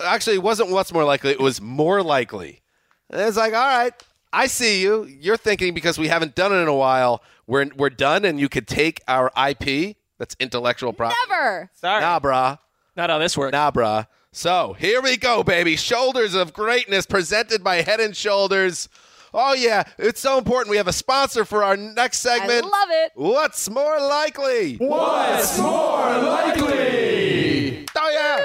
Actually, 0.03 0.35
it 0.35 0.43
wasn't 0.43 0.69
What's 0.71 0.91
More 0.91 1.03
Likely, 1.05 1.31
it 1.31 1.39
was 1.39 1.61
More 1.61 2.03
Likely. 2.03 2.61
And 3.09 3.21
it's 3.21 3.37
like, 3.37 3.53
all 3.53 3.65
right, 3.65 3.93
I 4.33 4.47
see 4.47 4.81
you. 4.81 5.05
You're 5.05 5.37
thinking 5.37 5.73
because 5.73 5.97
we 5.97 6.09
haven't 6.09 6.35
done 6.35 6.51
it 6.51 6.57
in 6.57 6.67
a 6.67 6.75
while, 6.75 7.23
we're, 7.45 7.69
we're 7.77 7.89
done, 7.89 8.25
and 8.25 8.37
you 8.39 8.49
could 8.49 8.67
take 8.67 8.99
our 9.07 9.31
IP, 9.49 9.95
that's 10.17 10.35
intellectual 10.39 10.93
property. 10.93 11.19
Never. 11.29 11.69
Sorry. 11.73 12.01
Nah, 12.01 12.19
brah. 12.19 12.59
Not 12.95 13.09
how 13.09 13.17
this 13.19 13.37
works. 13.37 13.51
Nah, 13.51 13.71
bruh. 13.71 14.07
So 14.31 14.73
here 14.73 15.01
we 15.01 15.17
go, 15.17 15.43
baby. 15.43 15.75
Shoulders 15.75 16.33
of 16.35 16.53
Greatness 16.53 17.05
presented 17.05 17.63
by 17.63 17.81
Head 17.81 17.99
and 17.99 18.15
Shoulders. 18.15 18.89
Oh, 19.33 19.53
yeah. 19.53 19.83
It's 19.97 20.19
so 20.19 20.37
important. 20.37 20.69
We 20.69 20.77
have 20.77 20.87
a 20.87 20.93
sponsor 20.93 21.45
for 21.45 21.63
our 21.63 21.77
next 21.77 22.19
segment. 22.19 22.65
I 22.65 22.67
love 22.67 22.89
it. 22.89 23.11
What's 23.15 23.69
more 23.69 23.99
likely? 23.99 24.75
What's 24.77 25.59
more 25.59 26.17
likely? 26.17 27.85
Oh, 27.95 28.09
yeah. 28.11 28.43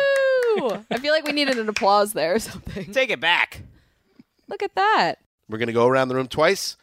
Ooh, 0.63 0.85
I 0.91 0.99
feel 0.99 1.13
like 1.13 1.25
we 1.25 1.33
needed 1.33 1.59
an 1.59 1.69
applause 1.69 2.13
there 2.13 2.35
or 2.35 2.39
something. 2.39 2.93
Take 2.93 3.11
it 3.11 3.21
back. 3.21 3.63
Look 4.49 4.63
at 4.63 4.75
that. 4.75 5.17
We're 5.49 5.59
going 5.59 5.69
to 5.69 5.73
go 5.73 5.87
around 5.87 6.09
the 6.09 6.15
room 6.15 6.29
twice. 6.29 6.77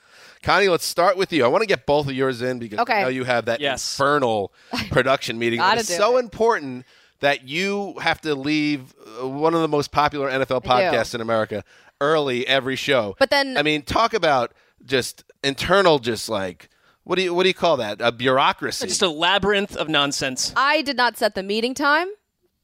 Connie, 0.44 0.70
let's 0.70 0.86
start 0.86 1.18
with 1.18 1.34
you. 1.34 1.44
I 1.44 1.48
want 1.48 1.62
to 1.64 1.68
get 1.68 1.86
both 1.86 2.08
of 2.08 2.14
yours 2.14 2.42
in 2.42 2.60
because 2.60 2.80
Okay. 2.80 2.94
I 2.94 3.02
know 3.04 3.08
you 3.10 3.26
have 3.26 3.46
that 3.46 3.60
Yes. 3.60 3.94
infernal 3.94 4.54
production 4.90 5.38
meeting. 5.38 5.60
Gotta 5.60 5.82
It's 5.82 5.94
so 5.96 6.18
it. 6.18 6.22
important 6.22 6.86
that 7.20 7.48
you 7.48 7.96
have 8.02 8.22
to 8.22 8.34
leave 8.36 8.94
uh, 9.22 9.28
one 9.28 9.54
of 9.54 9.62
the 9.62 9.68
most 9.68 9.92
popular 9.92 10.30
NFL 10.30 10.64
podcasts 10.64 11.14
in 11.14 11.20
America 11.22 11.64
early 12.00 12.48
every 12.48 12.78
show. 12.78 13.16
But 13.20 13.30
then- 13.30 13.58
I 13.58 13.64
mean, 13.64 13.82
talk 13.82 14.14
about 14.14 14.54
just 14.86 15.24
internal, 15.44 16.00
just 16.00 16.30
like 16.30 16.70
what 17.04 17.16
do 17.16 17.24
you 17.24 17.34
what 17.34 17.44
do 17.44 17.50
you 17.50 17.54
call 17.56 17.78
that? 17.78 18.00
A 18.02 18.12
bureaucracy. 18.12 18.88
Just 18.88 19.02
a 19.02 19.10
labyrinth 19.10 19.76
of 19.76 19.90
nonsense. 19.90 20.54
I 20.56 20.82
did 20.84 20.96
not 20.96 21.18
set 21.18 21.34
the 21.36 21.44
meeting 21.44 21.74
time, 21.74 22.08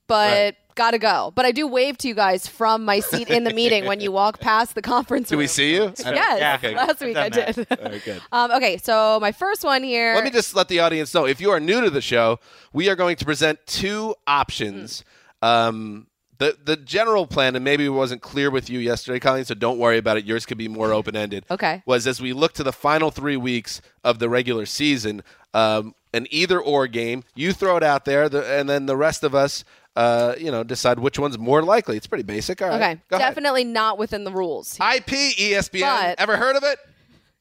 but 0.07 0.29
Right. 0.31 0.55
Gotta 0.75 0.97
go. 0.99 1.31
But 1.35 1.45
I 1.45 1.51
do 1.51 1.67
wave 1.67 1.97
to 1.99 2.07
you 2.07 2.13
guys 2.13 2.47
from 2.47 2.85
my 2.85 2.99
seat 2.99 3.29
in 3.29 3.43
the 3.43 3.53
meeting 3.53 3.85
when 3.85 3.99
you 4.01 4.11
walk 4.11 4.39
past 4.39 4.75
the 4.75 4.81
conference 4.81 5.31
room. 5.31 5.37
Do 5.37 5.39
we 5.39 5.47
see 5.47 5.73
you? 5.73 5.93
Yes, 5.97 6.03
Yeah. 6.05 6.55
Okay. 6.59 6.75
last 6.75 6.99
week 7.01 7.17
I 7.17 7.25
I've 7.25 7.31
did. 7.31 7.67
All 7.71 7.77
right, 7.91 8.03
good. 8.03 8.21
um, 8.31 8.51
okay, 8.51 8.77
so 8.77 9.19
my 9.21 9.31
first 9.31 9.63
one 9.63 9.83
here. 9.83 10.13
Let 10.15 10.23
me 10.23 10.29
just 10.29 10.55
let 10.55 10.67
the 10.67 10.79
audience 10.81 11.13
know 11.13 11.25
if 11.25 11.39
you 11.41 11.49
are 11.51 11.59
new 11.59 11.81
to 11.81 11.89
the 11.89 12.01
show, 12.01 12.39
we 12.73 12.89
are 12.89 12.95
going 12.95 13.15
to 13.17 13.25
present 13.25 13.59
two 13.65 14.15
options. 14.27 15.03
Um, 15.41 16.07
the 16.37 16.57
the 16.63 16.75
general 16.75 17.27
plan, 17.27 17.55
and 17.55 17.63
maybe 17.63 17.85
it 17.85 17.89
wasn't 17.89 18.21
clear 18.21 18.51
with 18.51 18.69
you 18.69 18.79
yesterday, 18.79 19.19
Colleen, 19.19 19.45
so 19.45 19.53
don't 19.55 19.77
worry 19.77 19.97
about 19.97 20.17
it. 20.17 20.25
Yours 20.25 20.45
could 20.45 20.57
be 20.57 20.67
more 20.67 20.91
open 20.91 21.15
ended. 21.15 21.45
Okay. 21.49 21.81
Was 21.85 22.05
as 22.07 22.19
we 22.21 22.33
look 22.33 22.51
to 22.53 22.63
the 22.63 22.73
final 22.73 23.09
three 23.09 23.37
weeks 23.37 23.81
of 24.03 24.19
the 24.19 24.27
regular 24.27 24.65
season, 24.65 25.23
um, 25.53 25.95
an 26.13 26.27
either 26.31 26.59
or 26.59 26.87
game. 26.87 27.23
You 27.35 27.53
throw 27.53 27.77
it 27.77 27.83
out 27.83 28.03
there, 28.05 28.27
the, 28.27 28.43
and 28.59 28.67
then 28.69 28.85
the 28.85 28.97
rest 28.97 29.23
of 29.23 29.33
us, 29.33 29.63
uh, 29.95 30.35
you 30.37 30.51
know, 30.51 30.63
decide 30.63 30.99
which 30.99 31.17
one's 31.19 31.37
more 31.37 31.63
likely. 31.63 31.97
It's 31.97 32.07
pretty 32.07 32.23
basic. 32.23 32.61
All 32.61 32.69
right. 32.69 32.75
okay, 32.81 33.01
Go 33.09 33.17
ahead. 33.17 33.29
definitely 33.29 33.63
not 33.63 33.97
within 33.97 34.23
the 34.23 34.31
rules. 34.31 34.75
IP 34.75 35.07
ESPN. 35.37 35.81
But- 35.81 36.19
Ever 36.19 36.37
heard 36.37 36.55
of 36.55 36.63
it? 36.63 36.77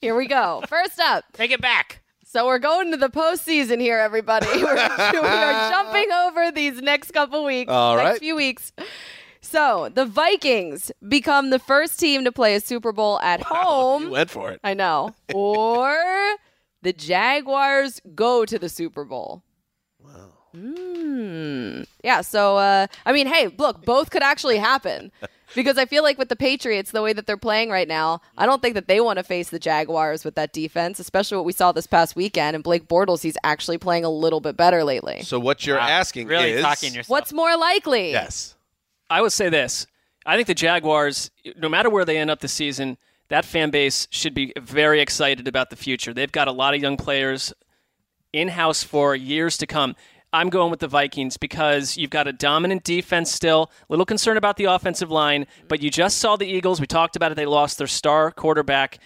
Here 0.01 0.15
we 0.15 0.27
go. 0.27 0.63
First 0.69 1.01
up. 1.01 1.25
Take 1.33 1.51
it 1.51 1.61
back. 1.61 2.03
So 2.27 2.47
we're 2.47 2.59
going 2.59 2.91
to 2.91 2.97
the 2.97 3.09
postseason 3.11 3.81
here, 3.81 3.99
everybody. 3.99 4.47
We're, 4.55 4.75
we 4.75 4.79
are 5.21 5.71
jumping 5.71 6.11
over 6.11 6.51
these 6.51 6.83
next 6.83 7.13
couple 7.13 7.45
weeks, 7.45 7.71
All 7.71 7.97
next 7.97 8.09
right. 8.11 8.19
few 8.19 8.35
weeks. 8.35 8.73
So 9.41 9.89
the 9.95 10.05
Vikings 10.05 10.91
become 11.09 11.51
the 11.51 11.61
first 11.61 12.01
team 12.01 12.25
to 12.25 12.33
play 12.33 12.57
a 12.57 12.61
Super 12.61 12.91
Bowl 12.93 13.21
at 13.21 13.41
home. 13.43 14.03
You 14.05 14.11
went 14.11 14.31
for 14.31 14.51
it. 14.51 14.59
I 14.65 14.75
know. 14.75 15.15
Or 15.35 15.95
the 16.83 16.93
Jaguars 16.93 18.01
go 18.17 18.45
to 18.45 18.59
the 18.59 18.69
Super 18.69 19.05
Bowl. 19.05 19.43
Wow. 20.55 20.61
Mm. 20.61 21.87
Yeah. 22.03 22.21
So, 22.21 22.57
uh, 22.57 22.87
I 23.07 23.13
mean, 23.13 23.27
hey, 23.27 23.49
look, 23.59 23.85
both 23.85 24.11
could 24.11 24.23
actually 24.23 24.59
happen. 24.59 25.11
Because 25.55 25.79
I 25.79 25.85
feel 25.85 26.03
like 26.03 26.19
with 26.19 26.31
the 26.31 26.35
Patriots, 26.37 26.91
the 26.91 27.01
way 27.03 27.13
that 27.13 27.29
they're 27.29 27.37
playing 27.37 27.71
right 27.71 27.87
now, 27.87 28.21
I 28.37 28.45
don't 28.45 28.61
think 28.61 28.75
that 28.75 28.89
they 28.89 29.01
want 29.01 29.19
to 29.19 29.23
face 29.23 29.51
the 29.51 29.61
Jaguars 29.61 30.25
with 30.25 30.35
that 30.35 30.53
defense, 30.53 30.99
especially 30.99 31.37
what 31.37 31.45
we 31.45 31.53
saw 31.53 31.71
this 31.71 31.87
past 31.87 32.17
weekend. 32.17 32.57
And 32.57 32.65
Blake 32.65 32.89
Bortles, 32.89 33.23
he's 33.23 33.37
actually 33.45 33.79
playing 33.79 34.05
a 34.05 34.09
little 34.11 34.41
bit 34.41 34.57
better 34.57 34.83
lately. 34.83 35.23
So 35.23 35.39
what 35.39 35.65
you're 35.65 35.77
Wow. 35.77 35.87
asking 35.87 36.27
Really 36.27 36.53
is 36.53 36.63
talking 36.63 36.93
yourself. 36.93 37.09
What's 37.11 37.33
more 37.33 37.57
likely? 37.57 38.11
yes. 38.11 38.57
I 39.09 39.21
would 39.23 39.31
say 39.31 39.49
this. 39.49 39.87
I 40.27 40.35
think 40.35 40.49
the 40.49 40.55
Jaguars, 40.55 41.31
no 41.57 41.69
matter 41.69 41.89
where 41.89 42.05
they 42.05 42.17
end 42.17 42.31
up 42.33 42.41
this 42.41 42.53
season, 42.53 42.97
that 43.29 43.45
fan 43.45 43.71
base 43.71 44.09
should 44.11 44.35
be 44.35 44.53
very 44.59 45.01
excited 45.01 45.47
about 45.47 45.71
the 45.71 45.77
future. 45.77 46.13
They've 46.13 46.33
got 46.33 46.49
a 46.49 46.53
lot 46.53 46.75
of 46.75 46.81
young 46.83 46.97
players 46.97 47.53
in 48.33 48.49
house 48.49 48.83
for 48.83 49.15
years 49.15 49.57
to 49.59 49.69
come. 49.69 49.95
I'm 50.35 50.51
going 50.51 50.71
with 50.71 50.81
the 50.81 50.89
Vikings 50.89 51.37
because 51.37 51.97
you've 51.97 52.11
got 52.11 52.27
a 52.27 52.33
dominant 52.33 52.83
defense 52.83 53.31
still. 53.31 53.71
A 53.89 53.93
little 53.93 54.05
concerned 54.05 54.37
about 54.37 54.57
the 54.57 54.65
offensive 54.65 55.11
line, 55.11 55.47
but 55.69 55.81
you 55.81 55.91
just 55.91 56.19
saw 56.19 56.37
the 56.37 56.47
Eagles. 56.47 56.81
We 56.81 56.87
talked 56.87 57.15
about 57.17 57.33
it. 57.33 57.37
They 57.37 57.47
lost 57.47 57.79
their 57.79 57.87
star 57.87 58.31
quarterback. 58.31 58.99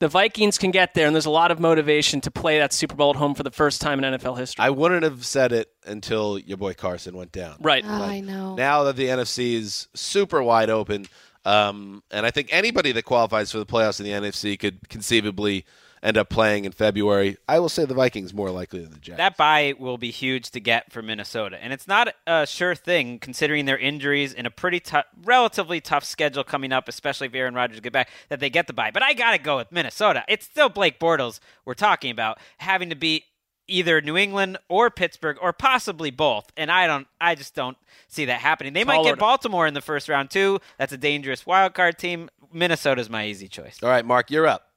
The 0.00 0.08
Vikings 0.08 0.58
can 0.58 0.70
get 0.70 0.94
there, 0.94 1.06
and 1.06 1.14
there's 1.14 1.26
a 1.26 1.30
lot 1.30 1.50
of 1.50 1.58
motivation 1.58 2.20
to 2.22 2.30
play 2.30 2.58
that 2.58 2.72
Super 2.72 2.94
Bowl 2.94 3.10
at 3.10 3.16
home 3.16 3.34
for 3.34 3.42
the 3.42 3.50
first 3.50 3.80
time 3.80 4.02
in 4.02 4.14
NFL 4.14 4.38
history. 4.38 4.64
I 4.64 4.70
wouldn't 4.70 5.02
have 5.02 5.26
said 5.26 5.52
it 5.52 5.70
until 5.84 6.38
your 6.38 6.56
boy 6.56 6.74
Carson 6.74 7.16
went 7.16 7.32
down. 7.32 7.56
right. 7.60 7.84
Oh, 7.86 8.02
I 8.02 8.20
know. 8.20 8.54
Now 8.54 8.84
that 8.84 8.96
the 8.96 9.06
NFC 9.06 9.54
is 9.54 9.88
super 9.94 10.42
wide 10.42 10.70
open, 10.70 11.06
um, 11.44 12.02
and 12.10 12.24
I 12.24 12.30
think 12.30 12.48
anybody 12.52 12.92
that 12.92 13.04
qualifies 13.04 13.50
for 13.50 13.58
the 13.58 13.66
playoffs 13.66 14.00
in 14.00 14.06
the 14.06 14.12
NFC 14.12 14.58
could 14.58 14.88
conceivably 14.88 15.64
end 16.02 16.16
up 16.16 16.28
playing 16.28 16.64
in 16.64 16.72
February. 16.72 17.36
I 17.48 17.58
will 17.58 17.68
say 17.68 17.84
the 17.84 17.94
Vikings 17.94 18.32
more 18.34 18.50
likely 18.50 18.80
than 18.80 18.90
the 18.92 18.98
Jets. 18.98 19.18
That 19.18 19.36
buy 19.36 19.74
will 19.78 19.98
be 19.98 20.10
huge 20.10 20.50
to 20.50 20.60
get 20.60 20.92
for 20.92 21.02
Minnesota, 21.02 21.58
and 21.62 21.72
it's 21.72 21.88
not 21.88 22.14
a 22.26 22.46
sure 22.46 22.74
thing 22.74 23.18
considering 23.18 23.64
their 23.64 23.78
injuries 23.78 24.34
and 24.34 24.46
a 24.46 24.50
pretty 24.50 24.80
tough, 24.80 25.06
relatively 25.24 25.80
tough 25.80 26.04
schedule 26.04 26.44
coming 26.44 26.72
up, 26.72 26.88
especially 26.88 27.26
if 27.26 27.34
Aaron 27.34 27.54
Rodgers 27.54 27.80
get 27.80 27.92
back. 27.92 28.08
That 28.28 28.40
they 28.40 28.50
get 28.50 28.66
the 28.66 28.72
buy. 28.72 28.90
but 28.90 29.02
I 29.02 29.14
gotta 29.14 29.38
go 29.38 29.56
with 29.56 29.72
Minnesota. 29.72 30.24
It's 30.28 30.44
still 30.44 30.68
Blake 30.68 30.98
Bortles 30.98 31.40
we're 31.64 31.74
talking 31.74 32.10
about 32.10 32.38
having 32.58 32.90
to 32.90 32.96
beat 32.96 33.24
either 33.68 34.00
New 34.00 34.16
England 34.16 34.58
or 34.68 34.90
Pittsburgh 34.90 35.36
or 35.40 35.52
possibly 35.52 36.10
both, 36.10 36.50
and 36.56 36.70
I 36.70 36.86
don't, 36.86 37.06
I 37.20 37.34
just 37.34 37.54
don't 37.54 37.76
see 38.08 38.24
that 38.24 38.40
happening. 38.40 38.72
They 38.72 38.84
might 38.84 39.04
get 39.04 39.18
Baltimore 39.18 39.66
in 39.66 39.74
the 39.74 39.82
first 39.82 40.08
round 40.08 40.30
too. 40.30 40.58
That's 40.78 40.92
a 40.92 40.96
dangerous 40.96 41.46
wild 41.46 41.74
card 41.74 41.98
team. 41.98 42.30
Minnesota's 42.52 43.10
my 43.10 43.26
easy 43.26 43.46
choice. 43.46 43.78
All 43.82 43.90
right, 43.90 44.04
Mark, 44.04 44.30
you're 44.30 44.46
up. 44.46 44.67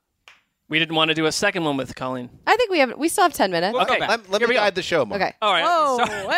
We 0.71 0.79
didn't 0.79 0.95
want 0.95 1.09
to 1.09 1.13
do 1.13 1.25
a 1.25 1.31
second 1.33 1.65
one 1.65 1.75
with 1.75 1.93
Colleen. 1.95 2.29
I 2.47 2.55
think 2.55 2.71
we 2.71 2.79
have 2.79 2.97
we 2.97 3.09
still 3.09 3.23
have 3.25 3.33
ten 3.33 3.51
minutes. 3.51 3.73
We'll 3.75 3.85
go 3.85 3.91
Okay. 3.91 3.99
back. 3.99 4.09
Let, 4.09 4.29
let 4.29 4.41
Here 4.41 4.47
me 4.47 4.53
we 4.53 4.55
go. 4.57 4.61
guide 4.61 4.75
the 4.75 4.81
show, 4.81 5.05
Marc. 5.05 5.21
Okay. 5.21 5.33
All 5.41 5.51
right. 5.53 5.63
Whoa, 5.65 5.97
So- 5.97 6.05
hey. 6.05 6.21
all 6.23 6.29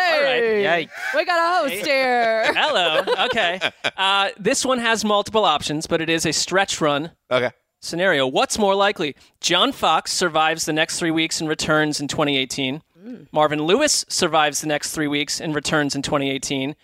right. 0.72 0.88
Yikes. 0.88 0.90
We 1.16 1.24
got 1.24 1.38
a 1.38 1.68
host 1.70 1.86
here. 1.86 2.52
Hello. 2.54 3.04
Okay. 3.26 3.60
Uh, 3.96 4.30
this 4.38 4.66
one 4.66 4.78
has 4.80 5.04
multiple 5.04 5.44
options, 5.44 5.86
but 5.86 6.00
it 6.02 6.10
is 6.10 6.26
a 6.26 6.32
stretch 6.32 6.80
run 6.80 7.12
Okay. 7.30 7.50
scenario. 7.80 8.26
What's 8.26 8.58
more 8.58 8.74
likely? 8.74 9.14
John 9.40 9.70
Fox 9.70 10.12
survives 10.12 10.66
the 10.66 10.72
next 10.72 10.98
three 10.98 11.12
weeks 11.12 11.40
and 11.40 11.48
returns 11.48 12.00
in 12.00 12.08
2018. 12.08 12.82
Marvin 13.30 13.62
Lewis 13.62 14.04
survives 14.08 14.62
the 14.62 14.66
next 14.66 14.92
three 14.92 15.06
weeks 15.06 15.40
and 15.40 15.54
returns 15.54 15.94
in 15.94 16.02
2018. 16.02 16.74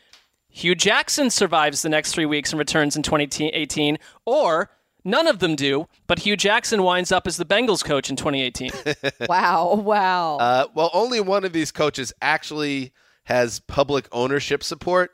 Hue 0.51 0.75
Jackson 0.77 1.31
survives 1.31 1.83
the 1.83 1.89
next 1.89 2.13
three 2.13 2.27
weeks 2.27 2.53
and 2.53 2.59
returns 2.61 2.95
in 2.95 3.03
2018. 3.03 3.99
Or 4.25 4.71
none 5.05 5.27
of 5.27 5.39
them 5.39 5.57
do, 5.57 5.87
but 6.07 6.21
Hue 6.21 6.37
Jackson 6.37 6.83
winds 6.83 7.13
up 7.13 7.27
as 7.27 7.37
the 7.37 7.45
Bengals 7.45 7.85
coach 7.85 8.11
in 8.11 8.17
2018. 8.17 8.71
wow, 9.29 9.75
wow. 9.75 10.37
Uh, 10.37 10.67
well, 10.75 10.91
only 10.93 11.21
one 11.21 11.45
of 11.45 11.53
these 11.53 11.73
coaches 11.73 12.13
actually 12.21 12.93
has 13.25 13.61
public 13.61 14.09
ownership 14.13 14.63
support. 14.63 15.13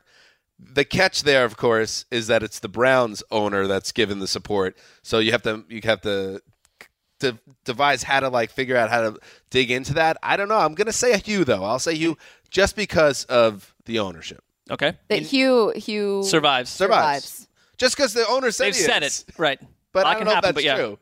The 0.58 0.84
catch 0.84 1.22
there, 1.22 1.44
of 1.44 1.56
course, 1.56 2.06
is 2.10 2.28
that 2.28 2.42
it's 2.42 2.60
the 2.60 2.68
Browns 2.68 3.22
owner 3.30 3.66
that's 3.66 3.92
given 3.92 4.20
the 4.20 4.26
support. 4.26 4.76
So 5.02 5.18
you 5.18 5.32
have 5.32 5.42
to 5.42 5.64
you 5.68 5.80
have 5.84 6.00
to, 6.02 6.40
to 7.20 7.38
devise 7.64 8.02
how 8.02 8.20
to 8.20 8.30
like 8.30 8.50
figure 8.50 8.76
out 8.76 8.88
how 8.88 9.02
to 9.02 9.18
dig 9.50 9.70
into 9.70 9.94
that. 9.94 10.16
I 10.22 10.36
don't 10.38 10.48
know. 10.48 10.56
I'm 10.58 10.74
gonna 10.74 10.92
say 10.92 11.18
Hue 11.18 11.44
though. 11.44 11.62
I'll 11.62 11.78
say 11.78 11.94
Hue 11.94 12.16
just 12.48 12.74
because 12.74 13.24
of 13.24 13.74
the 13.84 13.98
ownership. 13.98 14.42
Okay. 14.70 14.94
that 15.08 15.22
Hue 15.22 15.72
Hue 15.76 16.22
Survives. 16.24 16.70
Survives. 16.70 17.46
Just 17.76 17.96
because 17.96 18.14
the 18.14 18.26
owner 18.26 18.50
said 18.50 18.68
They've 18.68 18.76
he 18.76 18.80
said 18.80 19.02
is. 19.02 19.24
it. 19.28 19.38
Right. 19.38 19.60
But 19.96 20.06
A 20.06 20.08
I 20.08 20.12
don't 20.14 20.20
can 20.20 20.28
know 20.28 20.34
happen, 20.34 20.48
if 20.50 20.54
but 20.54 20.64
that's 20.64 20.78
yeah. 20.78 20.84
true. 20.86 20.98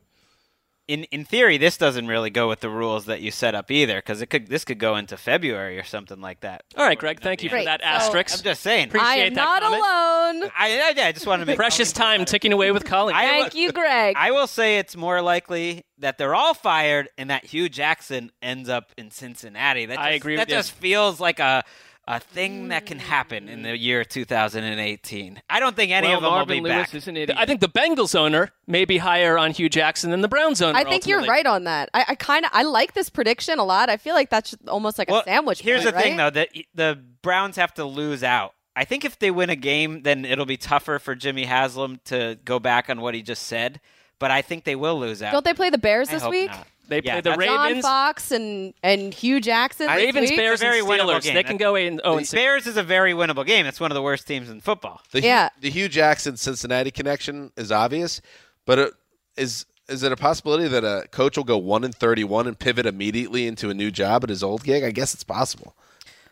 in 0.86 1.04
in 1.04 1.24
theory, 1.24 1.56
this 1.56 1.76
doesn't 1.78 2.06
really 2.06 2.28
go 2.30 2.46
with 2.48 2.60
the 2.60 2.68
rules 2.68 3.06
that 3.06 3.20
you 3.22 3.30
set 3.30 3.54
up 3.54 3.70
either, 3.70 3.96
because 3.96 4.20
it 4.20 4.26
could 4.26 4.48
this 4.48 4.64
could 4.64 4.78
go 4.78 4.96
into 4.96 5.16
February 5.16 5.78
or 5.78 5.82
something 5.84 6.20
like 6.20 6.40
that. 6.40 6.62
All 6.76 6.84
right, 6.84 6.98
Gregg. 6.98 7.20
Thank 7.20 7.42
you 7.42 7.48
for 7.48 7.56
Great, 7.56 7.64
that 7.64 7.80
so- 7.80 7.86
asterisk. 7.86 8.38
I'm 8.38 8.44
just 8.44 8.60
saying. 8.62 8.88
Appreciate 8.88 9.08
I 9.08 9.16
am 9.16 9.34
that 9.34 9.42
not 9.42 9.62
comment. 9.62 9.82
alone. 9.82 10.50
I, 10.56 10.92
I, 10.96 11.06
I 11.08 11.12
just 11.12 11.26
want 11.26 11.40
to 11.40 11.46
make 11.46 11.56
Precious 11.56 11.92
time 11.92 12.24
ticking 12.26 12.52
away 12.52 12.70
with 12.70 12.84
Colleen. 12.84 13.16
I- 13.16 13.26
Thank 13.26 13.54
you, 13.54 13.72
Gregg. 13.72 14.14
I 14.18 14.30
will 14.30 14.46
say 14.46 14.78
it's 14.78 14.94
more 14.96 15.22
likely 15.22 15.84
that 15.98 16.18
they're 16.18 16.34
all 16.34 16.52
fired 16.54 17.08
and 17.16 17.30
that 17.30 17.46
Hue 17.46 17.68
Jackson 17.70 18.30
ends 18.42 18.68
up 18.68 18.92
in 18.98 19.10
Cincinnati. 19.10 19.86
That 19.86 19.94
just, 19.94 20.04
I 20.06 20.10
agree 20.10 20.36
That 20.36 20.48
with 20.48 20.50
you. 20.50 20.56
just 20.56 20.72
feels 20.72 21.18
like 21.20 21.40
a 21.40 21.62
a 22.06 22.20
thing 22.20 22.68
that 22.68 22.86
can 22.86 22.98
happen 22.98 23.48
in 23.48 23.62
the 23.62 23.76
year 23.76 24.04
2018. 24.04 25.42
I 25.48 25.60
don't 25.60 25.74
think 25.74 25.90
any 25.90 26.08
well, 26.08 26.16
of 26.16 26.22
them 26.22 26.30
Marvin 26.30 26.62
will 26.62 26.64
be 26.64 26.74
Lewis 26.74 26.86
back. 26.88 26.94
is 26.94 27.08
an 27.08 27.16
idiot. 27.16 27.38
I 27.38 27.46
think 27.46 27.60
the 27.60 27.68
Bengals 27.68 28.14
owner 28.14 28.50
may 28.66 28.84
be 28.84 28.98
higher 28.98 29.38
on 29.38 29.52
Hue 29.52 29.68
Jackson 29.68 30.10
than 30.10 30.20
the 30.20 30.28
Browns 30.28 30.60
owner. 30.60 30.78
I 30.78 30.84
think 30.84 31.06
you're 31.06 31.24
right 31.24 31.46
on 31.46 31.64
that. 31.64 31.90
I, 31.94 32.04
I 32.08 32.14
kind 32.14 32.44
of 32.44 32.50
I 32.52 32.62
like 32.62 32.94
this 32.94 33.08
prediction 33.08 33.58
a 33.58 33.64
lot. 33.64 33.88
I 33.88 33.96
feel 33.96 34.14
like 34.14 34.30
that's 34.30 34.54
almost 34.68 34.98
like 34.98 35.10
a 35.10 35.22
sandwich. 35.24 35.60
Here's 35.60 35.84
point, 35.84 35.94
the 35.94 36.00
thing, 36.02 36.16
right? 36.16 36.34
though, 36.34 36.40
that 36.40 36.64
the 36.74 37.02
Browns 37.22 37.56
have 37.56 37.72
to 37.74 37.84
lose 37.84 38.22
out. 38.22 38.54
I 38.76 38.84
think 38.84 39.04
if 39.04 39.18
they 39.18 39.30
win 39.30 39.50
a 39.50 39.56
game, 39.56 40.02
then 40.02 40.24
it'll 40.24 40.46
be 40.46 40.56
tougher 40.56 40.98
for 40.98 41.14
Jimmy 41.14 41.44
Haslam 41.44 42.00
to 42.06 42.38
go 42.44 42.58
back 42.58 42.90
on 42.90 43.00
what 43.00 43.14
he 43.14 43.22
just 43.22 43.44
said. 43.44 43.80
But 44.18 44.30
I 44.30 44.42
think 44.42 44.64
they 44.64 44.76
will 44.76 44.98
lose 44.98 45.22
out. 45.22 45.32
Don't 45.32 45.44
they 45.44 45.54
play 45.54 45.70
the 45.70 45.78
Bears 45.78 46.08
I 46.08 46.12
this 46.12 46.22
hope 46.22 46.30
week? 46.30 46.50
not. 46.50 46.66
They 46.88 47.00
Yeah, 47.02 47.20
play 47.20 47.32
the 47.32 47.36
Ravens. 47.38 47.56
John 47.74 47.82
Fox 47.82 48.30
and 48.30 48.74
and 48.82 49.12
Hue 49.14 49.40
Jackson. 49.40 49.86
this 49.86 49.96
Ravens, 49.96 50.30
week? 50.30 50.38
Bears, 50.38 50.52
It's 50.54 50.62
a 50.62 50.64
very 50.66 50.78
and 50.80 50.88
winnable 50.88 51.14
Steelers. 51.18 51.22
game. 51.22 51.34
They 51.34 51.42
can 51.42 51.56
go 51.56 51.74
in. 51.76 52.00
Oh, 52.04 52.18
and 52.18 52.26
The 52.26 52.36
Bears 52.36 52.66
is 52.66 52.76
a 52.76 52.82
very 52.82 53.12
winnable 53.12 53.46
game. 53.46 53.66
It's 53.66 53.80
one 53.80 53.90
of 53.90 53.94
the 53.94 54.02
worst 54.02 54.26
teams 54.26 54.50
in 54.50 54.60
football. 54.60 55.00
The, 55.12 55.20
Hue- 55.20 55.28
Yeah. 55.28 55.48
the 55.60 55.70
Hue 55.70 55.88
Jackson 55.88 56.36
Cincinnati 56.36 56.90
connection 56.90 57.52
is 57.56 57.72
obvious, 57.72 58.20
but 58.66 58.78
it, 58.78 58.92
is 59.36 59.66
is 59.88 60.02
it 60.02 60.12
a 60.12 60.16
possibility 60.16 60.66
that 60.68 60.82
a 60.84 61.06
coach 61.08 61.36
will 61.36 61.44
go 61.44 61.58
one 61.58 61.84
and 61.84 61.94
thirty 61.94 62.24
one 62.24 62.46
and 62.46 62.58
pivot 62.58 62.86
immediately 62.86 63.46
into 63.46 63.70
a 63.70 63.74
new 63.74 63.90
job 63.90 64.22
at 64.24 64.30
his 64.30 64.42
old 64.42 64.62
gig? 64.64 64.82
I 64.84 64.90
guess 64.90 65.14
it's 65.14 65.24
possible. 65.24 65.74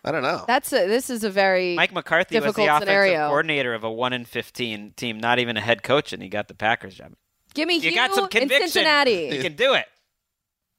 I 0.04 0.10
don't 0.10 0.22
know. 0.22 0.44
That's 0.48 0.72
a, 0.72 0.86
this 0.88 1.08
is 1.10 1.22
a 1.22 1.30
very 1.30 1.76
Mike 1.76 1.92
McCarthy 1.92 2.34
was 2.40 2.54
the 2.56 2.64
offensive 2.64 2.88
scenario. 2.88 3.28
coordinator 3.28 3.72
of 3.72 3.84
a 3.84 3.90
one 3.90 4.12
in 4.12 4.24
fifteen 4.24 4.92
team, 4.96 5.18
not 5.20 5.38
even 5.38 5.56
a 5.56 5.60
head 5.60 5.82
coach, 5.82 6.12
and 6.12 6.22
he 6.22 6.28
got 6.28 6.48
the 6.48 6.54
Packers 6.54 6.94
job. 6.94 7.12
Give 7.54 7.68
me 7.68 7.74
You 7.76 7.90
Hue 7.90 7.94
got 7.94 8.12
some 8.14 8.24
in 8.24 8.30
conviction. 8.30 8.68
Cincinnati. 8.68 9.30
You 9.32 9.40
can 9.42 9.54
do 9.54 9.74
it. 9.74 9.86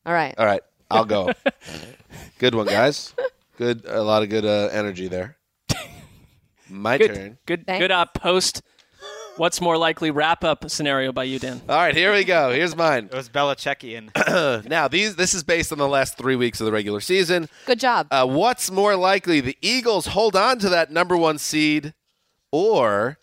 All 0.05 0.13
right. 0.13 0.35
All 0.37 0.45
right, 0.45 0.61
I'll 0.91 1.05
go. 1.05 1.31
good 2.39 2.55
one, 2.55 2.65
guys. 2.67 3.13
Good, 3.57 3.85
a 3.87 4.01
lot 4.01 4.23
of 4.23 4.29
good 4.29 4.45
uh, 4.45 4.69
energy 4.71 5.07
there. 5.07 5.37
My 6.69 6.97
good, 6.97 7.13
turn. 7.13 7.37
good, 7.45 7.65
Thanks. 7.65 7.83
good. 7.83 7.91
Uh, 7.91 8.05
post. 8.05 8.61
What's 9.35 9.59
more 9.61 9.77
likely 9.77 10.11
wrap 10.11 10.43
up 10.43 10.69
scenario 10.69 11.11
by 11.11 11.23
you, 11.23 11.39
Dan? 11.39 11.59
All 11.67 11.75
right, 11.77 11.95
here 11.95 12.13
we 12.13 12.23
go. 12.23 12.51
Here's 12.51 12.75
mine. 12.75 13.05
It 13.11 13.15
was 13.15 13.29
Belichickian. 13.29 14.65
now, 14.69 14.87
these 14.87 15.15
this 15.15 15.33
is 15.33 15.43
based 15.43 15.71
on 15.71 15.79
the 15.79 15.87
last 15.87 16.17
three 16.17 16.35
weeks 16.35 16.61
of 16.61 16.65
the 16.65 16.71
regular 16.71 16.99
season. 16.99 17.49
Good 17.65 17.79
job. 17.79 18.07
Uh, 18.11 18.27
what's 18.27 18.69
more 18.69 18.95
likely, 18.95 19.39
the 19.41 19.57
Eagles 19.61 20.07
hold 20.07 20.35
on 20.35 20.59
to 20.59 20.69
that 20.69 20.91
number 20.91 21.17
one 21.17 21.39
seed, 21.39 21.95
or 22.51 23.17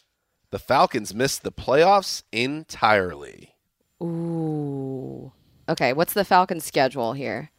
the 0.50 0.58
Falcons 0.58 1.14
miss 1.14 1.38
the 1.38 1.52
playoffs 1.52 2.24
entirely? 2.32 3.54
Ooh. 4.02 5.32
Okay, 5.70 5.92
what's 5.92 6.12
the 6.12 6.24
Falcons' 6.24 6.64
schedule 6.64 7.12
here? 7.12 7.50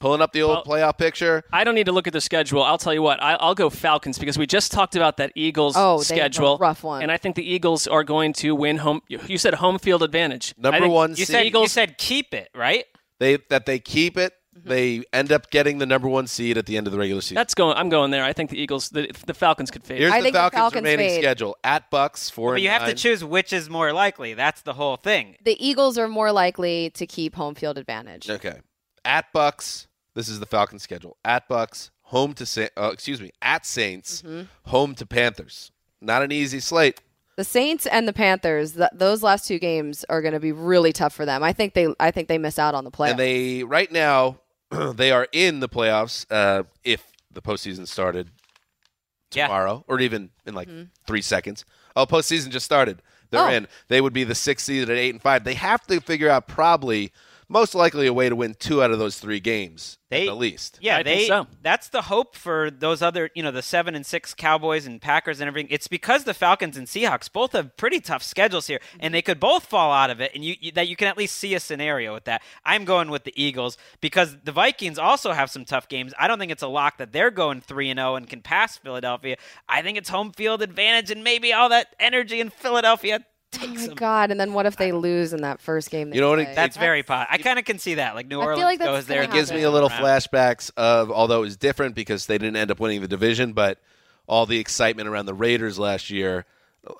Pulling 0.00 0.20
up 0.20 0.32
the 0.32 0.42
old 0.42 0.66
playoff 0.66 0.98
picture. 0.98 1.44
I 1.50 1.64
don't 1.64 1.74
need 1.74 1.86
to 1.86 1.92
look 1.92 2.06
at 2.06 2.12
the 2.12 2.20
schedule. 2.20 2.62
I'll 2.62 2.76
tell 2.76 2.92
you 2.92 3.00
what. 3.00 3.22
I, 3.22 3.34
I'll 3.34 3.54
go 3.54 3.70
Falcons 3.70 4.18
because 4.18 4.36
we 4.36 4.46
just 4.46 4.70
talked 4.70 4.96
about 4.96 5.16
that 5.16 5.32
Eagles 5.34 5.74
Oh, 5.78 6.02
they 6.02 6.16
have 6.18 6.26
a 6.30 6.32
schedule. 6.34 6.58
rough 6.58 6.84
one. 6.84 7.02
And 7.02 7.10
I 7.10 7.16
think 7.16 7.36
the 7.36 7.48
Eagles 7.50 7.86
are 7.86 8.04
going 8.04 8.34
to 8.34 8.54
win 8.54 8.76
home. 8.78 9.00
You 9.08 9.38
said 9.38 9.54
home 9.54 9.78
field 9.78 10.02
advantage. 10.02 10.52
Number 10.58 10.88
one 10.88 11.10
You 11.10 11.16
seed. 11.16 11.26
said 11.28 11.40
you 11.40 11.46
Eagles- 11.46 11.72
said 11.72 11.96
keep 11.96 12.34
it 12.34 12.50
right. 12.54 12.84
They 13.18 13.38
that 13.48 13.64
they 13.64 13.78
keep 13.78 14.18
it. 14.18 14.34
They 14.62 15.02
end 15.12 15.32
up 15.32 15.50
getting 15.50 15.78
the 15.78 15.86
number 15.86 16.08
one 16.08 16.26
seed 16.26 16.56
at 16.58 16.66
the 16.66 16.76
end 16.76 16.86
of 16.86 16.92
the 16.92 16.98
regular 16.98 17.20
season. 17.20 17.34
That's 17.34 17.54
going. 17.54 17.76
I'm 17.76 17.88
going 17.88 18.10
there. 18.10 18.22
I 18.24 18.32
think 18.32 18.50
the 18.50 18.58
Eagles, 18.60 18.88
the, 18.90 19.10
the 19.26 19.34
Falcons 19.34 19.70
could 19.70 19.84
fade. 19.84 19.98
Here's 19.98 20.12
I 20.12 20.18
the 20.18 20.22
think 20.24 20.34
the 20.34 20.38
Falcons, 20.40 20.58
Falcons 20.58 20.76
remaining 20.84 21.08
fade. 21.10 21.20
schedule 21.22 21.56
at 21.64 21.90
Bucks 21.90 22.30
four. 22.30 22.50
But 22.52 22.54
and 22.54 22.62
you 22.64 22.70
have 22.70 22.86
to 22.88 22.94
choose 22.94 23.24
which 23.24 23.52
is 23.52 23.68
more 23.68 23.92
likely. 23.92 24.34
That's 24.34 24.62
the 24.62 24.74
whole 24.74 24.96
thing. 24.96 25.36
The 25.44 25.56
Eagles 25.64 25.98
are 25.98 26.08
more 26.08 26.30
likely 26.32 26.90
to 26.90 27.06
keep 27.06 27.34
home 27.34 27.54
field 27.54 27.78
advantage. 27.78 28.30
Okay, 28.30 28.60
at 29.04 29.26
Bucks. 29.32 29.88
This 30.14 30.28
is 30.28 30.38
the 30.38 30.46
Falcons 30.46 30.82
schedule. 30.84 31.16
At 31.24 31.48
Bucks, 31.48 31.90
home 32.02 32.34
to 32.34 32.46
Sa- 32.46 32.68
uh, 32.76 32.90
excuse 32.92 33.20
me, 33.20 33.32
at 33.42 33.66
Saints, 33.66 34.22
Mm-hmm. 34.22 34.42
home 34.70 34.94
to 34.94 35.04
Panthers. 35.06 35.72
Not 36.00 36.22
an 36.22 36.30
easy 36.30 36.60
slate. 36.60 37.00
The 37.36 37.42
Saints 37.42 37.84
and 37.86 38.06
the 38.06 38.12
Panthers, 38.12 38.74
th- 38.74 38.90
those 38.94 39.24
last 39.24 39.48
two 39.48 39.58
games 39.58 40.04
are 40.08 40.22
going 40.22 40.34
to 40.34 40.38
be 40.38 40.52
really 40.52 40.92
tough 40.92 41.12
for 41.12 41.26
them. 41.26 41.42
I 41.42 41.52
think 41.52 41.74
they, 41.74 41.88
I 41.98 42.12
think 42.12 42.28
they 42.28 42.38
miss 42.38 42.60
out 42.60 42.76
on 42.76 42.84
the 42.84 42.92
playoffs. 42.92 43.10
And 43.10 43.18
they 43.18 43.64
right 43.64 43.90
now 43.90 44.38
they 44.96 45.10
are 45.12 45.26
in 45.32 45.60
the 45.60 45.68
playoffs. 45.68 46.26
Uh, 46.30 46.64
if 46.84 47.02
the 47.32 47.42
postseason 47.42 47.86
started 47.86 48.30
tomorrow, 49.30 49.84
or 49.88 50.00
even 50.00 50.30
in 50.46 50.54
like 50.54 50.68
three 51.06 51.22
seconds. 51.22 51.64
Oh, 51.96 52.06
postseason 52.06 52.50
just 52.50 52.64
started. 52.66 53.02
They're 53.30 53.40
Mm-hmm. 53.40 53.50
Oh. 53.50 53.56
in. 53.56 53.68
They 53.88 54.00
would 54.00 54.12
be 54.12 54.22
the 54.24 54.34
sixth 54.34 54.66
seed 54.66 54.88
at 54.88 54.96
eight 54.96 55.12
and 55.12 55.20
five. 55.22 55.42
They 55.44 55.54
have 55.54 55.84
to 55.88 56.00
figure 56.00 56.28
out 56.30 56.46
probably 56.46 57.10
most 57.48 57.74
likely 57.74 58.06
a 58.06 58.12
way 58.12 58.28
to 58.28 58.36
win 58.36 58.54
two 58.58 58.82
out 58.82 58.90
of 58.90 58.98
those 58.98 59.18
three 59.18 59.40
games 59.40 59.98
They- 60.10 60.22
at 60.22 60.30
the 60.30 60.34
least. 60.36 60.78
Yeah, 60.80 60.98
I 60.98 61.02
they. 61.02 61.16
think 61.16 61.28
so. 61.28 61.46
That's 61.62 61.88
the 61.88 62.02
hope 62.02 62.36
for 62.36 62.70
those 62.70 63.02
other, 63.02 63.30
you 63.34 63.42
know, 63.42 63.50
the 63.50 63.62
seven 63.62 63.94
and 63.94 64.04
six 64.06 64.32
Cowboys 64.34 64.86
and 64.86 65.00
Packers 65.00 65.40
and 65.40 65.48
everything. 65.48 65.68
It's 65.70 65.88
because 65.88 66.24
the 66.24 66.34
Falcons 66.34 66.76
and 66.76 66.86
Seahawks 66.86 67.30
both 67.32 67.52
have 67.52 67.76
pretty 67.76 68.00
tough 68.00 68.22
schedules 68.22 68.66
here, 68.66 68.80
and 69.00 69.12
they 69.12 69.22
could 69.22 69.38
both 69.40 69.66
fall 69.66 69.92
out 69.92 70.10
of 70.10 70.20
it, 70.20 70.30
and 70.34 70.44
you, 70.44 70.54
you 70.60 70.72
that 70.72 70.88
you 70.88 70.96
can 70.96 71.08
at 71.08 71.16
least 71.18 71.36
see 71.36 71.54
a 71.54 71.60
scenario 71.60 72.14
with 72.14 72.24
that. 72.24 72.42
I'm 72.64 72.84
going 72.84 73.10
with 73.10 73.24
the 73.24 73.32
Eagles 73.42 73.76
because 74.00 74.36
the 74.44 74.52
Vikings 74.52 74.98
also 74.98 75.32
have 75.32 75.50
some 75.50 75.64
tough 75.64 75.88
games. 75.88 76.14
I 76.18 76.28
don't 76.28 76.38
think 76.38 76.52
it's 76.52 76.62
a 76.62 76.68
lock 76.68 76.98
that 76.98 77.12
they're 77.12 77.30
going 77.30 77.60
three 77.60 77.90
and 77.90 77.98
zero 77.98 78.16
and 78.16 78.28
can 78.28 78.40
pass 78.40 78.76
Philadelphia. 78.78 79.36
I 79.68 79.82
think 79.82 79.98
it's 79.98 80.08
home 80.08 80.32
field 80.32 80.62
advantage, 80.62 81.10
and 81.10 81.22
maybe 81.24 81.52
all 81.52 81.68
that 81.68 81.94
energy 82.00 82.40
in 82.40 82.50
Philadelphia 82.50 83.20
oh 83.62 83.66
my 83.66 83.86
them. 83.86 83.94
god! 83.94 84.30
And 84.30 84.40
then 84.40 84.52
what 84.52 84.66
if 84.66 84.76
they 84.76 84.92
lose 84.92 85.32
in 85.32 85.42
that 85.42 85.60
first 85.60 85.90
game? 85.90 86.12
You 86.12 86.20
know 86.20 86.30
what 86.30 86.38
it- 86.40 86.44
play? 86.46 86.54
That's 86.54 86.76
very 86.76 87.02
pot. 87.02 87.28
I 87.30 87.38
kind 87.38 87.58
of 87.58 87.64
can 87.64 87.78
see 87.78 87.94
that. 87.94 88.14
Like 88.14 88.26
New 88.26 88.40
I 88.40 88.44
feel 88.44 88.50
Orleans 88.50 88.64
like 88.64 88.78
goes 88.80 89.06
there. 89.06 89.22
It 89.22 89.32
gives 89.32 89.52
me 89.52 89.62
a 89.62 89.70
little 89.70 89.88
around. 89.88 90.02
flashbacks 90.02 90.70
of 90.76 91.10
although 91.10 91.38
it 91.38 91.42
was 91.42 91.56
different 91.56 91.94
because 91.94 92.26
they 92.26 92.38
didn't 92.38 92.56
end 92.56 92.70
up 92.70 92.80
winning 92.80 93.00
the 93.00 93.08
division, 93.08 93.52
but 93.52 93.78
all 94.26 94.46
the 94.46 94.58
excitement 94.58 95.08
around 95.08 95.26
the 95.26 95.34
Raiders 95.34 95.78
last 95.78 96.10
year. 96.10 96.46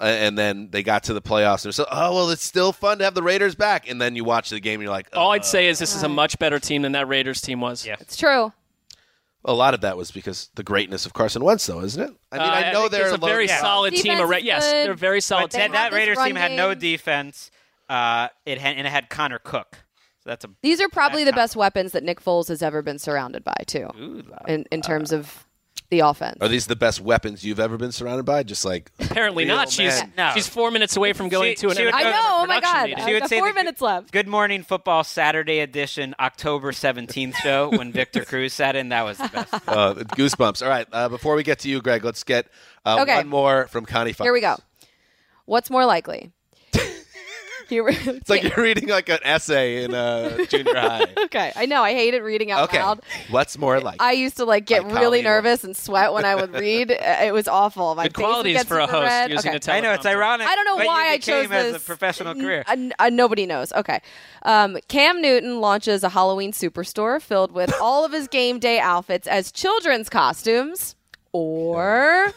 And 0.00 0.38
then 0.38 0.70
they 0.70 0.82
got 0.82 1.05
to 1.05 1.12
the 1.12 1.20
playoffs. 1.20 1.66
And 1.66 1.74
so, 1.74 1.84
oh 1.90 2.14
well, 2.14 2.30
it's 2.30 2.42
still 2.42 2.72
fun 2.72 2.98
to 2.98 3.05
have 3.05 3.14
the 3.14 3.22
Raiders 3.22 3.55
back. 3.55 3.86
And 3.88 4.00
then 4.00 4.16
you 4.16 4.24
watch 4.24 4.48
the 4.48 4.59
game, 4.59 4.80
and 4.80 4.84
you're 4.84 4.90
like, 4.90 5.09
All 5.14 5.32
I'd 5.32 5.44
say 5.44 5.68
is 5.68 5.78
oh, 5.78 5.80
this 5.80 5.94
is 5.94 6.02
a 6.02 6.09
much 6.09 6.38
better 6.38 6.59
team 6.59 6.80
than 6.80 6.92
that 6.92 7.07
Raiders 7.07 7.42
team 7.42 7.61
was. 7.61 7.86
Yeah. 7.86 7.96
It's 8.00 8.16
true. 8.16 8.52
A 9.47 9.53
lot 9.53 9.74
of 9.74 9.82
that 9.82 9.97
was 9.97 10.11
because 10.11 10.51
the 10.55 10.62
greatness 10.62 11.05
of 11.07 11.12
Carson 11.12 11.45
Wentz, 11.45 11.66
though, 11.66 11.80
isn't 11.82 12.03
it? 12.03 12.11
I 12.32 12.38
mean, 12.38 12.49
Uh, 12.49 12.51
I 12.51 12.72
know 12.72 12.80
think 12.82 12.92
they're 12.92 13.01
there's 13.03 13.12
a 13.12 13.18
very 13.18 13.47
low- 13.47 13.55
solid 13.61 13.90
team. 13.92 14.03
Defense 14.05 14.20
Already. 14.20 14.42
is 14.42 14.47
Yes, 14.47 14.70
they're 14.70 14.92
a 14.92 14.97
very 14.97 15.20
solid 15.20 15.42
But 15.45 15.51
They 15.53 15.59
that, 15.59 15.64
team. 15.66 15.72
that 15.74 15.92
Raiders 15.92 16.16
run 16.16 16.26
team 16.28 16.36
had 16.36 16.53
no 16.53 16.74
defense. 16.74 17.51
Uh, 17.88 18.28
it 18.47 18.59
had 18.59 18.76
and 18.76 18.86
it 18.86 18.90
had 18.90 19.11
Connor 19.11 19.38
Cook. 19.38 19.84
So 20.22 20.30
that's 20.30 20.45
a 20.47 20.51
These 20.62 20.80
are 20.80 20.88
probably 20.88 21.24
the 21.24 21.32
That's 21.32 21.53
best 21.53 21.57
weapons 21.57 21.92
that 21.92 22.03
Nick 22.03 22.24
Foles 22.24 22.49
has 22.49 22.62
ever 22.62 22.80
been 22.80 22.99
surrounded 22.99 23.45
by, 23.45 23.55
too, 23.66 23.90
ooh, 23.99 24.22
la- 24.26 24.38
in 24.49 24.64
in 24.72 24.80
terms 24.80 25.12
of 25.12 25.45
the 25.91 26.01
offense. 26.01 26.39
Are 26.41 26.49
these 26.49 26.66
the 26.66 26.76
best 26.76 27.01
weapons 27.01 27.45
you've 27.45 27.61
ever 27.61 27.76
been 27.76 27.93
surrounded 27.93 28.24
by? 28.24 28.43
Just 28.43 28.64
like 28.64 28.91
Apparently 28.99 29.45
Real 29.45 29.57
not. 29.57 29.70
She's 29.70 30.01
men. 30.01 30.12
No. 30.16 30.30
she's 30.35 30.49
four 30.49 30.70
minutes 30.70 30.97
away 30.97 31.12
from 31.12 31.28
going 31.28 31.53
She- 31.53 31.57
to 31.57 31.68
an 31.70 31.76
she 31.76 31.85
would 31.85 31.95
I 31.95 32.03
know. 32.05 32.11
Oh 32.43 32.47
my 32.47 32.61
god! 32.61 32.89
meeting. 32.89 33.05
She 33.07 33.12
would 33.14 33.26
say 33.28 33.39
four 33.39 33.49
the- 33.49 33.55
minutes 33.55 33.80
left. 33.80 34.11
Good 34.11 34.26
Morning 34.26 34.62
Football 34.62 35.05
Saturday 35.05 35.61
edition, 35.61 36.14
October 36.18 36.72
seventeenth 36.72 37.37
show 37.37 37.70
when 37.70 37.93
Victor 37.93 38.24
Cruz 38.26 38.53
sat 38.55 38.76
in. 38.76 38.89
That 38.89 39.03
was 39.03 39.18
the 39.18 39.28
best. 39.28 39.55
uh, 39.68 39.95
goosebumps. 39.95 40.62
All 40.62 40.68
right, 40.68 40.87
uh, 40.93 41.09
before 41.09 41.35
we 41.37 41.43
get 41.43 41.61
to 41.61 41.68
you, 41.68 41.80
Gregg, 41.80 42.05
let's 42.05 42.24
get 42.24 42.47
uh, 42.85 42.99
Okay. 43.03 43.16
one 43.18 43.28
more 43.28 43.66
from 43.68 43.85
Connie. 43.85 44.12
Fox. 44.12 44.24
Here 44.26 44.32
we 44.32 44.41
go. 44.41 44.57
What's 45.47 45.68
more 45.70 45.85
likely? 45.85 46.32
Here, 47.69 47.85
It's 47.89 48.29
like 48.31 48.43
you're 48.43 48.62
reading 48.62 48.89
like 48.89 49.09
an 49.09 49.19
essay 49.23 49.85
in 49.85 49.95
uh, 49.95 50.45
junior 50.47 50.75
high. 50.75 51.07
okay. 51.25 51.53
I 51.57 51.67
know. 51.67 51.83
I 51.83 51.93
hated 51.93 52.23
reading 52.23 52.51
out 52.51 52.69
Okay, 52.69 52.79
loud. 52.83 53.01
what's 53.31 53.57
more 53.59 53.81
like? 53.81 54.01
I 54.03 54.12
used 54.12 54.37
to 54.39 54.45
like 54.45 54.67
get 54.67 54.85
Like 54.85 54.93
really 54.95 55.05
Colleen. 55.05 55.25
nervous 55.25 55.65
and 55.65 55.77
sweat 55.77 56.12
when 56.12 56.25
I 56.25 56.35
would 56.35 56.53
read. 56.61 56.91
Uh, 56.91 56.95
it 57.25 57.33
was 57.33 57.49
awful. 57.49 57.95
My 57.95 58.05
Good 58.05 58.17
face 58.17 58.23
would 58.23 58.25
qualities 58.31 58.57
get 58.57 58.67
for 58.67 58.79
a 58.79 58.87
host 58.87 59.05
red. 59.09 59.31
using 59.31 59.51
okay. 59.51 59.57
a 59.57 59.61
teleprompter. 59.61 59.73
I 59.75 59.81
know 59.81 59.93
it's 59.93 60.07
ironic. 60.07 60.47
I 60.49 60.55
don't 60.55 60.65
know 60.65 60.77
what 60.77 60.87
why 60.87 61.07
you 61.07 61.12
I 61.12 61.17
became 61.19 61.45
chose 61.45 61.53
as 61.53 61.73
this. 61.75 61.83
a 61.83 61.87
professional 61.87 62.35
career. 62.35 62.65
N- 62.69 62.93
uh, 62.99 63.09
nobody 63.11 63.47
knows. 63.47 63.73
Okay. 63.73 64.01
Um, 64.43 64.79
Cam 64.89 65.23
Newton 65.23 65.61
launches 65.61 66.05
a 66.05 66.09
Halloween 66.11 66.53
superstore 66.53 67.21
filled 67.21 67.53
with 67.53 67.73
all 67.81 68.05
of 68.05 68.12
his 68.12 68.29
game 68.29 68.59
day 68.59 68.79
outfits 68.79 69.27
as 69.27 69.51
children's 69.51 70.09
costumes. 70.09 70.97
Or 71.33 72.33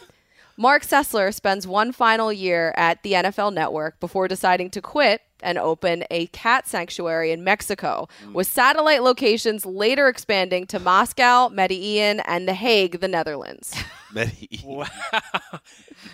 Marc 0.60 0.82
Sessler 0.82 1.32
spends 1.32 1.68
one 1.68 1.92
final 1.92 2.32
year 2.32 2.74
at 2.76 3.00
the 3.04 3.12
NFL 3.12 3.54
Network 3.54 4.00
before 4.00 4.26
deciding 4.26 4.70
to 4.70 4.82
quit 4.82 5.22
and 5.40 5.56
open 5.56 6.02
a 6.10 6.26
cat 6.26 6.66
sanctuary 6.66 7.30
in 7.30 7.44
Mexico, 7.44 8.08
mm. 8.26 8.32
with 8.32 8.48
satellite 8.48 9.04
locations 9.04 9.64
later 9.64 10.08
expanding 10.08 10.66
to 10.66 10.80
Moscow, 10.80 11.48
Medellin, 11.48 12.18
and 12.26 12.48
The 12.48 12.54
Hague, 12.54 12.98
the 12.98 13.06
Netherlands. 13.06 13.72
Medellin. 14.12 14.88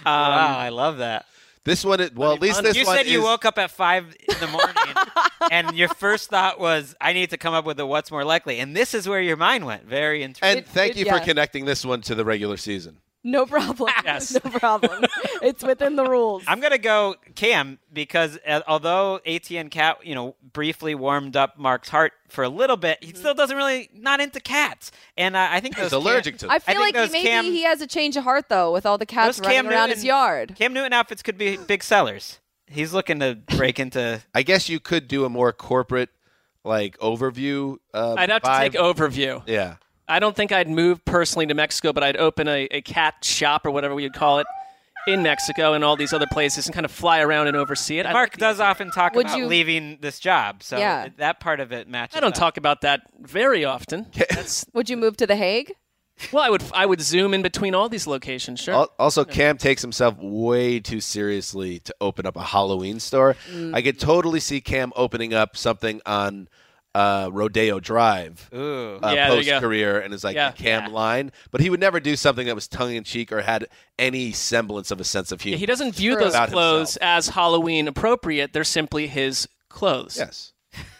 Um, 0.07 0.12
wow, 0.14 0.59
I 0.59 0.70
love 0.70 0.99
that. 0.99 1.26
This 1.64 1.84
one, 1.84 2.01
is- 2.01 2.12
well, 2.14 2.32
at 2.32 2.40
least 2.40 2.62
this 2.62 2.76
you 2.76 2.84
one 2.84 2.97
You 2.97 3.03
said 3.05 3.11
you 3.11 3.18
is- 3.20 3.24
woke 3.24 3.45
up 3.45 3.59
at 3.59 3.70
five 3.70 4.05
in 4.28 4.38
the 4.40 4.47
the 4.47 4.53
morning, 4.53 4.74
and 5.51 5.76
your 5.76 5.88
first 5.88 6.30
thought 6.30 6.59
was, 6.61 6.95
"I 7.01 7.12
need 7.12 7.30
to 7.30 7.38
come 7.38 7.55
up 7.55 7.64
with 7.64 7.78
a 7.80 7.86
what's 7.86 8.11
more 8.11 8.24
likely," 8.24 8.61
and 8.61 8.74
this 8.76 8.92
is 8.95 9.09
where 9.09 9.20
your 9.20 9.36
mind 9.36 9.64
went. 9.64 9.84
Very 9.84 10.22
interesting. 10.22 10.59
And 10.59 10.66
thank 10.66 10.92
it- 10.92 10.99
you 10.99 11.05
for 11.05 11.16
yeah. 11.16 11.24
connecting 11.24 11.64
this 11.64 11.84
one 11.84 12.01
to 12.03 12.14
the 12.14 12.24
regular 12.24 12.57
season. 12.57 12.99
No 13.27 13.47
problem. 13.47 13.91
Yes. 14.05 14.35
no 14.35 14.51
problem. 14.51 15.05
it's 15.43 15.64
within 15.64 15.97
the 15.97 16.05
rules. 16.05 16.45
I'm 16.47 16.61
gonna 16.61 16.77
go 16.77 17.14
Cam 17.35 17.79
because 17.93 18.39
uh, 18.47 18.61
although 18.68 19.18
ATN 19.27 19.70
cat, 19.70 20.07
you 20.07 20.14
know, 20.14 20.37
briefly 20.53 20.95
warmed 20.95 21.35
up 21.35 21.59
Marc's 21.59 21.89
heart 21.89 22.12
for 22.29 22.45
a 22.45 22.51
little 22.51 22.77
bit, 22.77 23.03
he 23.03 23.14
still 23.14 23.33
doesn't 23.33 23.57
really 23.57 23.89
not 23.95 24.20
into 24.20 24.41
cats, 24.41 24.93
and 25.16 25.35
uh, 25.37 25.49
I 25.51 25.61
think 25.61 25.77
He's 25.79 25.93
allergic 25.93 26.35
Cam, 26.35 26.39
to 26.41 26.47
them. 26.47 26.51
I 26.51 26.59
feel 26.59 26.75
think 26.75 26.81
like 26.85 26.95
those 26.95 27.12
maybe 27.12 27.29
Cam- 27.29 27.45
he 27.47 27.62
has 27.64 27.81
a 27.81 27.87
change 27.87 28.16
of 28.18 28.25
heart 28.25 28.51
though, 28.51 28.72
with 28.72 28.85
all 28.85 28.99
the 28.99 29.07
cats 29.07 29.39
running 29.41 29.55
Cam 29.57 29.68
around 29.68 29.89
Newton- 29.89 29.95
his 29.97 30.05
yard. 30.05 30.55
Cam 30.57 30.75
Newton 30.75 30.93
outfits 30.93 31.22
could 31.22 31.39
be 31.39 31.57
big 31.57 31.83
sellers. 31.83 32.41
He's 32.66 32.93
looking 32.93 33.20
to 33.20 33.39
break 33.57 33.79
into. 33.81 34.20
I 34.35 34.43
guess 34.43 34.68
you 34.68 34.81
could 34.81 35.09
do 35.09 35.25
a 35.25 35.31
more 35.31 35.53
corporate, 35.53 36.11
like 36.62 36.99
overview. 36.99 37.77
Uh, 37.95 38.16
I'd 38.18 38.29
have 38.31 38.43
to 38.43 38.59
take 38.59 38.72
overview. 38.75 39.43
Yeah. 39.47 39.77
I 40.09 40.18
don't 40.18 40.36
think 40.36 40.52
I'd 40.52 40.68
move 40.68 41.05
personally 41.05 41.46
to 41.46 41.55
Mexico, 41.55 41.92
but 41.92 42.02
I'd 42.02 42.16
open 42.16 42.46
a, 42.48 42.64
a 42.70 42.82
cat 42.82 43.16
shop 43.24 43.64
or 43.66 43.70
whatever 43.70 43.94
we 43.94 44.02
would 44.02 44.12
call 44.14 44.38
it 44.38 44.46
in 45.07 45.22
Mexico 45.22 45.74
and 45.74 45.84
all 45.84 45.96
these 45.96 46.12
other 46.14 46.26
places 46.32 46.66
and 46.66 46.74
kind 46.74 46.84
of 46.86 46.90
fly 46.90 47.20
around 47.20 47.46
and 47.46 47.57
oversee 47.57 47.98
it. 47.98 48.07
I 48.07 48.12
Marc 48.12 48.32
like 48.32 48.38
does 48.38 48.59
idea. 48.61 48.70
often 48.70 48.90
talk 48.90 49.14
Would 49.14 49.26
about 49.26 49.38
you- 49.38 49.46
leaving 49.46 49.98
this 50.00 50.18
job, 50.18 50.62
so 50.62 50.78
Yeah. 50.78 51.09
that 51.18 51.40
part 51.40 51.61
of 51.61 51.72
it 51.72 51.88
matches. 51.88 52.16
I 52.16 52.20
don't 52.20 52.32
up. 52.34 52.38
talk 52.38 52.57
about 52.57 52.80
that 52.82 53.02
very 53.20 53.64
often. 53.64 54.07
That's 54.30 54.64
Would 54.72 54.88
you 54.88 54.96
move 54.96 55.16
to 55.18 55.26
the 55.26 55.36
Hague? 55.36 55.72
well, 56.32 56.44
I 56.44 56.48
would 56.48 56.62
I 56.72 56.86
would 56.86 57.00
zoom 57.00 57.34
in 57.34 57.42
between 57.42 57.74
all 57.74 57.88
these 57.88 58.07
locations. 58.07 58.61
Sure. 58.61 58.72
Al- 58.74 58.90
Also, 58.98 59.24
Cam 59.24 59.59
takes 59.59 59.82
himself 59.82 60.14
way 60.18 60.78
too 60.80 61.00
seriously 61.00 61.80
to 61.80 61.94
open 62.00 62.24
up 62.24 62.36
a 62.36 62.42
Halloween 62.44 63.00
store. 63.00 63.34
Mm. 63.52 63.74
I 63.74 63.82
could 63.82 63.98
totally 63.98 64.38
see 64.40 64.61
Cam 64.61 64.92
opening 64.96 65.34
up 65.34 65.57
something 65.57 66.00
on 66.07 66.48
uh, 66.95 67.28
Rodeo 67.32 67.80
Drive. 67.80 68.49
Uh, 68.53 68.99
Yeah, 69.03 69.28
post 69.28 69.51
career 69.61 69.99
and 70.01 70.14
is 70.14 70.22
like 70.24 70.36
Yeah. 70.36 70.51
the 70.53 70.57
Cam 70.57 70.92
line, 70.92 71.32
but 71.51 71.61
he 71.61 71.68
would 71.70 71.80
never 71.80 71.99
do 72.01 72.14
something 72.16 72.47
that 72.47 72.55
was 72.55 72.68
tongue 72.68 72.95
in 72.95 73.05
cheek 73.05 73.32
or 73.32 73.42
had 73.42 73.66
any 73.99 74.32
semblance 74.32 74.90
of 74.90 75.01
a 75.01 75.05
sense 75.05 75.32
of 75.32 75.40
humor. 75.40 75.57
Yeah, 75.57 75.61
he 75.61 75.66
doesn't 75.66 75.95
view 75.95 76.14
True. 76.14 76.24
those 76.24 76.36
clothes 76.51 76.95
himself. 76.95 76.99
as 77.03 77.28
Halloween 77.28 77.88
appropriate. 77.88 78.53
They're 78.53 78.64
simply 78.64 79.07
his 79.09 79.49
clothes. 79.68 80.16
Yes. 80.18 80.53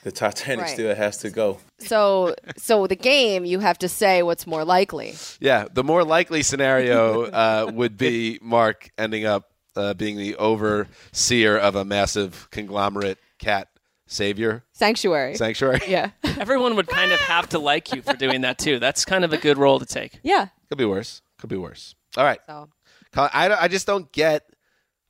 The 0.05 0.13
Titanic 0.13 0.67
Right. 0.67 0.71
still 0.73 0.95
has 0.95 1.17
to 1.19 1.31
go. 1.31 1.59
So, 1.79 2.35
so 2.57 2.87
the 2.87 2.95
game 2.95 3.45
you 3.45 3.59
have 3.61 3.79
to 3.79 3.89
say 3.89 4.23
what's 4.23 4.47
more 4.47 4.65
likely. 4.65 5.15
Yeah, 5.41 5.67
the 5.73 5.83
more 5.83 6.05
likely 6.05 6.43
scenario 6.45 7.25
uh, 7.25 7.71
would 7.73 7.97
be 7.97 8.39
Marc 8.41 8.91
ending 8.97 9.25
up 9.27 9.51
uh, 9.77 9.95
being 9.95 10.17
the 10.17 10.37
overseer 10.37 11.57
of 11.57 11.75
a 11.75 11.85
massive 11.85 12.49
conglomerate 12.53 13.19
cat 13.39 13.69
savior 14.07 14.65
Sanctuary. 14.73 15.35
sanctuary. 15.37 15.81
yeah. 15.89 16.11
Everyone 16.25 16.77
would 16.77 16.87
kind 16.89 17.13
of 17.13 17.21
have 17.21 17.49
to 17.51 17.59
like 17.59 17.93
you 17.95 18.03
for 18.03 18.15
doing 18.15 18.43
that 18.43 18.59
too. 18.59 18.79
That's 18.79 19.05
kind 19.05 19.25
of 19.25 19.33
a 19.33 19.37
good 19.39 19.59
role 19.59 19.79
to 19.79 19.87
take. 19.87 20.19
Yeah. 20.23 20.49
Could 20.69 20.79
be 20.79 20.85
worse. 20.85 21.23
Could 21.39 21.51
be 21.51 21.57
worse. 21.57 21.95
All 22.17 22.25
right. 22.25 22.41
So 22.47 22.69
Colin, 23.13 23.31
I, 23.33 23.49
don't- 23.49 23.63
I 23.63 23.69
just 23.69 23.87
don't 23.87 24.11
get 24.13 24.49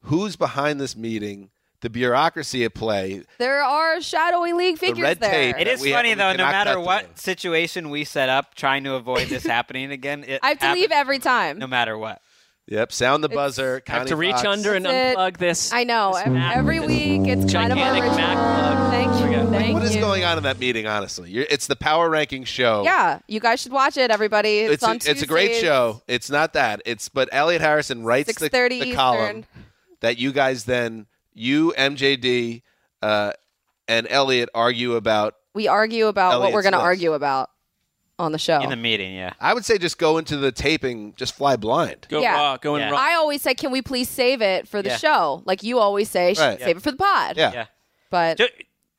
who's 0.03 0.37
behind 0.37 0.81
this 0.81 0.97
meeting, 0.97 1.51
the 1.81 1.91
bureaucracy 1.91 2.65
at 2.65 2.73
play. 2.75 3.23
there 3.39 3.63
are 3.63 4.01
shadowy 4.01 4.53
league 4.53 4.79
figures 4.79 5.03
red 5.03 5.21
there. 5.21 5.31
tape. 5.31 5.57
It 5.59 5.67
is 5.67 5.81
We- 5.83 5.93
funny 5.93 6.11
we 6.11 6.15
though. 6.15 6.31
No 6.33 6.37
cannot 6.45 6.53
matter 6.53 6.75
cut 6.75 6.85
what 6.87 7.05
through. 7.07 7.13
situation 7.17 7.91
we 7.91 8.05
set 8.05 8.29
up, 8.29 8.55
trying 8.55 8.85
to 8.85 8.95
avoid 8.95 9.29
this 9.29 9.45
happening 9.45 9.91
again, 9.91 10.25
it 10.27 10.41
I 10.43 10.49
have 10.51 10.59
to 10.61 10.73
leave 10.73 10.93
every 10.93 11.19
time. 11.19 11.59
no 11.59 11.67
matter 11.67 11.97
what. 11.99 12.23
Yep. 12.67 12.93
Sound 12.93 13.23
the 13.23 13.29
buzzer. 13.29 13.83
I 13.89 13.93
have 13.93 14.07
to 14.07 14.17
reach 14.17 14.33
Fox. 14.37 14.45
under 14.47 14.73
and 14.75 14.87
That's 14.87 15.15
it. 15.15 15.19
unplug 15.19 15.37
this. 15.37 15.71
I 15.73 15.85
know. 15.85 16.13
this 16.15 16.27
ev- 16.27 16.33
Mac- 16.33 16.57
Every 16.57 16.81
week 16.81 17.29
it's 17.29 17.53
kind 17.53 17.71
of 17.73 17.77
a 17.79 17.81
gigantic. 17.83 18.17
Mac 18.17 18.37
plug. 18.37 18.91
Thank 18.91 19.13
you. 19.13 19.27
Forget. 19.27 19.49
Thank 19.51 19.75
What 19.75 19.83
is 19.83 19.95
you. 19.95 20.01
going 20.01 20.25
on 20.25 20.39
in 20.39 20.45
that 20.45 20.59
meeting? 20.59 20.87
Honestly, 20.87 21.31
You're, 21.31 21.45
it's 21.51 21.67
the 21.67 21.77
power 21.77 22.09
ranking 22.09 22.45
show. 22.45 22.83
Yeah, 22.85 23.19
you 23.29 23.39
guys 23.41 23.61
should 23.61 23.73
watch 23.73 23.99
it, 23.99 24.11
everybody. 24.11 24.61
It's, 24.61 24.75
It's, 24.75 24.83
on 24.83 24.93
a, 24.97 25.11
it's 25.11 25.21
a 25.23 25.27
great 25.27 25.57
show. 25.61 26.03
It's 26.09 26.31
not 26.31 26.55
that. 26.55 26.81
It's 26.87 27.11
but 27.11 27.29
Elliot 27.33 27.61
Harrison 27.61 28.03
writes 28.03 28.33
the, 28.35 28.49
6:30 28.49 28.69
the 28.69 28.77
Eastern. 28.77 28.95
column 28.95 29.45
that 30.01 30.17
you 30.19 30.33
guys 30.33 30.65
then 30.65 31.07
you 31.35 31.75
MJD 31.77 32.63
uh, 33.03 33.33
and 33.89 34.07
Elliot 34.09 34.49
argue 34.55 34.95
about. 34.95 35.35
We 35.55 35.69
argue 35.69 36.07
about 36.07 36.41
what 36.41 36.53
we're 36.53 36.63
going 36.63 36.73
to 36.73 36.79
argue 36.81 37.13
about 37.13 37.51
on 38.19 38.33
the 38.33 38.39
show. 38.39 38.61
In 38.61 38.71
the 38.71 38.77
meeting, 38.77 39.15
yeah. 39.15 39.33
I 39.41 39.55
would 39.55 39.65
say 39.65 39.77
just 39.79 39.99
go 39.99 40.19
into 40.19 40.37
the 40.37 40.53
taping, 40.53 41.15
just 41.17 41.35
fly 41.35 41.57
blind. 41.57 42.07
Go 42.09 42.21
Yeah. 42.21 42.35
raw, 42.35 42.57
going 42.57 42.83
Yeah. 42.83 42.91
raw. 42.91 42.99
I 42.99 43.15
always 43.15 43.43
say, 43.43 43.55
can 43.55 43.71
we 43.73 43.83
please 43.83 44.09
save 44.09 44.41
it 44.41 44.69
for 44.69 44.83
the 44.83 44.91
Yeah. 44.91 44.97
show? 44.99 45.43
Like 45.47 45.63
you 45.63 45.79
always 45.81 46.09
say, 46.11 46.35
sh- 46.35 46.39
Right. 46.39 46.61
save 46.61 46.77
it 46.77 46.83
for 46.83 46.91
the 46.93 46.97
pod. 46.97 47.37
Yeah. 47.37 47.53
Yeah. 47.53 47.67
But 48.11 48.39
Ju- 48.39 48.49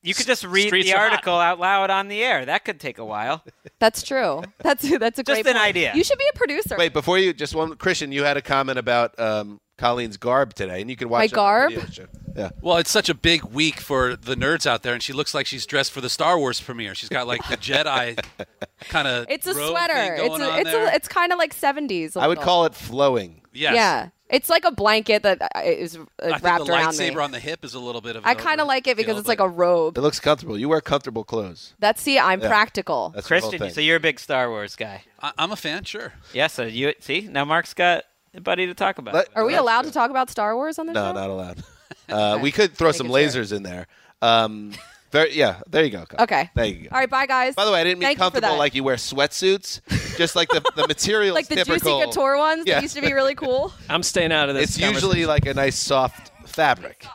You 0.03 0.13
could 0.13 0.27
just 0.27 0.43
read 0.43 0.67
Streets 0.67 0.87
the 0.89 0.93
are 0.95 0.99
hot. 0.99 1.11
article 1.13 1.33
out 1.35 1.59
loud 1.59 1.89
on 1.89 2.09
the 2.09 2.21
air. 2.23 2.45
That 2.45 2.63
could 2.65 2.79
take 2.79 2.97
a 2.99 3.05
while. 3.05 3.43
that's 3.79 4.03
true. 4.03 4.43
That's 4.61 4.81
that's 4.99 5.17
a 5.19 5.23
Just 5.23 5.25
great 5.43 5.47
an 5.47 5.53
point. 5.53 5.65
idea. 5.65 5.93
You 5.95 6.03
should 6.03 6.19
be 6.19 6.29
a 6.33 6.37
producer. 6.37 6.75
Wait, 6.77 6.93
before 6.93 7.17
you 7.17 7.33
just 7.33 7.55
one, 7.55 7.75
Christian, 7.77 8.11
you 8.11 8.23
had 8.23 8.37
a 8.37 8.41
comment 8.41 8.77
about 8.77 9.17
um, 9.19 9.59
Colleen's 9.77 10.17
garb 10.17 10.53
today, 10.53 10.81
and 10.81 10.89
you 10.89 10.95
can 10.95 11.09
watch 11.09 11.19
My 11.19 11.23
it 11.23 11.27
on 11.27 11.29
the 11.31 11.35
garb? 11.35 11.69
video 11.73 11.89
show. 11.89 12.05
Yeah. 12.35 12.49
Well, 12.61 12.77
it's 12.77 12.91
such 12.91 13.07
a 13.09 13.13
big 13.13 13.43
week 13.45 13.79
for 13.79 14.15
the 14.15 14.35
nerds 14.35 14.65
out 14.65 14.83
there, 14.83 14.93
and 14.93 15.01
she 15.01 15.13
looks 15.13 15.33
like 15.33 15.45
she's 15.45 15.65
dressed 15.65 15.91
for 15.91 16.01
the 16.01 16.09
Star 16.09 16.37
Wars 16.37 16.59
premiere. 16.59 16.93
She's 16.95 17.09
got 17.09 17.27
like 17.27 17.47
the 17.47 17.57
Jedi 17.57 18.19
kind 18.89 19.07
of. 19.07 19.25
It's 19.29 19.47
a 19.47 19.53
sweater. 19.53 20.15
It's 20.19 20.39
a, 20.39 20.57
it's 20.59 20.69
a, 20.69 20.95
it's 20.95 21.07
kind 21.07 21.31
of 21.31 21.37
like 21.39 21.55
70s. 21.55 22.17
I 22.17 22.27
would 22.27 22.39
call 22.41 22.65
it 22.65 22.75
flowing. 22.75 23.41
Yes. 23.53 23.75
Yeah. 23.75 24.09
It's 24.27 24.49
like 24.49 24.65
a 24.65 24.71
blanket 24.71 25.21
that 25.21 25.39
is 25.63 25.95
uh, 25.97 25.99
is 26.01 26.07
uh, 26.21 26.25
I 26.25 26.39
think 26.39 26.41
the 26.41 26.73
around 26.73 26.89
lightsaber 26.93 27.15
me. 27.17 27.21
on 27.21 27.31
the 27.31 27.39
hip 27.39 27.63
is 27.63 27.75
a 27.75 27.79
little 27.79 28.01
bit 28.01 28.15
of. 28.15 28.25
I 28.25 28.33
kind 28.33 28.59
of 28.59 28.67
like 28.67 28.87
it 28.87 28.97
because 28.97 29.19
it's 29.19 29.27
like 29.27 29.39
a 29.39 29.47
robe. 29.47 29.97
It 29.97 30.01
looks 30.01 30.19
comfortable. 30.19 30.57
You 30.57 30.67
wear 30.67 30.81
comfortable 30.81 31.23
clothes. 31.23 31.75
That's 31.79 32.01
see, 32.01 32.17
I'm 32.17 32.41
Yeah. 32.41 32.47
practical. 32.47 33.11
That's 33.13 33.27
the 33.27 33.27
Christian, 33.27 33.59
thing. 33.59 33.69
so 33.69 33.81
you're 33.81 33.97
a 33.97 33.99
big 33.99 34.19
Star 34.19 34.49
Wars 34.49 34.75
guy. 34.75 35.03
I, 35.21 35.31
I'm 35.37 35.51
a 35.51 35.55
fan, 35.55 35.83
sure. 35.83 36.13
Yeah, 36.33 36.47
so 36.47 36.63
you 36.65 36.93
see 36.99 37.29
now 37.31 37.45
Marc's 37.45 37.75
got 37.75 38.03
a 38.33 38.41
buddy 38.41 38.65
to 38.65 38.73
talk 38.73 38.97
about. 38.97 39.13
Let- 39.13 39.29
Are 39.35 39.45
we 39.45 39.53
let's- 39.53 39.61
allowed 39.61 39.83
to 39.83 39.91
talk 39.91 40.09
about 40.09 40.31
Star 40.31 40.55
Wars 40.55 40.79
on 40.79 40.87
the 40.87 40.93
No, 40.93 41.09
show? 41.09 41.13
not 41.13 41.29
allowed. 41.29 41.63
Uh, 42.09 42.39
we 42.41 42.51
could 42.51 42.73
throw 42.73 42.91
some 42.91 43.07
Making 43.07 43.31
sure. 43.31 43.43
lasers 43.43 43.53
in 43.55 43.63
there. 43.63 43.87
Um, 44.21 44.71
very, 45.11 45.33
yeah, 45.33 45.61
there 45.67 45.83
you 45.83 45.91
go. 45.91 46.05
Colin. 46.05 46.23
Okay. 46.23 46.49
There 46.55 46.65
you 46.65 46.83
go. 46.83 46.89
All 46.91 46.99
right, 46.99 47.09
bye 47.09 47.25
guys. 47.25 47.55
By 47.55 47.63
the 47.65 47.71
way, 47.71 47.81
I 47.81 47.83
didn't 47.83 47.99
mean 47.99 48.07
Thank 48.07 48.17
you 48.17 48.19
for 48.19 48.31
comfortable 48.31 48.49
that. 48.55 48.59
like 48.59 48.75
you 48.75 48.83
wear 48.83 48.95
sweatsuits. 48.97 50.17
Just 50.17 50.35
like 50.35 50.49
the 50.49 50.61
the 50.75 50.87
material 50.87 51.33
like 51.35 51.47
the 51.47 51.55
typical. 51.55 51.99
Juicy 51.99 52.05
Couture 52.11 52.37
ones 52.37 52.63
Yeah. 52.65 52.75
that 52.75 52.83
used 52.83 52.95
to 52.95 53.01
be 53.01 53.13
really 53.13 53.35
cool. 53.35 53.73
I'm 53.89 54.03
staying 54.03 54.31
out 54.31 54.49
of 54.49 54.55
this. 54.55 54.77
It's 54.77 54.79
usually 54.79 55.25
like 55.25 55.45
a 55.45 55.53
nice 55.53 55.77
soft 55.77 56.31
fabric. 56.49 57.05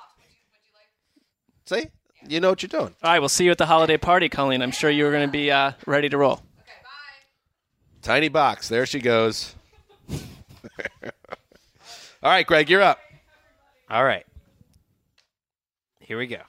See, 1.67 1.87
you 2.29 2.41
know 2.41 2.51
what 2.51 2.63
you're 2.63 2.69
doing. 2.69 2.95
All 3.03 3.11
right, 3.13 3.19
we'll 3.21 3.29
see 3.29 3.45
you 3.45 3.51
at 3.51 3.59
the 3.59 3.67
holiday 3.67 3.97
party, 3.97 4.29
Colleen. 4.29 4.63
I'm 4.63 4.71
sure 4.73 4.91
you're 4.91 5.13
going 5.13 5.27
to 5.27 5.31
be 5.33 5.51
uh, 5.51 5.73
ready 5.87 6.09
to 6.09 6.17
roll. 6.19 6.37
Bye. 6.37 6.43
Tiny 8.03 8.29
box. 8.29 8.69
There 8.69 8.87
she 8.87 8.99
goes. 9.01 9.55
All 12.23 12.31
right, 12.31 12.47
Gregg, 12.47 12.69
you're 12.69 12.83
up. 12.83 12.99
All 13.89 14.05
right. 14.05 14.25
Here 16.11 16.19
we 16.19 16.27
go. 16.27 16.41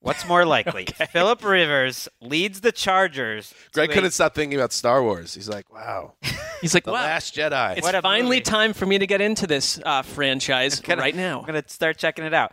What's 0.00 0.26
more 0.26 0.46
likely? 0.46 0.86
Philip 1.10 1.44
Rivers 1.44 2.08
leads 2.22 2.62
the 2.62 2.72
Chargers. 2.72 3.52
Gregg 3.74 3.90
couldn't 3.90 4.12
stop 4.12 4.34
thinking 4.34 4.58
about 4.58 4.72
Star 4.72 5.02
Wars. 5.02 5.34
He's 5.34 5.46
like, 5.46 5.70
wow. 5.70 6.14
He's 6.62 6.72
like, 6.72 6.84
The 6.84 6.92
wow. 6.92 7.02
Last 7.02 7.34
Jedi. 7.34 7.76
It's 7.76 7.82
What 7.84 7.94
a 7.94 8.00
finally 8.00 8.36
movie. 8.36 8.40
time 8.40 8.72
for 8.72 8.86
me 8.86 8.96
to 8.96 9.06
get 9.06 9.20
into 9.20 9.46
this 9.46 9.78
uh, 9.84 10.00
franchise 10.00 10.80
Gonna- 10.80 11.02
right 11.02 11.14
now. 11.14 11.40
I'm 11.40 11.44
gonna 11.44 11.64
start 11.66 11.98
checking 11.98 12.24
it 12.24 12.32
out. 12.32 12.52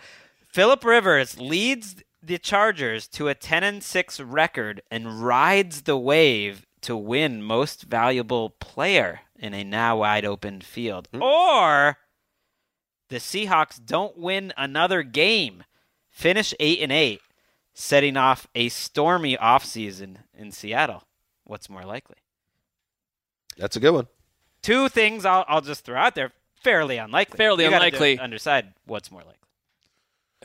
Philip 0.50 0.84
Rivers 0.84 1.40
leads 1.40 1.96
the 2.22 2.38
Chargers 2.38 3.08
to 3.08 3.30
a 3.30 3.34
10 3.34 3.64
and 3.64 3.82
6 3.82 4.20
record 4.20 4.82
and 4.92 5.24
rides 5.24 5.84
the 5.84 5.96
wave 5.98 6.68
to 6.82 6.98
win 6.98 7.42
most 7.44 7.84
valuable 7.84 8.50
player 8.60 9.22
in 9.40 9.54
a 9.54 9.64
now 9.64 10.00
wide 10.00 10.26
open 10.26 10.60
field. 10.60 11.08
Or 11.14 11.96
the 13.12 13.18
Seahawks 13.18 13.78
don't 13.86 14.18
win 14.18 14.54
another 14.56 15.04
game, 15.04 15.66
finish 16.10 16.54
8 16.62 16.80
and 16.80 16.92
8, 16.94 17.20
setting 17.74 18.16
off 18.16 18.48
a 18.56 18.70
stormy 18.70 19.36
offseason 19.36 20.20
in 20.34 20.52
Seattle. 20.54 21.04
What's 21.44 21.70
more 21.70 21.84
likely? 21.84 22.16
That's 23.58 23.76
a 23.76 23.82
good 23.82 23.94
one. 23.94 24.08
Two 24.62 24.88
things 24.88 25.26
I'll, 25.26 25.44
I'll 25.50 25.60
just 25.62 25.84
throw 25.84 25.98
out 26.00 26.16
there. 26.16 26.32
Fairly 26.64 26.96
unlikely. 26.98 27.36
Fairly 27.36 27.66
You 27.66 27.70
gotta 27.70 27.92
do- 27.92 27.98
unlikely. 27.98 28.20
Underside 28.20 28.74
what's 28.86 29.12
more 29.12 29.24
likely. 29.24 29.36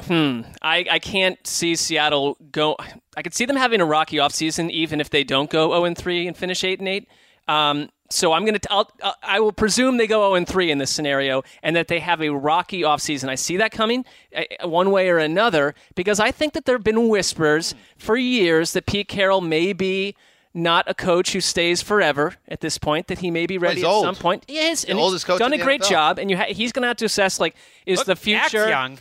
Hmm. 0.08 0.40
I, 0.60 0.84
I 0.90 0.98
can't 0.98 1.38
see 1.46 1.76
Seattle 1.76 2.36
go. 2.50 2.76
I 3.16 3.22
could 3.22 3.32
see 3.32 3.44
them 3.46 3.56
having 3.56 3.80
a 3.80 3.86
rocky 3.86 4.16
offseason 4.16 4.70
even 4.70 5.00
if 5.00 5.08
they 5.08 5.22
don't 5.22 5.48
go 5.48 5.70
0 5.70 5.84
and 5.84 5.96
3 5.96 6.26
and 6.26 6.36
finish 6.36 6.64
8 6.64 6.80
and 6.80 6.88
8. 6.88 7.08
Um, 7.48 7.88
so 8.10 8.32
I'm 8.32 8.44
gonna. 8.44 8.58
T- 8.58 8.68
I'll, 8.70 8.90
uh, 9.02 9.12
I 9.22 9.40
will 9.40 9.52
presume 9.52 9.96
they 9.96 10.06
go 10.06 10.20
0 10.22 10.34
and 10.34 10.46
3 10.48 10.70
in 10.70 10.78
this 10.78 10.90
scenario, 10.90 11.42
and 11.62 11.74
that 11.76 11.88
they 11.88 12.00
have 12.00 12.20
a 12.22 12.30
rocky 12.30 12.82
offseason. 12.82 13.28
I 13.28 13.34
see 13.34 13.56
that 13.58 13.72
coming, 13.72 14.04
uh, 14.34 14.44
one 14.68 14.90
way 14.90 15.08
or 15.08 15.18
another, 15.18 15.74
because 15.94 16.20
I 16.20 16.30
think 16.30 16.52
that 16.54 16.64
there 16.64 16.74
have 16.76 16.84
been 16.84 17.08
whispers 17.08 17.74
for 17.96 18.16
years 18.16 18.72
that 18.72 18.86
Pete 18.86 19.08
Carroll 19.08 19.40
may 19.40 19.72
be 19.72 20.14
not 20.54 20.84
a 20.88 20.94
coach 20.94 21.32
who 21.34 21.40
stays 21.40 21.82
forever 21.82 22.34
at 22.48 22.60
this 22.60 22.78
point. 22.78 23.08
That 23.08 23.18
he 23.18 23.30
may 23.30 23.46
be 23.46 23.58
ready 23.58 23.76
he's 23.76 23.84
at 23.84 23.90
old. 23.90 24.04
some 24.04 24.14
point. 24.14 24.44
He 24.48 24.58
is, 24.58 24.82
The 24.82 24.90
and 24.90 24.98
oldest 24.98 25.24
he's 25.24 25.32
coach 25.32 25.38
done 25.38 25.52
a 25.52 25.58
great 25.58 25.82
NFL. 25.82 25.88
job, 25.90 26.18
and 26.18 26.30
you 26.30 26.36
ha- 26.38 26.46
he's 26.48 26.72
going 26.72 26.82
to 26.82 26.88
have 26.88 26.96
to 26.98 27.04
assess 27.04 27.38
like 27.40 27.54
is 27.84 27.98
Look, 27.98 28.06
the 28.06 28.14
Dak's 28.14 28.50
future 28.50 28.68
young. 28.68 28.98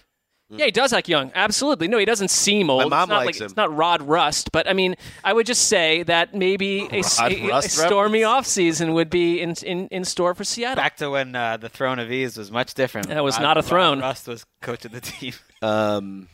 Yeah, 0.49 0.65
he 0.65 0.71
does 0.71 0.91
like 0.91 1.07
young. 1.07 1.31
Absolutely. 1.33 1.87
No, 1.87 1.97
he 1.97 2.05
doesn't 2.05 2.29
seem 2.29 2.69
old. 2.69 2.83
My 2.83 2.89
mom 2.89 3.03
it's 3.03 3.09
not 3.09 3.15
likes 3.17 3.25
like, 3.25 3.35
him. 3.41 3.45
It's 3.45 3.55
not 3.55 3.75
Rod 3.75 4.01
Rust, 4.03 4.51
but 4.51 4.69
I 4.69 4.73
mean, 4.73 4.95
I 5.23 5.33
would 5.33 5.47
just 5.47 5.67
say 5.67 6.03
that 6.03 6.35
maybe 6.35 6.81
a, 6.91 6.99
s- 6.99 7.19
Rod 7.19 7.31
a- 7.31 7.45
a 7.45 7.47
Rust 7.47 7.71
stormy 7.71 8.21
offseason 8.21 8.93
would 8.93 9.09
be 9.09 9.41
in, 9.41 9.53
in, 9.63 9.87
in 9.87 10.05
store 10.05 10.35
for 10.35 10.43
Seattle. 10.43 10.75
Back 10.75 10.97
to 10.97 11.09
when 11.09 11.35
uh, 11.35 11.57
the 11.57 11.69
throne 11.69 11.97
of 11.97 12.11
ease 12.11 12.37
was 12.37 12.51
much 12.51 12.75
different. 12.75 13.07
That 13.07 13.23
was 13.23 13.37
Rod- 13.37 13.43
not 13.43 13.57
a 13.57 13.61
Rod 13.61 13.65
throne. 13.67 13.99
Rust 14.01 14.27
was 14.27 14.45
coach 14.61 14.85
of 14.85 14.91
the 14.91 15.01
team. 15.01 15.33
Um, 15.61 16.27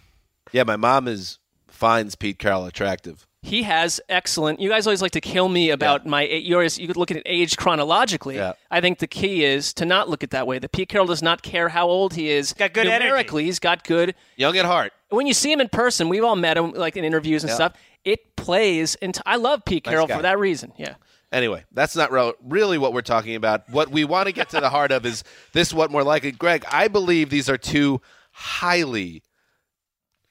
yeah, 0.51 0.63
my 0.63 0.75
mom 0.75 1.07
is 1.07 1.39
finds 1.69 2.15
Pete 2.15 2.37
Carroll 2.37 2.65
attractive. 2.65 3.25
He 3.43 3.63
has 3.63 3.99
excellent. 4.07 4.59
You 4.59 4.69
guys 4.69 4.85
always 4.85 5.01
like 5.01 5.13
to 5.13 5.21
kill 5.21 5.49
me 5.49 5.71
about 5.71 6.05
my. 6.05 6.23
You 6.23 6.55
always 6.55 6.77
you 6.77 6.85
could 6.87 6.95
look 6.97 7.09
at 7.09 7.23
age 7.25 7.57
chronologically. 7.57 8.35
Yeah. 8.35 8.53
I 8.69 8.81
think 8.81 8.99
the 8.99 9.07
key 9.07 9.43
is 9.43 9.73
to 9.75 9.85
not 9.85 10.07
look 10.09 10.23
at 10.23 10.29
that 10.29 10.45
way. 10.45 10.59
That 10.59 10.71
Pete 10.71 10.89
Carroll 10.89 11.07
does 11.07 11.23
not 11.23 11.41
care 11.41 11.69
how 11.69 11.87
old 11.87 12.13
he 12.13 12.29
is. 12.29 12.53
got 12.53 12.73
good 12.73 12.85
energy. 12.85 13.03
numerically. 13.05 13.45
He's 13.45 13.57
got 13.59 13.83
good. 13.83 14.13
Young 14.35 14.55
at 14.57 14.65
heart. 14.65 14.93
When 15.09 15.25
you 15.25 15.33
see 15.33 15.51
him 15.51 15.59
in 15.59 15.69
person, 15.69 16.07
we've 16.07 16.23
all 16.23 16.35
met 16.35 16.55
him 16.55 16.71
like 16.73 16.95
in 16.97 17.03
interviews 17.03 17.43
and 17.43 17.49
Yeah. 17.49 17.55
stuff. 17.55 17.73
It 18.05 18.35
plays, 18.35 18.95
and 18.95 19.17
I 19.25 19.37
love 19.37 19.65
Pete 19.65 19.85
Nice 19.85 19.91
Carroll 19.93 20.07
guy. 20.07 20.17
for 20.17 20.21
that 20.21 20.37
reason. 20.37 20.71
Yeah. 20.77 20.95
Anyway, 21.31 21.63
that's 21.71 21.95
not 21.95 22.11
re- 22.11 22.33
really 22.43 22.77
what 22.77 22.93
we're 22.93 23.01
talking 23.01 23.35
about. 23.35 23.67
What 23.69 23.89
we 23.89 24.03
want 24.03 24.27
to 24.27 24.33
get 24.33 24.49
to 24.49 24.59
the 24.59 24.69
heart 24.69 24.91
of 24.91 25.05
is 25.05 25.23
this 25.53 25.73
what 25.73 25.89
more 25.89 26.03
likely. 26.03 26.31
Gregg, 26.31 26.63
I 26.71 26.87
believe 26.89 27.29
these 27.31 27.49
are 27.49 27.57
two 27.57 28.01
highly, 28.31 29.23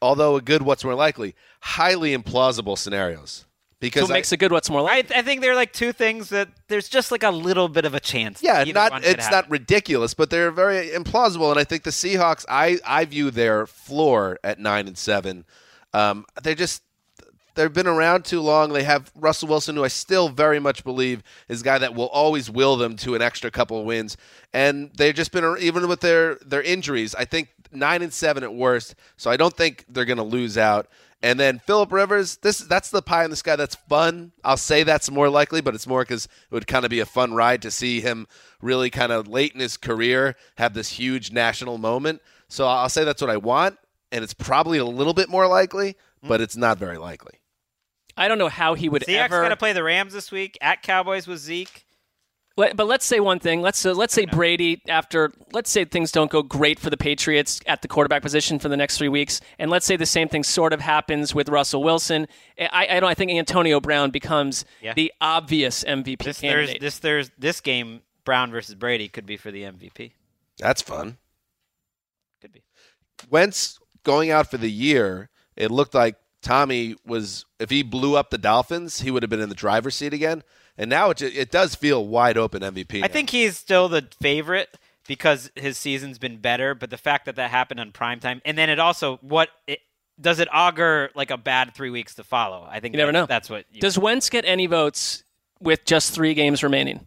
although 0.02 0.36
a 0.36 0.42
good 0.42 0.62
what's 0.62 0.84
more 0.84 0.94
likely, 0.94 1.34
highly 1.60 2.16
implausible 2.16 2.76
scenarios. 2.76 3.46
Because 3.80 4.08
so 4.08 4.12
it 4.12 4.16
makes 4.18 4.30
a 4.30 4.36
good 4.36 4.52
what's 4.52 4.68
more 4.68 4.82
like. 4.82 5.10
I, 5.10 5.20
I 5.20 5.22
think 5.22 5.40
there 5.40 5.52
are 5.52 5.54
like 5.54 5.72
two 5.72 5.92
things 5.92 6.28
that 6.28 6.48
there's 6.68 6.86
just 6.86 7.10
like 7.10 7.22
a 7.22 7.30
little 7.30 7.66
bit 7.66 7.86
of 7.86 7.94
a 7.94 8.00
chance. 8.00 8.42
Yeah, 8.42 8.62
not 8.64 9.04
it's 9.04 9.24
happen. 9.24 9.30
not 9.30 9.50
ridiculous, 9.50 10.12
but 10.12 10.28
they're 10.28 10.50
very 10.50 10.90
implausible. 10.90 11.50
And 11.50 11.58
I 11.58 11.64
think 11.64 11.84
the 11.84 11.90
Seahawks, 11.90 12.44
I 12.46 12.78
I 12.84 13.06
view 13.06 13.30
their 13.30 13.66
floor 13.66 14.38
at 14.44 14.58
nine 14.58 14.86
and 14.86 14.98
seven. 14.98 15.46
Um, 15.94 16.26
they're 16.42 16.54
just 16.54 16.82
they've 17.54 17.72
been 17.72 17.86
around 17.86 18.24
too 18.24 18.40
long. 18.40 18.72
They 18.72 18.84
have 18.84 19.10
Russell 19.14 19.48
Wilson, 19.48 19.76
who 19.76 19.84
I 19.84 19.88
still 19.88 20.28
very 20.28 20.58
much 20.58 20.84
believe 20.84 21.22
is 21.48 21.60
a 21.62 21.64
guy 21.64 21.78
that 21.78 21.94
will 21.94 22.08
always 22.08 22.50
will 22.50 22.76
them 22.76 22.96
to 22.96 23.14
an 23.14 23.22
extra 23.22 23.50
couple 23.50 23.78
of 23.78 23.86
wins. 23.86 24.16
And 24.52 24.90
they've 24.96 25.14
just 25.14 25.32
been 25.32 25.56
even 25.60 25.88
with 25.88 26.00
their 26.00 26.36
their 26.36 26.62
injuries. 26.62 27.14
I 27.14 27.24
think 27.24 27.48
nine 27.72 28.02
and 28.02 28.12
seven 28.12 28.42
at 28.42 28.54
worst. 28.54 28.94
So 29.16 29.30
I 29.30 29.36
don't 29.36 29.56
think 29.56 29.84
they're 29.88 30.04
going 30.04 30.18
to 30.18 30.22
lose 30.22 30.58
out. 30.58 30.88
And 31.22 31.38
then 31.38 31.58
Philip 31.58 31.92
Rivers, 31.92 32.38
this 32.38 32.60
that's 32.60 32.90
the 32.90 33.02
pie 33.02 33.24
in 33.24 33.30
the 33.30 33.36
sky. 33.36 33.56
That's 33.56 33.74
fun. 33.74 34.32
I'll 34.42 34.56
say 34.56 34.82
that's 34.84 35.10
more 35.10 35.28
likely, 35.28 35.60
but 35.60 35.74
it's 35.74 35.86
more 35.86 36.02
because 36.02 36.24
it 36.24 36.54
would 36.54 36.66
kind 36.66 36.84
of 36.84 36.90
be 36.90 37.00
a 37.00 37.06
fun 37.06 37.34
ride 37.34 37.60
to 37.62 37.70
see 37.70 38.00
him 38.00 38.26
really 38.62 38.88
kind 38.88 39.12
of 39.12 39.28
late 39.28 39.52
in 39.52 39.60
his 39.60 39.76
career 39.76 40.34
have 40.56 40.72
this 40.72 40.88
huge 40.88 41.30
national 41.30 41.76
moment. 41.76 42.22
So 42.48 42.66
I'll 42.66 42.88
say 42.88 43.04
that's 43.04 43.20
what 43.20 43.30
I 43.30 43.36
want, 43.36 43.78
and 44.10 44.24
it's 44.24 44.34
probably 44.34 44.78
a 44.78 44.84
little 44.84 45.12
bit 45.12 45.28
more 45.28 45.46
likely, 45.46 45.96
but 46.22 46.40
it's 46.40 46.56
not 46.56 46.78
very 46.78 46.98
likely. 46.98 47.34
I 48.16 48.28
don't 48.28 48.38
know 48.38 48.48
how 48.48 48.74
he 48.74 48.88
would 48.88 49.02
Seahawks 49.02 49.16
ever. 49.18 49.42
got 49.42 49.48
to 49.50 49.56
play 49.56 49.72
the 49.72 49.82
Rams 49.82 50.12
this 50.12 50.30
week 50.30 50.58
at 50.60 50.82
Cowboys 50.82 51.26
with 51.26 51.38
Zeke. 51.38 51.86
Let- 52.56 52.76
But 52.76 52.86
let's 52.88 53.04
say 53.06 53.20
one 53.20 53.38
thing. 53.38 53.62
Let's 53.62 53.86
uh, 53.86 53.94
let's 53.94 54.12
say 54.12 54.26
Brady 54.26 54.82
after 54.88 55.32
let's 55.52 55.70
say 55.70 55.84
things 55.84 56.12
don't 56.12 56.30
go 56.30 56.42
great 56.42 56.78
for 56.78 56.90
the 56.90 56.96
Patriots 56.96 57.60
at 57.66 57.80
the 57.80 57.88
quarterback 57.88 58.20
position 58.20 58.58
for 58.58 58.68
the 58.68 58.76
next 58.76 58.98
three 58.98 59.08
weeks, 59.08 59.40
and 59.58 59.70
let's 59.70 59.86
say 59.86 59.96
the 59.96 60.04
same 60.04 60.28
thing 60.28 60.42
sort 60.42 60.72
of 60.72 60.80
happens 60.80 61.34
with 61.34 61.48
Russell 61.48 61.82
Wilson. 61.82 62.26
I, 62.58 62.88
I 62.90 63.00
don't. 63.00 63.08
I 63.08 63.14
think 63.14 63.30
Antonio 63.30 63.80
Brown 63.80 64.10
becomes 64.10 64.64
Yeah. 64.82 64.92
the 64.94 65.12
obvious 65.20 65.84
MVP 65.84 66.24
This 66.24 66.40
candidate. 66.40 66.66
Thursday, 66.66 66.78
this 66.80 66.98
Thursday, 66.98 67.34
this 67.38 67.60
game, 67.60 68.02
Brown 68.24 68.50
versus 68.50 68.74
Brady 68.74 69.08
could 69.08 69.24
be 69.24 69.36
for 69.38 69.50
the 69.50 69.62
MVP. 69.62 70.12
That's 70.58 70.82
fun. 70.82 71.16
Could 72.42 72.52
be. 72.52 72.62
Wentz 73.30 73.78
going 74.02 74.30
out 74.30 74.50
for 74.50 74.58
the 74.58 74.70
year, 74.70 75.30
it 75.60 75.70
looked 75.70 75.94
like 75.94 76.16
Tommy 76.42 76.96
was 77.06 77.44
if 77.58 77.70
he 77.70 77.82
blew 77.82 78.16
up 78.16 78.30
the 78.30 78.38
Dolphins, 78.38 79.00
he 79.02 79.10
would 79.10 79.22
have 79.22 79.30
been 79.30 79.40
in 79.40 79.48
the 79.48 79.54
driver's 79.54 79.94
seat 79.94 80.14
again. 80.14 80.42
And 80.78 80.88
now 80.88 81.10
it 81.10 81.18
ju- 81.18 81.30
it 81.34 81.50
does 81.50 81.74
feel 81.74 82.06
wide 82.06 82.38
open 82.38 82.62
MVP. 82.62 83.02
I 83.04 83.08
think 83.08 83.30
he's 83.30 83.56
still 83.58 83.88
the 83.88 84.08
favorite 84.20 84.78
because 85.06 85.50
his 85.54 85.76
season's 85.76 86.18
been 86.18 86.38
better. 86.38 86.74
But 86.74 86.88
the 86.90 86.96
fact 86.96 87.26
that 87.26 87.36
that 87.36 87.50
happened 87.50 87.80
on 87.80 87.92
primetime, 87.92 88.40
and 88.46 88.56
then 88.56 88.70
it 88.70 88.78
also 88.78 89.18
what 89.20 89.50
it, 89.66 89.80
does 90.18 90.38
it 90.38 90.48
augur 90.52 91.10
like 91.14 91.30
a 91.30 91.36
bad 91.36 91.74
three 91.74 91.90
weeks 91.90 92.14
to 92.14 92.24
follow? 92.24 92.66
I 92.70 92.80
think 92.80 92.94
You 92.94 92.98
never 92.98 93.12
that- 93.12 93.18
know. 93.20 93.26
That's 93.26 93.50
what. 93.50 93.66
You, 93.70 93.80
Does 93.80 93.98
Wentz 93.98 94.30
get 94.30 94.44
any 94.46 94.66
votes 94.66 95.22
with 95.60 95.84
just 95.84 96.12
three 96.14 96.32
games 96.34 96.62
remaining? 96.62 97.06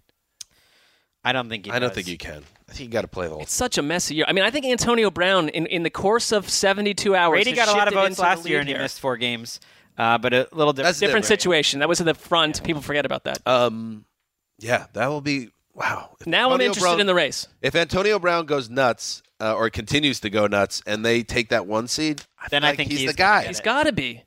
I 1.24 1.32
don't 1.32 1.50
think. 1.50 1.66
He 1.66 1.72
I 1.72 1.80
don't 1.80 1.90
does. 1.90 1.96
think 1.96 2.08
you 2.08 2.18
can. 2.18 2.44
I 2.70 2.74
think 2.74 2.88
you 2.90 2.94
got 2.94 3.02
to 3.02 3.08
play 3.08 3.28
the 3.28 3.34
whole. 3.34 3.42
It's 3.44 3.54
such 3.54 3.78
a 3.78 3.82
messy 3.82 4.16
year. 4.16 4.26
I 4.28 4.34
mean, 4.34 4.44
I 4.44 4.50
think 4.50 4.66
Antonio 4.66 5.10
Brown 5.12 5.50
in, 5.50 5.66
in 5.68 5.84
the 5.84 5.90
course 5.90 6.32
of 6.32 6.50
72 6.50 7.16
hours. 7.16 7.36
Brady 7.36 7.54
got 7.54 7.68
a 7.68 7.72
lot 7.72 7.88
of 7.88 7.94
shifted 7.94 8.10
votes 8.10 8.20
last 8.20 8.50
year, 8.50 8.60
and 8.60 8.68
he 8.68 8.74
here. 8.74 8.82
missed 8.82 9.00
four 9.00 9.18
games. 9.18 9.60
Uh, 9.98 10.18
but 10.18 10.34
a 10.34 10.48
little 10.52 10.74
different. 10.74 10.96
Different 10.96 11.00
different. 11.00 11.26
situation. 11.26 11.80
That 11.80 11.90
was 11.90 12.00
at 12.02 12.06
the 12.06 12.14
front. 12.16 12.64
People 12.64 12.82
forget 12.82 13.06
about 13.06 13.26
that. 13.26 13.46
Um, 13.48 14.06
yeah, 14.60 14.88
that 14.94 15.08
will 15.08 15.22
be 15.22 15.50
wow. 15.74 16.16
If 16.20 16.28
now 16.28 16.52
I'm 16.52 16.62
interested 16.62 16.82
Brown- 16.82 17.00
in 17.00 17.08
the 17.08 17.14
race. 17.16 17.48
If 17.62 17.76
Antonio 17.76 18.18
Brown 18.20 18.46
goes 18.46 18.70
nuts 18.70 19.22
uh, 19.40 19.54
or 19.56 19.70
continues 19.70 20.20
to 20.22 20.30
go 20.32 20.48
nuts, 20.48 20.82
and 20.88 21.06
they 21.06 21.22
take 21.22 21.50
that 21.50 21.68
one 21.68 21.88
seed, 21.88 22.24
Then 22.50 22.62
feel 22.62 22.66
I 22.66 22.70
like 22.72 22.78
think 22.78 22.90
he's, 22.90 23.02
he's 23.02 23.12
the 23.12 23.18
guy. 23.18 23.46
He's 23.46 23.60
got 23.60 23.84
to 23.84 23.92
be. 23.92 24.24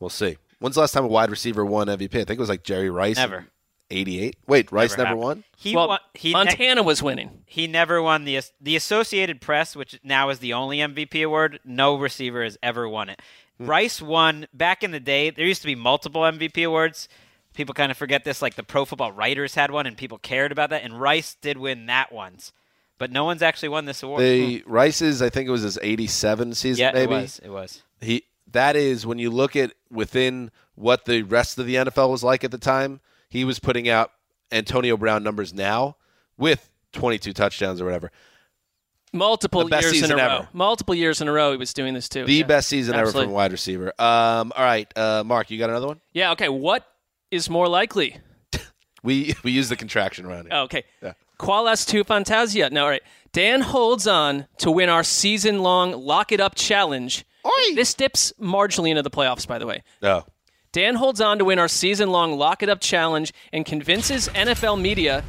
We'll 0.00 0.08
see. 0.10 0.38
When's 0.60 0.76
the 0.76 0.80
last 0.80 0.92
time 0.92 1.04
a 1.04 1.08
wide 1.08 1.30
receiver 1.30 1.64
won 1.64 1.88
MVP? 1.88 2.14
I 2.14 2.24
think 2.24 2.30
it 2.30 2.38
was 2.38 2.48
like 2.48 2.62
Jerry 2.62 2.88
Rice. 2.88 3.16
in 3.18 3.22
Never. 3.22 3.46
88. 3.92 4.36
Wait, 4.46 4.72
Rice 4.72 4.90
never, 4.92 5.04
happened. 5.08 5.20
won? 5.20 5.44
He 5.56 5.76
well, 5.76 5.88
won. 5.88 5.98
He 6.14 6.32
Montana 6.32 6.82
was 6.82 7.02
winning. 7.02 7.42
he 7.46 7.66
never 7.66 8.02
won 8.02 8.24
the 8.24 8.40
the 8.60 8.76
Associated 8.76 9.40
Press, 9.40 9.76
which 9.76 10.00
now 10.02 10.30
is 10.30 10.38
the 10.38 10.52
only 10.52 10.78
MVP 10.78 11.24
award. 11.24 11.60
No 11.64 11.96
receiver 11.96 12.42
has 12.42 12.58
ever 12.62 12.88
won 12.88 13.08
it. 13.08 13.20
Hmm. 13.58 13.66
Rice 13.66 14.02
won 14.02 14.46
back 14.52 14.82
in 14.82 14.90
the 14.90 15.00
day. 15.00 15.30
There 15.30 15.46
used 15.46 15.62
to 15.62 15.66
be 15.66 15.74
multiple 15.74 16.22
MVP 16.22 16.66
awards. 16.66 17.08
People 17.54 17.74
kind 17.74 17.90
of 17.90 17.98
forget 17.98 18.24
this. 18.24 18.40
Like 18.40 18.54
the 18.54 18.62
Pro 18.62 18.84
Football 18.84 19.12
Writers 19.12 19.54
had 19.54 19.70
one, 19.70 19.86
and 19.86 19.96
people 19.96 20.18
cared 20.18 20.52
about 20.52 20.70
that. 20.70 20.82
And 20.82 21.00
Rice 21.00 21.36
did 21.40 21.58
win 21.58 21.86
that 21.86 22.10
once, 22.10 22.52
but 22.98 23.12
no 23.12 23.24
one's 23.24 23.42
actually 23.42 23.68
won 23.68 23.84
this 23.84 24.02
award. 24.02 24.22
The 24.22 24.64
Rice's, 24.66 25.20
I 25.20 25.28
think 25.28 25.48
it 25.48 25.52
was 25.52 25.62
his 25.62 25.78
87 25.82 26.54
season, 26.54 26.80
yeah, 26.80 26.92
maybe. 26.92 27.14
it 27.14 27.20
was. 27.22 27.40
It 27.44 27.50
was. 27.50 27.82
He 28.00 28.24
that 28.52 28.76
is 28.76 29.06
when 29.06 29.18
you 29.18 29.30
look 29.30 29.56
at 29.56 29.72
within 29.90 30.50
what 30.74 31.04
the 31.04 31.22
rest 31.22 31.58
of 31.58 31.66
the 31.66 31.76
NFL 31.76 32.10
was 32.10 32.22
like 32.22 32.44
at 32.44 32.50
the 32.50 32.58
time. 32.58 33.00
He 33.32 33.46
was 33.46 33.58
putting 33.58 33.88
out 33.88 34.12
Antonio 34.52 34.98
Brown 34.98 35.22
numbers 35.22 35.54
now 35.54 35.96
with 36.36 36.68
22 36.92 37.32
touchdowns 37.32 37.80
or 37.80 37.86
whatever. 37.86 38.10
Multiple 39.14 39.70
years 39.70 40.02
in 40.02 40.10
a 40.10 40.16
row. 40.16 40.22
ever. 40.22 40.48
Multiple 40.52 40.94
years 40.94 41.22
in 41.22 41.28
a 41.28 41.32
row, 41.32 41.52
he 41.52 41.56
was 41.56 41.72
doing 41.72 41.94
this 41.94 42.10
too. 42.10 42.26
The 42.26 42.34
Yeah. 42.34 42.44
best 42.46 42.68
season 42.68 42.94
ever 42.94 43.04
Absolutely. 43.06 43.26
from 43.28 43.32
a 43.32 43.34
wide 43.34 43.52
receiver. 43.52 43.88
Um, 43.98 44.52
all 44.54 44.64
right, 44.64 44.86
uh, 44.98 45.22
Marc, 45.24 45.50
you 45.50 45.58
got 45.58 45.70
another 45.70 45.86
one? 45.86 46.00
Yeah. 46.12 46.32
Okay. 46.32 46.50
What 46.50 46.86
is 47.30 47.48
more 47.48 47.68
likely? 47.68 48.18
We 49.02 49.34
we 49.42 49.50
use 49.50 49.68
the 49.70 49.76
contraction 49.76 50.26
around 50.26 50.42
here. 50.44 50.50
Oh, 50.52 50.62
okay. 50.64 50.84
Yeah. 51.02 51.14
Qual 51.38 51.66
est 51.68 51.88
tu 51.88 52.04
fantasia? 52.04 52.68
No, 52.70 52.84
all 52.84 52.90
right. 52.90 53.02
Dan 53.32 53.62
holds 53.62 54.06
on 54.06 54.46
to 54.58 54.70
win 54.70 54.88
our 54.90 55.02
season 55.02 55.60
long 55.62 55.92
Lock 55.92 56.30
It 56.32 56.38
Up 56.38 56.54
challenge. 56.54 57.24
This 57.74 57.94
dips 57.94 58.32
marginally 58.40 58.90
into 58.90 59.02
the 59.02 59.10
playoffs, 59.10 59.46
by 59.48 59.58
the 59.58 59.66
way. 59.66 59.82
No. 60.02 60.24
Dan 60.72 60.94
holds 60.94 61.20
on 61.20 61.38
to 61.38 61.44
win 61.44 61.58
our 61.58 61.68
season 61.68 62.10
long 62.10 62.38
Lock 62.38 62.62
It 62.62 62.70
Up 62.70 62.80
challenge 62.80 63.34
and 63.52 63.66
convinces 63.66 64.28
NFL 64.28 64.80
media 64.80 65.22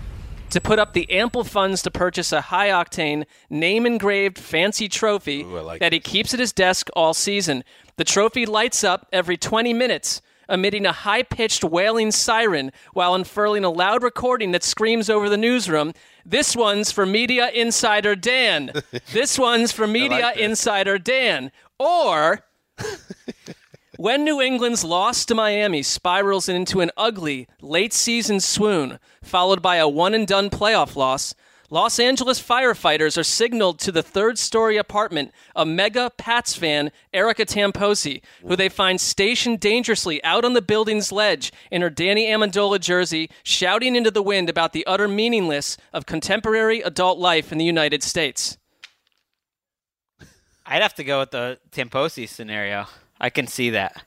to 0.51 0.61
put 0.61 0.79
up 0.79 0.93
the 0.93 1.09
ample 1.11 1.43
funds 1.43 1.81
to 1.81 1.91
purchase 1.91 2.31
a 2.31 2.39
high 2.39 2.69
octane, 2.69 3.25
name 3.49 3.85
engraved 3.85 4.39
fancy 4.39 4.87
trophy 4.87 5.43
like 5.43 5.81
that 5.81 5.91
he 5.91 5.99
keeps 5.99 6.33
at 6.33 6.39
his 6.39 6.53
desk 6.53 6.87
all 6.95 7.13
season. 7.13 7.65
The 7.97 8.05
trophy 8.05 8.45
lights 8.45 8.85
up 8.85 9.07
every 9.11 9.35
20 9.35 9.73
minutes, 9.73 10.21
emitting 10.47 10.85
a 10.85 10.93
high 10.93 11.23
pitched 11.23 11.65
wailing 11.65 12.11
siren 12.11 12.71
while 12.93 13.13
unfurling 13.13 13.65
a 13.65 13.69
loud 13.69 14.01
recording 14.01 14.51
that 14.51 14.63
screams 14.63 15.09
over 15.09 15.27
the 15.27 15.35
newsroom. 15.35 15.91
This 16.25 16.55
one's 16.55 16.89
for 16.89 17.05
Media 17.05 17.49
Insider 17.49 18.15
Dan. 18.15 18.71
this 19.11 19.37
one's 19.37 19.73
for 19.73 19.87
Media 19.87 20.31
Insider 20.37 20.97
Dan. 20.97 21.51
Or. 21.79 22.45
When 24.03 24.25
New 24.25 24.41
England's 24.41 24.83
loss 24.83 25.23
to 25.23 25.33
Miami 25.33 25.81
spirals 25.81 26.49
into 26.49 26.81
an 26.81 26.91
ugly 26.97 27.47
late 27.61 27.93
season 27.93 28.41
swoon, 28.41 28.99
followed 29.23 29.61
by 29.61 29.77
a 29.77 29.87
one 29.87 30.13
and 30.13 30.27
done 30.27 30.49
playoff 30.49 30.97
loss, 30.97 31.33
Los 31.69 31.97
Angeles 32.01 32.41
firefighters 32.43 33.17
are 33.17 33.23
signaled 33.23 33.79
to 33.79 33.93
the 33.93 34.03
third 34.03 34.37
story 34.37 34.75
apartment 34.75 35.31
of 35.55 35.69
mega 35.69 36.11
Pats 36.17 36.53
fan 36.53 36.91
Erica 37.13 37.45
Tamposi, 37.45 38.21
who 38.45 38.57
they 38.57 38.67
find 38.67 38.99
stationed 38.99 39.61
dangerously 39.61 40.21
out 40.25 40.43
on 40.43 40.51
the 40.51 40.61
building's 40.61 41.13
ledge 41.13 41.53
in 41.71 41.81
her 41.81 41.89
Danny 41.89 42.27
Amendola 42.27 42.81
jersey, 42.81 43.29
shouting 43.41 43.95
into 43.95 44.11
the 44.11 44.21
wind 44.21 44.49
about 44.49 44.73
the 44.73 44.85
utter 44.85 45.07
meaningless 45.07 45.77
of 45.93 46.05
contemporary 46.05 46.81
adult 46.81 47.19
life 47.19 47.53
in 47.53 47.57
the 47.57 47.63
United 47.63 48.03
States. 48.03 48.57
I'd 50.65 50.81
have 50.81 50.95
to 50.95 51.05
go 51.05 51.21
with 51.21 51.31
the 51.31 51.57
Tamposi 51.71 52.27
scenario. 52.27 52.87
I 53.23 53.29
can 53.31 53.47
see 53.47 53.71
that. 53.71 54.03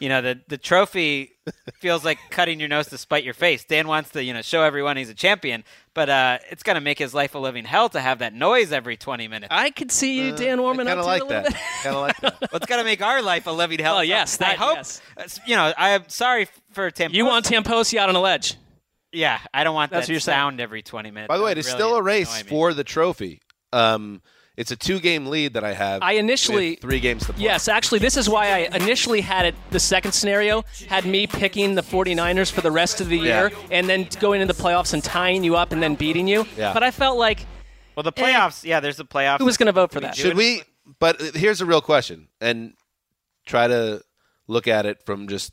You 0.00 0.10
know, 0.10 0.20
the 0.20 0.38
the 0.48 0.58
trophy 0.58 1.32
feels 1.80 2.04
like 2.04 2.18
cutting 2.28 2.60
your 2.60 2.68
nose 2.68 2.88
to 2.88 2.98
spite 2.98 3.24
your 3.24 3.32
face. 3.32 3.64
Dan 3.64 3.88
wants 3.88 4.10
to, 4.10 4.22
you 4.22 4.34
know, 4.34 4.42
show 4.42 4.62
everyone 4.62 4.98
he's 4.98 5.08
a 5.08 5.14
champion, 5.14 5.64
but 5.94 6.10
uh, 6.10 6.38
it's 6.50 6.62
going 6.62 6.74
to 6.74 6.82
make 6.82 6.98
his 6.98 7.14
life 7.14 7.34
a 7.34 7.38
living 7.38 7.64
hell 7.64 7.88
to 7.88 8.00
have 8.00 8.18
that 8.18 8.34
noise 8.34 8.72
every 8.72 8.98
20 8.98 9.26
minutes. 9.28 9.48
I 9.50 9.70
could 9.70 9.90
see 9.90 10.20
you, 10.20 10.36
Dan, 10.36 10.60
warming 10.60 10.86
up 10.86 10.98
Kind 10.98 11.00
of 11.00 11.04
to 11.04 11.08
like 11.08 11.22
a 11.22 11.24
little 11.24 11.42
that. 11.44 11.52
bit. 11.52 11.60
Kind 11.82 11.96
of 11.96 12.02
like 12.02 12.20
that. 12.20 12.40
well, 12.42 12.50
it's 12.52 12.66
going 12.66 12.80
to 12.80 12.84
make 12.84 13.00
our 13.00 13.22
life 13.22 13.46
a 13.46 13.50
living 13.52 13.78
hell. 13.78 13.94
Oh, 13.96 13.98
So 14.00 14.02
yes, 14.02 14.38
I 14.38 14.44
that- 14.48 14.56
hope. 14.58 14.76
yes. 14.76 15.00
uh, 15.16 15.22
You 15.46 15.56
know, 15.56 15.72
I'm 15.78 16.06
sorry 16.08 16.48
for 16.72 16.90
Tim. 16.90 17.14
You 17.14 17.24
want 17.24 17.46
Tamposi 17.46 17.96
out 17.96 18.10
on 18.10 18.16
a 18.16 18.20
ledge. 18.20 18.56
Yeah, 19.12 19.38
I 19.54 19.64
don't 19.64 19.74
want 19.74 19.92
That's 19.92 20.08
that 20.08 20.10
what 20.10 20.14
you're 20.14 20.20
saying. 20.20 20.36
sound 20.36 20.60
every 20.60 20.82
20 20.82 21.10
minutes. 21.10 21.28
By 21.28 21.38
the 21.38 21.44
way, 21.44 21.52
it 21.52 21.58
is 21.58 21.64
really 21.68 21.76
still 21.78 21.96
a 21.96 22.02
race 22.02 22.42
for 22.42 22.74
the 22.74 22.84
trophy. 22.84 23.40
Um, 23.72 24.20
it's 24.56 24.70
a 24.70 24.76
two-game 24.76 25.26
lead 25.26 25.54
that 25.54 25.64
I 25.64 25.74
have. 25.74 26.02
I 26.02 26.12
initially 26.12 26.70
with 26.72 26.80
three 26.80 27.00
games 27.00 27.26
to 27.26 27.32
play. 27.32 27.44
Yes, 27.44 27.68
actually, 27.68 27.98
this 27.98 28.16
is 28.16 28.28
why 28.28 28.48
I 28.52 28.58
initially 28.76 29.20
had 29.20 29.44
it. 29.46 29.54
The 29.70 29.80
second 29.80 30.12
scenario 30.12 30.64
had 30.88 31.04
me 31.04 31.26
picking 31.26 31.74
the 31.74 31.82
49ers 31.82 32.50
for 32.50 32.60
the 32.62 32.70
rest 32.70 33.00
of 33.00 33.08
the 33.08 33.18
year, 33.18 33.50
Yeah. 33.52 33.66
and 33.70 33.88
then 33.88 34.08
going 34.20 34.40
into 34.40 34.52
the 34.52 34.62
playoffs 34.62 34.94
and 34.94 35.02
tying 35.04 35.44
you 35.44 35.56
up 35.56 35.72
and 35.72 35.82
then 35.82 35.94
beating 35.94 36.26
you. 36.26 36.46
Yeah. 36.56 36.72
But 36.72 36.82
I 36.82 36.90
felt 36.90 37.18
like 37.18 37.46
Well, 37.94 38.02
the 38.02 38.12
playoffs, 38.12 38.64
yeah, 38.64 38.80
there's 38.80 38.96
the 38.96 39.04
playoffs. 39.04 39.38
who 39.38 39.44
was 39.44 39.56
going 39.56 39.66
to 39.66 39.72
vote 39.72 39.92
for 39.92 40.00
that? 40.00 40.16
Should 40.16 40.36
we? 40.36 40.62
But 40.98 41.20
here's 41.34 41.60
a 41.60 41.66
real 41.66 41.80
question, 41.80 42.28
and 42.40 42.74
try 43.44 43.66
to 43.68 44.02
look 44.46 44.68
at 44.68 44.86
it 44.86 45.02
from 45.04 45.28
just 45.28 45.52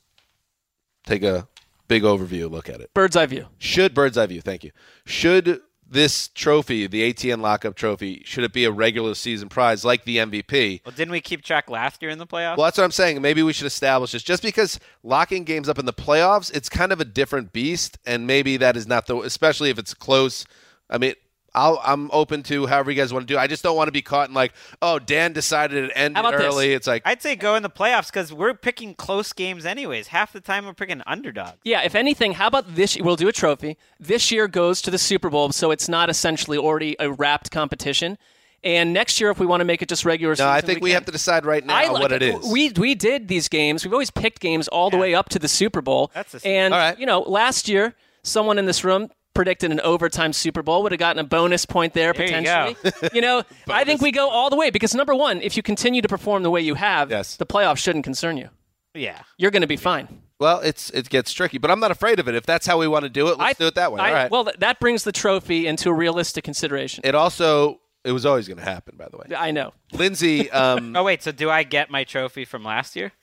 take 1.06 1.24
a 1.24 1.48
big 1.88 2.04
overview 2.04 2.50
look 2.50 2.70
at 2.70 2.80
it. 2.82 2.94
Bird's 2.94 3.16
eye 3.16 3.26
view. 3.26 3.48
Should 3.58 3.94
bird's 3.94 4.18
eye 4.18 4.26
view? 4.28 4.42
Thank 4.42 4.64
you. 4.64 4.72
Should 5.06 5.60
this 5.94 6.28
trophy, 6.30 6.88
the 6.88 7.14
ATN 7.14 7.40
lockup 7.40 7.76
trophy, 7.76 8.22
should 8.26 8.44
it 8.44 8.52
be 8.52 8.66
a 8.66 8.72
regular 8.72 9.14
season 9.16 9.48
prize 9.48 9.86
like 9.86 10.04
the 10.04 10.18
MVP? 10.18 10.82
Well, 10.86 10.94
didn't 10.96 11.12
we 11.12 11.22
keep 11.22 11.44
track 11.44 11.70
last 11.70 12.02
year 12.02 12.12
in 12.12 12.18
the 12.18 12.28
playoffs? 12.28 12.58
Well, 12.58 12.66
that's 12.66 12.78
what 12.78 12.84
I'm 12.84 12.92
saying. 12.92 13.22
Maybe 13.22 13.44
we 13.44 13.54
should 13.54 13.68
establish 13.68 14.12
this. 14.12 14.24
Just 14.24 14.44
because 14.44 14.80
locking 15.04 15.44
games 15.44 15.70
up 15.70 15.80
in 15.80 15.86
the 15.86 15.94
playoffs, 15.94 16.54
it's 16.54 16.68
kind 16.68 16.92
of 16.92 17.00
a 17.00 17.06
different 17.06 17.54
beast, 17.54 17.98
and 18.06 18.28
maybe 18.28 18.58
that 18.58 18.76
is 18.76 18.88
not 18.88 19.06
the, 19.06 19.18
especially 19.20 19.70
if 19.70 19.80
it's 19.80 19.94
close. 19.94 20.46
I 20.90 20.98
mean, 20.98 21.14
I'll, 21.56 21.80
I'm 21.84 22.10
open 22.12 22.42
to 22.44 22.66
however 22.66 22.90
you 22.92 22.98
guys 22.98 23.14
want 23.14 23.28
to 23.28 23.34
do. 23.34 23.38
I 23.38 23.48
just 23.48 23.62
don't 23.64 23.76
want 23.76 23.88
to 23.88 23.92
be 23.92 24.02
caught 24.02 24.30
in 24.30 24.34
like, 24.34 24.54
oh, 24.82 24.98
Dan 25.00 25.34
decided 25.34 25.86
it 25.86 25.92
ended 25.96 26.18
How 26.18 26.28
about 26.28 26.40
this? 26.40 26.48
early. 26.48 26.74
It's 26.74 26.88
like, 26.88 27.04
I'd 27.06 27.22
say 27.22 27.36
go 27.36 27.56
in 27.56 27.64
the 27.64 27.70
playoffs 27.70 28.08
because 28.08 28.34
we're 28.34 28.54
picking 28.54 28.96
close 28.96 29.34
games 29.34 29.66
anyways. 29.66 30.08
Half 30.08 30.34
the 30.34 30.42
time 30.42 30.66
we're 30.66 30.74
picking 30.74 31.02
underdogs. 31.06 31.58
Yeah, 31.64 31.84
if 31.84 31.94
anything, 31.96 32.34
how 32.34 32.48
about 32.48 32.76
this? 32.76 32.98
We'll 33.00 33.16
do 33.16 33.28
a 33.28 33.32
trophy. 33.32 33.78
This 34.00 34.32
year 34.32 34.48
goes 34.48 34.82
to 34.82 34.92
the 34.92 34.98
Super 34.98 35.30
Bowl, 35.30 35.52
so 35.52 35.72
it's 35.72 35.88
not 35.88 36.10
essentially 36.10 36.58
already 36.58 36.96
a 37.00 37.12
wrapped 37.12 37.52
competition. 37.52 38.18
And 38.64 38.94
next 38.94 39.20
year, 39.20 39.30
if 39.30 39.40
we 39.40 39.46
want 39.46 39.60
to 39.60 39.66
make 39.66 39.82
it 39.82 39.90
just 39.90 40.06
regular 40.06 40.32
no, 40.32 40.36
season, 40.36 40.48
I 40.48 40.62
think 40.62 40.82
we, 40.82 40.92
can. 40.92 40.96
have 40.96 41.06
to 41.06 41.12
decide 41.12 41.46
right 41.46 41.66
now 41.66 41.76
I 41.76 41.90
like 41.90 42.02
what 42.02 42.12
it 42.14 42.22
is. 42.22 42.50
We 42.50 42.72
we 42.72 42.96
did 42.96 43.28
these 43.28 43.50
games. 43.50 43.84
We've 43.84 43.92
always 43.92 44.10
picked 44.10 44.40
games 44.40 44.70
all 44.70 44.90
the 44.90 44.96
way 44.98 45.14
up 45.14 45.28
to 45.30 45.40
the 45.40 45.50
Super 45.50 45.82
Bowl. 45.82 46.12
That's 46.14 46.34
a- 46.34 46.48
and 46.48 46.74
All 46.74 46.80
right. 46.80 46.98
you 46.98 47.06
know, 47.06 47.20
last 47.22 47.68
year, 47.68 47.94
someone 48.24 48.58
in 48.58 48.66
this 48.66 48.86
room 48.86 49.10
predicted 49.34 49.72
an 49.72 49.80
overtime 49.82 50.34
Super 50.34 50.62
Bowl 50.62 50.84
would 50.84 50.92
have 50.92 51.00
gotten 51.00 51.20
a 51.20 51.24
bonus 51.24 51.66
point 51.66 51.94
there, 51.94 52.14
There 52.14 52.26
you 52.26 52.44
go. 52.44 52.74
potentially. 52.76 53.10
You, 53.14 53.22
know, 53.22 53.44
I 53.68 53.84
think 53.84 54.02
we 54.02 54.12
go 54.12 54.30
all 54.30 54.50
the 54.50 54.56
way 54.56 54.70
because 54.70 54.94
number 54.94 55.16
one, 55.16 55.42
if 55.42 55.58
you 55.58 55.64
continue 55.64 56.02
to 56.02 56.08
perform 56.08 56.44
the 56.44 56.50
way 56.52 56.62
you 56.62 56.76
have, 56.76 57.10
Yes. 57.10 57.36
the 57.38 57.46
playoffs 57.46 57.78
shouldn't 57.78 58.04
concern 58.04 58.38
you. 58.38 58.50
Yeah. 58.94 59.22
You're 59.38 59.52
going 59.52 59.62
to 59.62 59.68
be 59.68 59.78
fine. 59.78 60.08
well, 60.40 60.60
it's 60.60 60.90
it 60.92 61.10
gets 61.10 61.34
tricky, 61.34 61.58
but 61.58 61.72
I'm 61.72 61.80
not 61.80 61.90
afraid 61.92 62.20
of 62.20 62.28
it. 62.28 62.36
If 62.36 62.46
that's 62.46 62.68
how 62.68 62.78
we 62.78 62.88
want 62.88 63.04
to 63.04 63.10
do 63.10 63.30
it, 63.30 63.38
let's 63.40 63.58
do 63.58 63.66
it 63.68 63.76
that 63.76 63.92
way. 63.92 64.02
I- 64.02 64.08
All 64.08 64.14
right. 64.14 64.32
Well, 64.32 64.52
that 64.60 64.80
brings 64.80 65.04
the 65.04 65.12
trophy 65.12 65.66
into 65.68 65.90
a 65.90 65.94
realistic 65.94 66.44
consideration. 66.44 67.02
it 67.06 67.16
also 67.16 67.80
it 68.04 68.12
was 68.12 68.26
always 68.26 68.48
going 68.48 68.58
to 68.58 68.64
happen. 68.66 68.96
By 68.98 69.08
the 69.10 69.18
way, 69.18 69.26
I 69.36 69.52
know. 69.52 69.74
Lindsay, 69.94 70.52
um, 70.52 70.94
Oh 70.96 71.04
wait, 71.04 71.24
so 71.24 71.32
do 71.32 71.50
I 71.50 71.64
get 71.64 71.90
my 71.90 72.04
trophy 72.04 72.44
from 72.46 72.64
last 72.64 72.96
year 72.96 73.14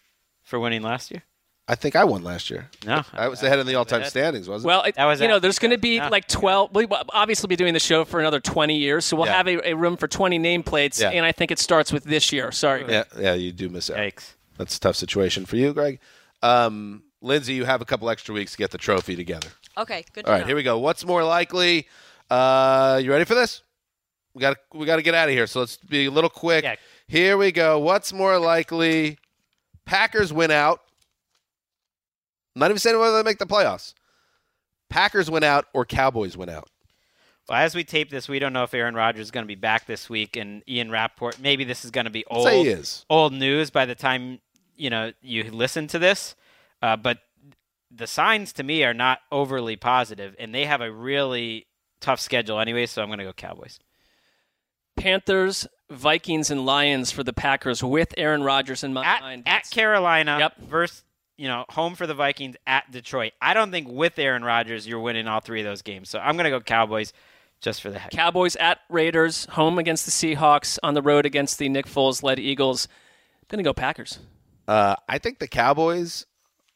for 0.42 0.58
winning 0.58 0.82
last 0.82 1.11
year? 1.11 1.22
I 1.70 1.76
think 1.76 1.94
I 1.94 2.02
won 2.04 2.24
last 2.24 2.50
year. 2.50 2.68
No, 2.84 3.02
I 3.12 3.28
was 3.28 3.42
ahead 3.44 3.60
in 3.60 3.66
the 3.66 3.76
all-time 3.76 4.00
ahead. 4.00 4.10
standings, 4.10 4.48
wasn't 4.48 4.66
Well, 4.66 4.82
it, 4.82 4.96
That 4.96 5.04
was 5.04 5.20
you 5.20 5.28
know, 5.28 5.38
there's 5.38 5.60
going 5.60 5.70
to 5.70 5.78
be 5.78 5.96
Yeah. 5.96 6.08
like 6.08 6.26
12. 6.26 6.72
We'll 6.74 6.88
obviously 7.10 7.46
be 7.46 7.54
doing 7.54 7.74
the 7.74 7.78
show 7.80 8.04
for 8.04 8.18
another 8.18 8.40
20 8.40 8.76
years, 8.76 9.04
so 9.04 9.16
we'll 9.16 9.26
Yeah. 9.26 9.36
have 9.36 9.46
a, 9.46 9.68
a 9.70 9.74
room 9.74 9.96
for 9.96 10.08
20 10.08 10.38
nameplates, 10.40 11.00
Yeah. 11.00 11.10
and 11.10 11.24
I 11.24 11.30
think 11.30 11.52
it 11.52 11.60
starts 11.60 11.92
with 11.92 12.02
this 12.02 12.32
year. 12.32 12.50
Sorry. 12.50 12.82
it? 12.82 12.90
Yeah, 12.90 13.04
yeah, 13.20 13.34
you 13.34 13.52
do 13.52 13.68
miss 13.68 13.88
out. 13.88 13.98
Yikes. 13.98 14.34
That's 14.58 14.76
a 14.76 14.80
tough 14.80 14.96
situation 14.96 15.46
for 15.46 15.54
you, 15.56 15.72
Gregg. 15.72 16.00
Um, 16.42 17.04
Lindsay, 17.22 17.54
you 17.54 17.64
have 17.66 17.80
a 17.80 17.84
couple 17.84 18.10
extra 18.10 18.34
weeks 18.34 18.50
to 18.52 18.58
get 18.58 18.72
the 18.72 18.78
trophy 18.78 19.14
together. 19.14 19.48
Okay, 19.78 20.04
good. 20.12 20.26
All 20.26 20.32
right, 20.32 20.44
here 20.46 20.56
we 20.56 20.64
go. 20.64 20.78
What's 20.80 21.04
more 21.04 21.22
likely? 21.22 21.86
Uh, 22.28 23.00
you 23.02 23.10
ready 23.12 23.24
for 23.24 23.34
this? 23.36 23.62
We 24.34 24.40
got 24.40 24.56
we 24.74 24.86
got 24.86 24.96
to 24.96 25.02
get 25.02 25.14
out 25.14 25.28
of 25.28 25.34
here. 25.34 25.46
So 25.46 25.60
let's 25.60 25.76
be 25.76 26.06
a 26.06 26.10
little 26.10 26.30
quick. 26.30 26.64
Yeah. 26.64 26.76
Here 27.06 27.36
we 27.36 27.52
go. 27.52 27.78
What's 27.78 28.12
more 28.12 28.38
likely? 28.38 29.18
Packers 29.84 30.32
win 30.32 30.50
out. 30.50 30.80
I'm 32.61 32.66
not 32.66 32.72
even 32.72 32.78
saying 32.78 32.98
whether 32.98 33.16
they 33.16 33.22
make 33.22 33.38
the 33.38 33.46
playoffs. 33.46 33.94
Packers 34.90 35.30
went 35.30 35.46
out 35.46 35.64
or 35.72 35.86
Cowboys 35.86 36.36
went 36.36 36.50
out. 36.50 36.68
Well, 37.48 37.58
as 37.58 37.74
we 37.74 37.84
tape 37.84 38.11
this, 38.11 38.28
we 38.28 38.38
don't 38.38 38.52
know 38.52 38.64
if 38.64 38.74
Aaron 38.74 38.94
Rodgers 38.94 39.22
is 39.22 39.30
going 39.30 39.44
to 39.44 39.48
be 39.48 39.54
back 39.54 39.86
this 39.86 40.11
week, 40.11 40.36
and 40.36 40.62
Ian 40.68 40.90
Rapoport. 40.90 41.38
Maybe 41.40 41.64
this 41.64 41.86
is 41.86 41.90
going 41.90 42.04
to 42.04 42.11
be 42.11 42.24
old, 42.26 42.46
say 42.46 42.62
he 42.62 42.68
is. 42.68 43.06
old 43.08 43.32
news 43.32 43.70
by 43.70 43.86
the 43.86 43.94
time 43.94 44.40
you 44.76 44.90
know 44.90 45.12
you 45.22 45.44
listen 45.50 45.86
to 45.88 45.98
this. 45.98 46.36
Uh, 46.82 46.96
but 46.96 47.18
the 47.90 48.06
signs 48.06 48.52
to 48.52 48.62
me 48.62 48.84
are 48.84 48.92
not 48.94 49.20
overly 49.32 49.76
positive, 49.76 50.36
and 50.38 50.54
they 50.54 50.66
have 50.66 50.82
a 50.82 50.92
really 50.92 51.66
tough 52.00 52.20
schedule 52.20 52.61
anyway. 52.61 52.84
So 52.84 53.00
I'm 53.00 53.08
going 53.08 53.20
to 53.20 53.24
go 53.24 53.32
Cowboys. 53.32 53.78
Panthers, 54.96 55.66
Vikings, 55.88 56.50
and 56.50 56.66
Lions 56.66 57.11
for 57.11 57.24
the 57.24 57.32
Packers 57.32 57.82
with 57.82 58.12
Aaron 58.18 58.42
Rodgers 58.42 58.84
in 58.84 58.92
my 58.92 59.04
At, 59.04 59.20
mind. 59.22 59.42
at 59.46 59.70
Carolina 59.70 60.36
Yep. 60.38 60.58
versus 60.68 61.02
you 61.41 61.49
know 61.49 61.64
home 61.70 61.95
for 61.95 62.07
the 62.07 62.12
Vikings 62.12 62.57
at 62.66 62.91
Detroit. 62.91 63.32
I 63.41 63.55
don't 63.55 63.70
think 63.70 63.88
with 63.88 64.18
Aaron 64.18 64.45
Rodgers 64.45 64.86
you're 64.86 65.01
winning 65.01 65.26
all 65.26 65.41
three 65.41 65.61
of 65.61 65.64
those 65.64 65.80
games. 65.80 66.11
So 66.11 66.18
I'm 66.18 66.36
going 66.36 66.45
to 66.45 66.51
go 66.51 66.61
Cowboys 66.61 67.14
just 67.62 67.80
for 67.80 67.91
the 67.91 67.99
heck. 67.99 68.11
Cowboys 68.11 68.57
at 68.57 68.80
Raiders, 68.91 69.47
home 69.47 69.78
against 69.78 70.05
the 70.05 70.12
Seahawks, 70.12 70.78
on 70.82 70.93
the 70.93 71.01
road 71.01 71.24
against 71.24 71.59
the 71.59 71.70
Nick 71.70 71.86
Foles 71.86 72.22
led 72.22 72.38
Eagles. 72.38 72.88
Going 73.49 73.59
to 73.59 73.64
go 73.64 73.72
Packers. 73.72 74.18
Uh, 74.68 74.97
I 75.09 75.16
think 75.16 75.38
the 75.38 75.49
Cowboys 75.49 76.26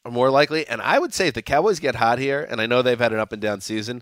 are 0.03 0.11
more 0.11 0.31
likely, 0.31 0.67
and 0.67 0.81
I 0.81 0.97
would 0.97 1.13
say 1.13 1.27
if 1.27 1.35
the 1.35 1.41
Cowboys 1.43 1.79
get 1.79 1.95
hot 1.95 2.17
here, 2.17 2.45
and 2.49 2.59
I 2.59 2.65
know 2.65 2.81
they've 2.81 2.99
had 2.99 3.13
an 3.13 3.19
up 3.19 3.31
and 3.31 3.41
down 3.41 3.61
season, 3.61 4.01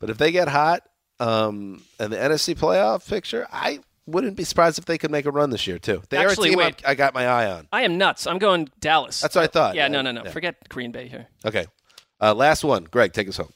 but 0.00 0.10
if 0.10 0.18
they 0.18 0.32
get 0.32 0.48
hot 0.48 0.82
um, 1.20 1.82
in 2.00 2.10
the 2.10 2.16
NFC 2.16 2.56
playoff 2.56 3.08
picture, 3.08 3.46
I 3.52 3.80
wouldn't 4.10 4.36
be 4.36 4.44
surprised 4.44 4.78
if 4.78 4.84
they 4.84 4.98
could 4.98 5.10
make 5.10 5.24
a 5.26 5.30
run 5.30 5.50
this 5.50 5.66
year 5.66 5.78
too. 5.78 6.02
They 6.10 6.16
Actually, 6.18 6.48
are 6.50 6.52
a 6.52 6.56
team 6.56 6.58
wait. 6.58 6.82
I, 6.86 6.90
I 6.92 6.94
got 6.94 7.14
my 7.14 7.26
eye 7.26 7.50
on. 7.50 7.68
I 7.72 7.82
am 7.82 7.98
nuts. 7.98 8.26
I'm 8.26 8.38
going 8.38 8.68
Dallas. 8.80 9.20
That's 9.20 9.34
what 9.34 9.44
I 9.44 9.46
thought. 9.46 9.74
Yeah, 9.74 9.84
Yeah, 9.84 9.88
no, 9.88 10.02
no, 10.02 10.12
no. 10.12 10.24
yeah. 10.24 10.30
Forget 10.30 10.68
Green 10.68 10.92
Bay 10.92 11.08
here. 11.08 11.28
Okay, 11.44 11.66
uh, 12.20 12.34
last 12.34 12.64
one, 12.64 12.84
Gregg, 12.84 13.12
take 13.12 13.28
us 13.28 13.36
home. 13.36 13.52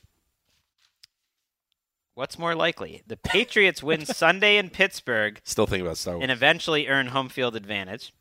What's 2.15 2.39
more 2.39 2.55
likely? 2.55 3.03
The 3.07 3.17
Patriots 3.17 3.83
win 3.83 4.07
Sunday 4.07 4.57
in 4.57 4.71
Pittsburgh 4.71 5.41
Still 5.45 5.67
thinking 5.67 5.85
about 5.87 5.97
Star 5.97 6.15
Wars. 6.15 6.23
and 6.23 6.31
eventually 6.31 6.87
earn 6.87 7.09
home 7.09 7.29
field 7.29 7.57
advantage, 7.57 8.13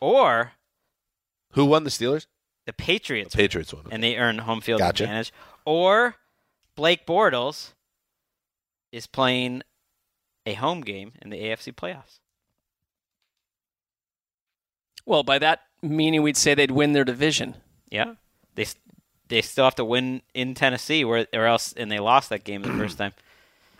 or 0.00 0.52
Who 1.52 1.64
won 1.64 1.84
the 1.84 1.90
Steelers? 1.90 2.26
the 2.66 2.72
Patriots 2.74 3.32
The 3.32 3.38
Patriots 3.38 3.72
won. 3.72 3.84
and 3.90 4.02
they 4.02 4.16
earn 4.16 4.38
home 4.38 4.60
field 4.60 4.80
Gotcha. 4.80 5.04
advantage, 5.04 5.32
or 5.64 6.16
Blake 6.76 7.06
Bortles 7.06 7.72
is 8.92 9.06
playing 9.06 9.62
a 10.46 10.54
home 10.54 10.80
game 10.82 11.12
in 11.22 11.30
the 11.30 11.38
AFC 11.38 11.74
playoffs. 11.74 12.18
Well, 15.06 15.22
by 15.22 15.38
that 15.38 15.62
meaning, 15.82 16.22
we'd 16.22 16.36
say 16.36 16.54
they'd 16.54 16.70
win 16.70 16.92
their 16.92 17.04
division. 17.04 17.56
Yeah, 17.90 18.14
they 18.54 18.66
they 19.28 19.42
still 19.42 19.64
have 19.64 19.74
to 19.76 19.84
win 19.84 20.22
in 20.32 20.54
Tennessee, 20.54 21.04
where 21.04 21.26
or 21.32 21.46
else 21.46 21.72
and 21.76 21.90
they 21.90 21.98
lost 21.98 22.30
that 22.30 22.44
game 22.44 22.62
the 22.62 22.68
first 22.78 22.98
time. 22.98 23.12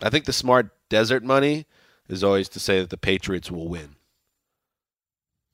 I 0.01 0.09
think 0.09 0.25
the 0.25 0.33
smart 0.33 0.69
desert 0.89 1.23
money 1.23 1.65
is 2.07 2.23
always 2.23 2.49
to 2.49 2.59
say 2.59 2.79
that 2.79 2.89
the 2.89 2.97
Patriots 2.97 3.49
will 3.49 3.67
win. 3.67 3.95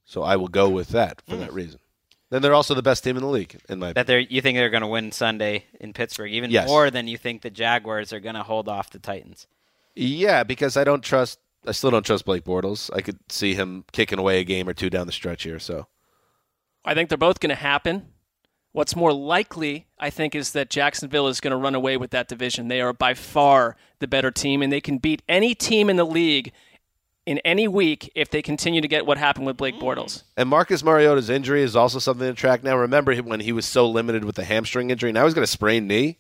So 0.04 0.24
I 0.24 0.36
will 0.36 0.50
go 0.50 0.70
with 0.70 0.90
that 0.90 1.22
for 1.22 1.38
that 1.38 1.52
mm. 1.52 1.56
reason. 1.56 1.80
Then 2.30 2.42
they're 2.42 2.54
also 2.54 2.74
the 2.74 2.82
best 2.82 3.04
team 3.04 3.18
in 3.18 3.24
the 3.24 3.30
league, 3.30 3.60
in 3.70 3.80
my 3.80 3.94
That 3.94 4.08
they're 4.08 4.20
you 4.20 4.42
think 4.42 4.58
they're 4.58 4.70
going 4.70 4.82
to 4.82 4.88
win 4.88 5.12
Sunday 5.12 5.66
in 5.80 5.94
Pittsburgh 5.94 6.32
even 6.32 6.50
Yes. 6.50 6.68
more 6.68 6.90
than 6.90 7.08
you 7.08 7.18
think 7.18 7.42
the 7.42 7.50
Jaguars 7.50 8.12
are 8.12 8.20
going 8.20 8.36
to 8.36 8.44
hold 8.44 8.68
off 8.68 8.90
the 8.90 9.00
Titans. 9.00 9.48
Yeah, 9.96 10.44
because 10.44 10.78
I 10.78 10.84
don't 10.84 11.04
trust. 11.04 11.40
I 11.66 11.74
still 11.74 11.92
don't 11.92 12.06
trust 12.06 12.26
Blake 12.26 12.44
Bortles. 12.44 12.90
I 12.96 13.02
could 13.02 13.20
see 13.30 13.54
him 13.54 13.86
kicking 13.92 14.18
away 14.18 14.40
a 14.40 14.44
game 14.44 14.68
or 14.68 14.74
two 14.74 14.90
down 14.90 15.06
the 15.06 15.14
stretch 15.14 15.44
here. 15.44 15.60
So 15.60 15.88
I 16.84 16.94
think 16.94 17.10
they're 17.10 17.18
both 17.18 17.40
going 17.40 17.50
to 17.50 17.56
happen. 17.56 18.08
What's 18.74 18.96
more 18.96 19.12
likely, 19.12 19.88
I 20.00 20.10
think, 20.10 20.34
is 20.34 20.54
that 20.54 20.70
Jacksonville 20.70 21.28
is 21.28 21.42
going 21.42 21.52
to 21.52 21.58
run 21.58 21.76
away 21.76 21.98
with 21.98 22.12
that 22.12 22.30
division. 22.30 22.70
They 22.70 22.80
are 22.80 22.94
by 22.94 23.14
far 23.14 23.76
the 24.00 24.08
better 24.08 24.32
team, 24.32 24.62
and 24.62 24.72
they 24.72 24.80
can 24.80 24.98
beat 24.98 25.22
any 25.28 25.54
team 25.54 25.90
in 25.90 25.98
the 25.98 26.06
league 26.06 26.54
in 27.26 27.38
any 27.40 27.68
week 27.68 28.12
if 28.16 28.30
they 28.30 28.42
continue 28.42 28.82
to 28.82 28.88
get 28.88 29.06
what 29.06 29.18
happened 29.18 29.46
with 29.46 29.58
Blake 29.58 29.76
Bortles. 29.76 30.06
Mm. 30.06 30.24
And 30.38 30.50
Marcus 30.50 30.84
Mariota's 30.84 31.30
injury 31.30 31.62
is 31.62 31.76
also 31.76 32.00
something 32.00 32.28
to 32.28 32.34
track 32.34 32.64
now. 32.64 32.78
Remember 32.78 33.16
when 33.18 33.42
he 33.42 33.52
was 33.52 33.66
so 33.66 33.88
limited 33.88 34.24
with 34.24 34.36
the 34.36 34.44
hamstring 34.44 34.90
injury? 34.90 35.12
Now 35.12 35.26
he's 35.26 35.34
got 35.34 35.44
a 35.44 35.48
sprained 35.48 35.88
knee. 35.88 36.18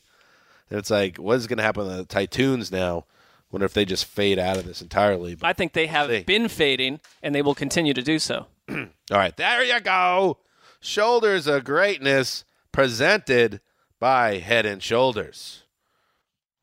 And 0.69 0.77
it's 0.77 0.89
like, 0.89 1.17
what 1.17 1.37
is 1.37 1.47
going 1.47 1.57
to 1.57 1.63
happen 1.63 1.87
to 1.87 1.95
the 1.97 2.05
Titans 2.05 2.71
now? 2.71 3.05
Wonder 3.51 3.65
if 3.65 3.73
they 3.73 3.85
just 3.85 4.05
fade 4.05 4.39
out 4.39 4.57
of 4.57 4.65
this 4.65 4.81
entirely. 4.81 5.35
But, 5.35 5.47
I 5.47 5.53
think 5.53 5.73
they 5.73 5.87
have 5.87 6.09
See. 6.09 6.23
been 6.23 6.47
fading, 6.47 6.99
and 7.21 7.35
they 7.35 7.41
will 7.41 7.55
continue 7.55 7.93
to 7.93 8.01
do 8.01 8.17
so. 8.17 8.47
all 8.69 8.87
right, 9.11 9.35
there 9.35 9.63
you 9.63 9.79
go. 9.81 10.37
Shoulders 10.79 11.47
of 11.47 11.63
greatness. 11.63 12.45
presented 12.71 13.59
by 13.99 14.37
Head 14.39 14.65
and 14.65 14.81
Shoulders, 14.81 15.63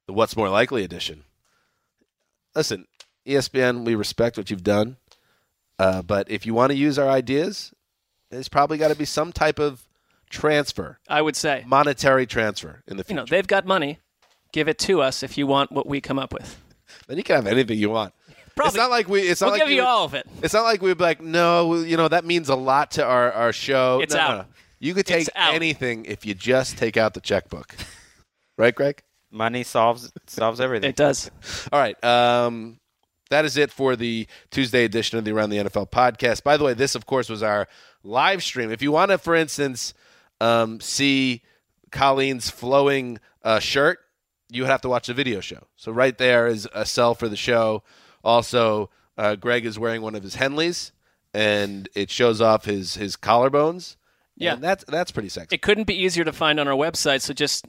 the 0.06 0.12
What's 0.12 0.36
More 0.36 0.48
Likely 0.48 0.82
edition. 0.82 1.24
Listen, 2.54 2.86
ESPN, 3.26 3.84
we 3.84 3.94
respect 3.94 4.36
what 4.36 4.50
you've 4.50 4.64
done, 4.64 4.96
uh, 5.78 6.02
but 6.02 6.30
if 6.30 6.46
you 6.46 6.54
want 6.54 6.72
to 6.72 6.76
use 6.76 6.98
our 6.98 7.08
ideas, 7.08 7.72
there's 8.30 8.48
probably 8.48 8.78
got 8.78 8.88
to 8.88 8.96
be 8.96 9.04
some 9.04 9.32
type 9.32 9.58
of 9.60 9.86
transfer, 10.30 10.98
I 11.08 11.22
would 11.22 11.36
say. 11.36 11.62
monetary 11.66 12.26
transfer 12.26 12.82
in 12.86 12.96
the 12.96 13.04
future. 13.04 13.20
You 13.20 13.26
know, 13.26 13.26
they've 13.28 13.46
got 13.46 13.66
money. 13.66 13.98
Give 14.52 14.66
it 14.66 14.78
to 14.80 15.02
us 15.02 15.22
if 15.22 15.36
you 15.38 15.46
want 15.46 15.70
what 15.70 15.86
we 15.86 16.00
come 16.00 16.18
up 16.18 16.32
with. 16.32 16.58
Then 17.06 17.16
you 17.16 17.22
can 17.22 17.36
have 17.36 17.46
anything 17.46 17.78
you 17.78 17.90
want. 17.90 18.12
Probably. 18.54 18.68
It's 18.68 18.76
not 18.76 18.90
like 18.90 19.08
we. 19.08 19.20
It's 19.22 19.40
not 19.40 19.48
We'll 19.48 19.52
like 19.54 19.60
give 19.60 19.68
we 19.68 19.74
you 19.76 19.82
would- 19.82 19.88
all 19.88 20.04
of 20.04 20.14
it. 20.14 20.26
It's 20.42 20.54
not 20.54 20.62
like 20.64 20.82
we'd 20.82 20.98
be 20.98 21.04
like, 21.04 21.20
no, 21.20 21.74
you 21.76 21.96
know, 21.96 22.08
that 22.08 22.24
means 22.24 22.48
a 22.48 22.56
lot 22.56 22.92
to 22.92 23.04
our, 23.04 23.32
our 23.32 23.52
show. 23.52 24.00
It's 24.02 24.14
No, 24.14 24.20
no, 24.20 24.26
out. 24.26 24.38
no. 24.38 24.44
You 24.80 24.94
could 24.94 25.06
take 25.06 25.28
anything 25.36 26.04
if 26.06 26.24
you 26.26 26.34
just 26.34 26.76
take 26.78 26.96
out 26.96 27.14
the 27.14 27.20
checkbook. 27.20 27.74
right, 28.56 28.74
Gregg? 28.74 29.02
Money 29.30 29.62
solves 29.62 30.10
solves 30.26 30.60
everything. 30.60 30.88
It 30.90 30.96
does. 30.96 31.30
All 31.72 31.78
right. 31.80 32.02
Um, 32.04 32.78
that 33.30 33.44
is 33.44 33.56
it 33.56 33.70
for 33.70 33.94
the 33.94 34.26
Tuesday 34.50 34.84
edition 34.84 35.18
of 35.18 35.24
the 35.24 35.32
Around 35.32 35.50
the 35.50 35.58
NFL 35.58 35.90
podcast. 35.90 36.42
By 36.42 36.56
the 36.56 36.64
way, 36.64 36.74
this, 36.74 36.94
of 36.94 37.06
course, 37.06 37.28
was 37.28 37.42
our 37.42 37.68
live 38.02 38.42
stream. 38.42 38.70
If 38.72 38.80
you 38.80 38.90
want 38.90 39.10
to, 39.10 39.18
for 39.18 39.34
instance, 39.34 39.92
um, 40.40 40.80
see 40.80 41.42
Colleen's 41.90 42.48
flowing 42.48 43.18
uh, 43.42 43.58
shirt, 43.58 43.98
you 44.50 44.62
would 44.62 44.70
have 44.70 44.80
to 44.82 44.88
watch 44.88 45.06
the 45.06 45.14
video 45.14 45.40
show. 45.40 45.66
So 45.76 45.92
right 45.92 46.16
there 46.16 46.46
is 46.46 46.68
a 46.74 46.86
sell 46.86 47.14
for 47.14 47.28
the 47.28 47.36
show. 47.36 47.82
Also, 48.24 48.90
uh, 49.16 49.36
Gregg 49.36 49.66
is 49.66 49.78
wearing 49.78 50.02
one 50.02 50.14
of 50.14 50.22
his 50.22 50.36
Henleys, 50.36 50.92
and 51.34 51.88
it 51.94 52.10
shows 52.10 52.40
off 52.40 52.64
his 52.64 52.94
his 52.94 53.16
collarbones. 53.16 53.96
Yeah. 54.36 54.54
And 54.54 54.62
that's 54.62 54.84
that's 54.84 55.10
pretty 55.10 55.28
sexy. 55.28 55.54
It 55.54 55.62
couldn't 55.62 55.86
be 55.86 55.94
easier 55.94 56.24
to 56.24 56.32
find 56.32 56.60
on 56.60 56.68
our 56.68 56.76
website, 56.76 57.22
so 57.22 57.34
just 57.34 57.66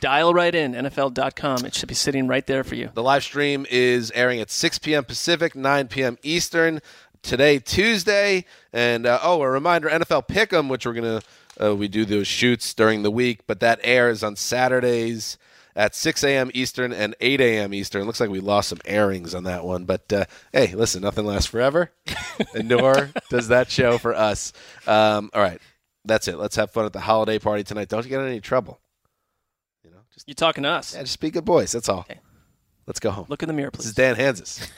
dial 0.00 0.32
right 0.32 0.54
in, 0.54 0.72
NFL.com. 0.72 1.64
It 1.64 1.74
should 1.74 1.88
be 1.88 1.94
sitting 1.94 2.26
right 2.28 2.46
there 2.46 2.64
for 2.64 2.74
you. 2.74 2.90
The 2.94 3.02
live 3.02 3.24
stream 3.24 3.66
is 3.70 4.10
airing 4.12 4.40
at 4.40 4.50
6 4.50 4.78
p.m. 4.78 5.04
Pacific, 5.04 5.54
9 5.54 5.88
p.m. 5.88 6.18
Eastern 6.22 6.80
today, 7.22 7.58
Tuesday. 7.58 8.44
And 8.72 9.06
uh, 9.06 9.18
oh, 9.22 9.42
a 9.42 9.50
reminder: 9.50 9.88
NFL 9.90 10.28
Pick'em, 10.28 10.68
which 10.68 10.86
we're 10.86 10.94
gonna 10.94 11.22
uh, 11.60 11.74
we 11.74 11.88
do 11.88 12.04
those 12.04 12.26
shoots 12.26 12.72
during 12.72 13.02
the 13.02 13.10
week, 13.10 13.40
but 13.46 13.60
that 13.60 13.80
airs 13.82 14.22
on 14.22 14.36
Saturdays 14.36 15.36
at 15.74 15.94
6 15.94 16.24
a.m. 16.24 16.50
Eastern 16.54 16.92
and 16.92 17.14
8 17.20 17.40
a.m. 17.40 17.74
Eastern. 17.74 18.04
Looks 18.04 18.20
like 18.20 18.30
we 18.30 18.40
lost 18.40 18.68
some 18.68 18.80
airings 18.84 19.34
on 19.34 19.44
that 19.44 19.64
one, 19.64 19.84
but 19.84 20.12
uh, 20.12 20.24
hey, 20.52 20.74
listen, 20.74 21.02
nothing 21.02 21.24
lasts 21.24 21.48
forever, 21.48 21.90
and 22.54 22.68
nor 22.68 23.10
does 23.30 23.48
that 23.48 23.70
show 23.70 23.98
for 23.98 24.14
us. 24.14 24.52
Um, 24.86 25.30
all 25.34 25.42
right, 25.42 25.60
that's 26.04 26.28
it. 26.28 26.36
Let's 26.38 26.56
have 26.56 26.70
fun 26.70 26.84
at 26.84 26.92
the 26.92 27.00
holiday 27.00 27.38
party 27.38 27.64
tonight. 27.64 27.88
Don't 27.88 28.06
get 28.06 28.20
in 28.20 28.26
any 28.26 28.40
trouble. 28.40 28.80
You 29.84 29.90
know, 29.90 30.00
just 30.12 30.28
you 30.28 30.34
talking 30.34 30.64
to 30.64 30.70
us? 30.70 30.94
Yeah, 30.94 31.02
just 31.02 31.20
be 31.20 31.30
good 31.30 31.44
boys. 31.44 31.72
That's 31.72 31.88
all. 31.88 32.06
Let's 32.86 33.00
go 33.00 33.10
home. 33.10 33.26
Look 33.28 33.42
in 33.42 33.46
the 33.46 33.52
mirror, 33.52 33.70
please. 33.70 33.92
This 33.94 34.10
is. 34.10 34.16
Dan 34.16 34.16
Hanzus. 34.16 34.68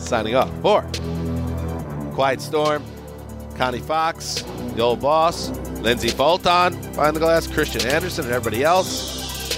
Signing 0.00 0.34
off 0.34 0.50
for 0.62 0.82
Quiet 2.14 2.40
Storm, 2.40 2.82
Connie 3.56 3.80
Fox, 3.80 4.42
the 4.74 4.80
old 4.80 5.00
boss, 5.00 5.50
Lindsey 5.80 6.08
Fulton, 6.08 6.72
Find 6.94 7.14
the 7.14 7.20
Glass, 7.20 7.46
Christian 7.46 7.86
Anderson, 7.86 8.24
and 8.24 8.32
everybody 8.34 8.64
else. 8.64 9.19